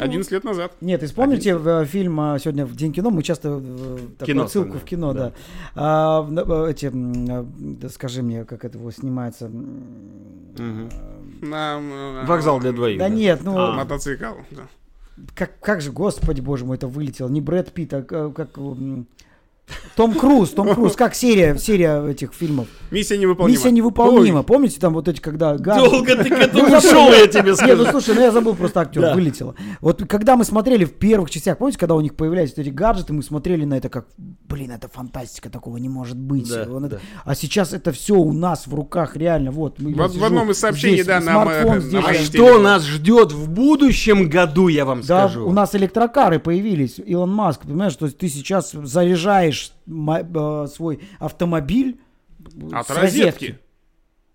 11 0.00 0.30
лет 0.32 0.44
назад. 0.44 0.72
Нет, 0.80 1.02
и 1.02 1.06
вспомните 1.06 1.58
э, 1.62 1.84
фильм 1.84 2.18
а, 2.20 2.38
сегодня 2.38 2.64
в 2.66 2.74
День 2.76 2.92
кино, 2.92 3.10
мы 3.10 3.22
часто 3.22 3.60
э, 3.62 3.98
такую 4.18 4.26
Кино 4.34 4.44
отсылку 4.44 4.78
в 4.78 4.84
кино, 4.84 5.12
да. 5.12 5.32
А, 5.74 6.20
в- 6.22 6.66
э, 6.66 6.70
эти, 6.70 6.86
э, 6.86 7.44
да 7.58 7.88
скажи 7.88 8.22
мне, 8.22 8.44
как 8.44 8.64
это 8.64 8.78
снимается. 8.92 9.46
м, 9.46 10.88
На, 11.40 11.78
э, 11.80 12.24
Вокзал 12.26 12.60
для 12.60 12.72
двоих. 12.72 12.98
Да 12.98 13.08
нет, 13.08 13.40
ну 13.42 13.56
А. 13.58 13.72
Мотоцикл. 13.72 14.24
да. 14.50 14.62
как, 15.34 15.58
как 15.60 15.80
же, 15.80 15.92
господи 15.92 16.40
боже 16.40 16.64
мой, 16.64 16.76
это 16.76 16.86
вылетело. 16.88 17.28
Не 17.28 17.40
Брэд 17.40 17.72
Питт, 17.72 17.92
а 17.94 18.02
как... 18.02 18.50
Том 19.96 20.14
Круз, 20.14 20.50
Том 20.50 20.74
Круз, 20.74 20.96
как 20.96 21.14
серия, 21.14 21.56
серия 21.56 22.02
этих 22.06 22.32
фильмов. 22.34 22.66
Миссия 22.90 23.16
невыполнима. 23.16 23.56
Миссия 23.56 23.70
невыполнима. 23.70 24.42
Помните 24.42 24.78
там 24.80 24.92
вот 24.94 25.08
эти, 25.08 25.20
когда... 25.20 25.54
гаджеты- 25.56 25.90
Долго 25.90 26.16
ты 26.16 26.24
к 26.28 26.30
Ну, 26.30 26.36
этому 26.36 26.66
забыл. 26.68 26.80
шел, 26.90 27.08
я 27.12 27.26
тебе 27.26 27.42
Нет, 27.42 27.46
ну 27.46 27.54
скажу. 27.56 27.86
слушай, 27.90 28.14
ну 28.14 28.20
я 28.20 28.32
забыл 28.32 28.54
просто 28.54 28.80
актер, 28.80 29.00
Да. 29.02 29.14
вылетело. 29.14 29.54
Вот 29.80 30.02
когда 30.08 30.36
мы 30.36 30.44
смотрели 30.44 30.84
в 30.84 30.92
первых 30.94 31.30
частях, 31.30 31.56
помните, 31.58 31.78
когда 31.78 31.94
у 31.94 32.00
них 32.00 32.14
появлялись 32.16 32.50
вот 32.50 32.58
эти 32.58 32.68
гаджеты, 32.70 33.12
мы 33.14 33.22
смотрели 33.22 33.64
на 33.64 33.74
это 33.74 33.88
как, 33.88 34.06
блин, 34.18 34.72
это 34.72 34.88
фантастика, 34.88 35.48
такого 35.48 35.76
не 35.78 35.88
может 35.88 36.18
быть. 36.18 36.48
Да, 36.50 36.62
это- 36.62 36.80
да. 36.88 36.98
А 37.24 37.34
сейчас 37.34 37.72
это 37.72 37.92
все 37.92 38.14
у 38.16 38.32
нас 38.32 38.66
в 38.66 38.74
руках, 38.74 39.16
реально, 39.16 39.52
вот. 39.52 39.78
мы- 39.78 39.92
В- 39.94 40.16
в 40.18 40.24
одном 40.24 40.50
из 40.50 40.58
сообщений, 40.58 40.96
здесь, 40.96 41.06
да, 41.06 41.20
нам, 41.20 41.44
смартфон 41.44 41.76
э, 41.76 41.80
здесь, 41.80 41.92
нам 41.92 42.02
А 42.02 42.06
Маленький 42.08 42.24
что 42.26 42.32
телефон. 42.38 42.62
нас 42.62 42.84
ждет 42.86 43.32
в 43.32 43.48
будущем 43.50 44.28
году, 44.28 44.68
я 44.68 44.84
вам 44.84 45.00
Да, 45.02 45.28
скажу. 45.28 45.46
у 45.48 45.52
нас 45.52 45.74
электрокары 45.74 46.40
появились, 46.40 46.98
Илон 46.98 47.30
Маск, 47.32 47.62
понимаешь, 47.62 47.94
то 47.96 48.06
есть 48.06 48.18
ты 48.18 48.28
сейчас 48.28 48.72
заряжаешь 48.72 49.51
ма- 49.86 50.20
э, 50.22 50.66
свой 50.68 51.00
автомобиль, 51.18 52.00
От 52.72 52.86
с 52.86 52.90
розетки. 52.90 53.58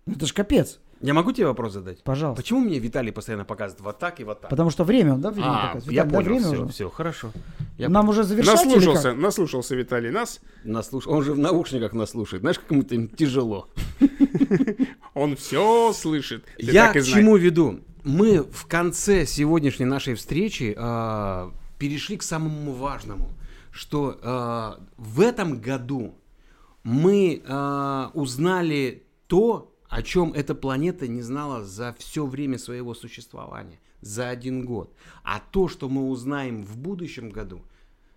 Это 0.06 0.26
ж 0.26 0.32
капец. 0.32 0.78
Я 1.00 1.14
могу 1.14 1.30
тебе 1.30 1.46
вопрос 1.46 1.74
задать? 1.74 2.02
Пожалуйста. 2.02 2.42
Почему 2.42 2.58
мне 2.60 2.80
Виталий 2.80 3.12
постоянно 3.12 3.44
показывает 3.44 3.80
вот 3.84 3.98
так 4.00 4.18
и 4.18 4.24
вот 4.24 4.40
так? 4.40 4.50
Потому 4.50 4.70
что 4.70 4.82
время, 4.82 5.14
он, 5.14 5.20
да, 5.20 5.30
время 5.30 5.48
А, 5.48 5.66
показывает? 5.68 5.94
я 5.96 6.04
Виталий, 6.04 6.10
да, 6.10 6.16
понял, 6.16 6.28
время 6.40 6.54
все, 6.56 6.62
уже? 6.64 6.72
все, 6.72 6.90
хорошо. 6.90 7.32
Я 7.76 7.88
Нам 7.88 8.08
уже 8.08 8.24
завершать 8.24 8.62
или 8.64 8.74
Наслушался, 8.74 9.10
как? 9.10 9.18
наслушался 9.18 9.76
Виталий 9.76 10.10
нас. 10.10 10.40
наслуш... 10.64 11.06
Он 11.06 11.22
же 11.22 11.34
в 11.34 11.38
наушниках 11.38 11.92
нас 11.92 12.10
слушает. 12.10 12.40
Знаешь, 12.40 12.58
как 12.58 12.68
ему-то 12.72 12.96
им 12.96 13.06
тяжело. 13.08 13.68
Он 15.14 15.36
все 15.36 15.92
слышит. 15.92 16.44
Я 16.58 16.92
к 16.92 17.02
чему 17.02 17.36
веду? 17.36 17.80
Мы 18.04 18.42
в 18.42 18.66
конце 18.66 19.26
сегодняшней 19.26 19.84
нашей 19.86 20.14
встречи 20.14 20.74
а, 20.76 21.52
перешли 21.78 22.16
к 22.16 22.22
самому 22.22 22.72
важному, 22.72 23.28
что 23.78 24.18
а, 24.22 24.80
в 24.96 25.20
этом 25.20 25.60
году 25.60 26.16
мы 26.82 27.42
а, 27.46 28.10
узнали 28.12 29.04
то, 29.28 29.72
о 29.88 30.02
чем 30.02 30.32
эта 30.32 30.56
планета 30.56 31.06
не 31.06 31.22
знала 31.22 31.64
за 31.64 31.94
все 31.96 32.26
время 32.26 32.58
своего 32.58 32.92
существования, 32.92 33.78
за 34.00 34.30
один 34.30 34.64
год. 34.64 34.92
А 35.22 35.38
то, 35.38 35.68
что 35.68 35.88
мы 35.88 36.08
узнаем 36.08 36.64
в 36.64 36.76
будущем 36.76 37.30
году, 37.30 37.62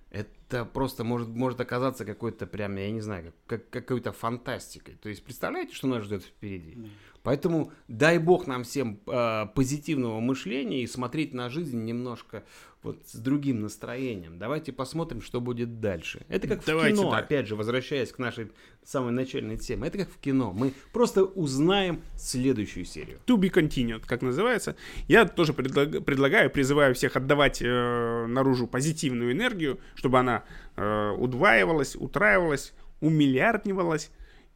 это 0.10 0.66
просто 0.66 1.04
может, 1.04 1.30
может 1.30 1.62
оказаться 1.62 2.06
какой-то 2.06 2.48
прям, 2.48 2.76
я 2.78 2.90
не 2.90 3.02
знаю, 3.02 3.32
как, 3.46 3.70
как- 3.70 3.86
какой-то 3.86 4.12
фантастикой. 4.14 4.96
То 4.96 5.10
есть 5.10 5.24
представляете, 5.24 5.76
что 5.76 5.88
нас 5.88 6.04
ждет 6.04 6.24
впереди? 6.24 6.76
Поэтому 7.24 7.72
дай 7.88 8.18
бог 8.18 8.48
нам 8.48 8.64
всем 8.64 9.00
э, 9.08 9.46
позитивного 9.54 10.20
мышления 10.20 10.84
и 10.84 10.88
смотреть 10.88 11.34
на 11.34 11.50
жизнь 11.50 11.84
немножко 11.84 12.44
вот 12.84 12.98
с 13.06 13.16
другим 13.16 13.62
настроением. 13.62 14.40
Давайте 14.40 14.72
посмотрим, 14.72 15.22
что 15.22 15.40
будет 15.40 15.80
дальше. 15.80 16.26
Это 16.30 16.48
как 16.48 16.66
Давайте 16.66 16.96
в 16.96 17.00
кино, 17.00 17.12
так. 17.12 17.26
опять 17.26 17.48
же, 17.48 17.56
возвращаясь 17.56 18.12
к 18.12 18.18
нашей 18.18 18.52
самой 18.84 19.12
начальной 19.12 19.58
теме. 19.58 19.88
Это 19.88 20.00
как 20.00 20.10
в 20.10 20.18
кино. 20.18 20.52
Мы 20.52 20.74
просто 20.92 21.24
узнаем 21.24 22.02
следующую 22.16 22.86
серию. 22.86 23.20
To 23.28 23.38
be 23.38 23.52
continued, 23.52 24.04
как 24.08 24.24
называется. 24.24 24.76
Я 25.08 25.26
тоже 25.26 25.54
предлаг- 25.54 26.02
предлагаю, 26.02 26.50
призываю 26.50 26.96
всех 26.96 27.16
отдавать 27.16 27.62
э, 27.62 28.26
наружу 28.26 28.66
позитивную 28.66 29.32
энергию, 29.32 29.80
чтобы 29.94 30.18
она 30.18 30.44
э, 30.76 31.12
удваивалась, 31.12 31.96
утраивалась, 31.96 32.74
умиллиарднивалась 33.00 34.10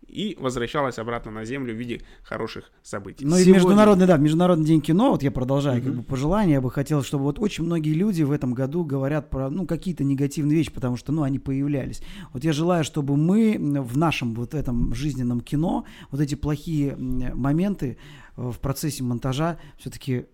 и 0.07 0.37
возвращалась 0.39 0.97
обратно 0.99 1.31
на 1.31 1.45
Землю 1.45 1.73
в 1.73 1.77
виде 1.77 2.01
хороших 2.23 2.71
событий. 2.83 3.25
Ну 3.25 3.35
и 3.35 3.39
Сегодня- 3.39 3.53
международный, 3.55 4.07
да, 4.07 4.17
международный 4.17 4.65
день 4.65 4.81
кино, 4.81 5.11
вот 5.11 5.23
я 5.23 5.31
продолжаю 5.31 5.81
как 5.81 5.93
бы 5.95 6.03
пожелания, 6.03 6.53
я 6.53 6.61
бы 6.61 6.71
хотел, 6.71 7.03
чтобы 7.03 7.23
вот 7.25 7.39
очень 7.39 7.63
многие 7.63 7.93
люди 7.93 8.23
в 8.23 8.31
этом 8.31 8.53
году 8.53 8.83
говорят 8.83 9.29
про, 9.29 9.49
ну, 9.49 9.65
какие-то 9.65 10.03
негативные 10.03 10.57
вещи, 10.57 10.71
потому 10.71 10.97
что, 10.97 11.11
ну, 11.11 11.23
они 11.23 11.39
появлялись. 11.39 12.01
Вот 12.33 12.43
я 12.43 12.53
желаю, 12.53 12.83
чтобы 12.83 13.17
мы 13.17 13.57
в 13.59 13.97
нашем 13.97 14.33
вот 14.35 14.53
этом 14.53 14.93
жизненном 14.93 15.41
кино 15.41 15.85
вот 16.11 16.21
эти 16.21 16.35
плохие 16.35 16.95
моменты 16.95 17.97
э, 18.37 18.51
в 18.51 18.59
процессе 18.59 19.03
монтажа 19.03 19.57
все-таки 19.77 20.25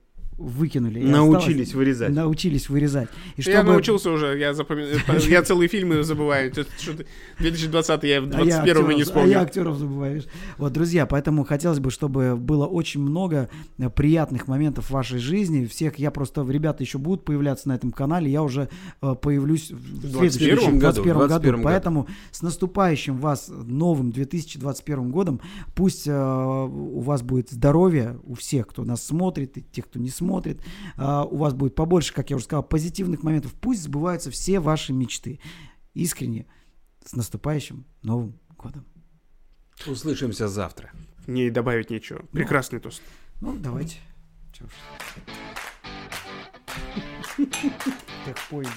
выкинули. 0.41 0.99
Научились 1.03 1.67
осталось- 1.69 1.73
вырезать. 1.73 2.09
Научились 2.09 2.69
вырезать. 2.69 3.09
И 3.37 3.41
Я 3.41 3.57
чтобы- 3.59 3.71
научился 3.73 4.11
уже, 4.11 4.37
я 4.37 4.53
запоминаю, 4.53 4.99
я 5.29 5.43
целые 5.43 5.67
фильмы 5.67 6.03
забываю. 6.03 6.47
Это 6.49 6.65
что-то 6.79 7.05
2020 7.39 8.03
я 8.03 8.21
в 8.21 8.25
А 8.25 8.27
я 8.27 8.61
21 8.61 8.63
не 8.63 8.71
актеров- 8.71 8.99
А 9.01 9.03
вспомню. 9.03 9.29
я 9.31 9.41
актеров 9.41 9.77
забываешь. 9.77 10.23
Вот, 10.57 10.73
друзья, 10.73 11.05
поэтому 11.05 11.43
хотелось 11.43 11.79
бы, 11.79 11.91
чтобы 11.91 12.35
было 12.35 12.65
очень 12.65 13.01
много 13.01 13.49
э, 13.77 13.89
приятных 13.89 14.47
моментов 14.47 14.85
в 14.87 14.91
вашей 14.91 15.19
жизни. 15.19 15.65
Всех, 15.65 15.99
я 15.99 16.11
просто, 16.11 16.45
ребята 16.49 16.83
еще 16.83 16.97
будут 16.97 17.23
появляться 17.25 17.67
на 17.69 17.73
этом 17.75 17.91
канале, 17.91 18.29
я 18.31 18.43
уже 18.43 18.69
э, 19.01 19.15
появлюсь 19.21 19.71
в 19.71 20.01
21 20.01 20.31
следующем 20.31 20.79
году, 20.79 21.03
21 21.03 21.13
в 21.13 21.17
21 21.17 21.51
году. 21.51 21.57
году. 21.57 21.63
Поэтому 21.63 22.07
с 22.31 22.41
наступающим 22.41 23.17
вас 23.17 23.49
новым 23.49 24.11
2021 24.11 25.11
годом. 25.11 25.39
Пусть 25.75 26.07
э, 26.07 26.11
у 26.13 26.99
вас 26.99 27.21
будет 27.21 27.49
здоровье, 27.51 28.19
у 28.25 28.33
всех, 28.35 28.67
кто 28.67 28.83
нас 28.83 29.05
смотрит, 29.05 29.57
и 29.57 29.61
тех, 29.61 29.85
кто 29.85 29.99
не 29.99 30.09
смотрит. 30.09 30.30
Э, 30.97 31.25
у 31.29 31.37
вас 31.37 31.53
будет 31.53 31.75
побольше, 31.75 32.13
как 32.13 32.29
я 32.29 32.35
уже 32.35 32.45
сказал, 32.45 32.63
позитивных 32.63 33.23
моментов. 33.23 33.53
Пусть 33.53 33.83
сбываются 33.83 34.31
все 34.31 34.59
ваши 34.59 34.93
мечты. 34.93 35.39
Искренне. 35.93 36.45
С 37.03 37.15
наступающим 37.15 37.85
Новым 38.03 38.39
годом. 38.57 38.85
Услышимся 39.87 40.47
завтра. 40.47 40.91
Не 41.27 41.49
добавить 41.49 41.89
нечего. 41.89 42.25
Прекрасный 42.31 42.79
тост. 42.79 43.01
Ну, 43.41 43.57
давайте. 43.57 43.97
Чё 44.53 44.65
уж. 44.65 44.71
Как 48.25 48.37
в 48.37 48.49
поезде. 48.49 48.73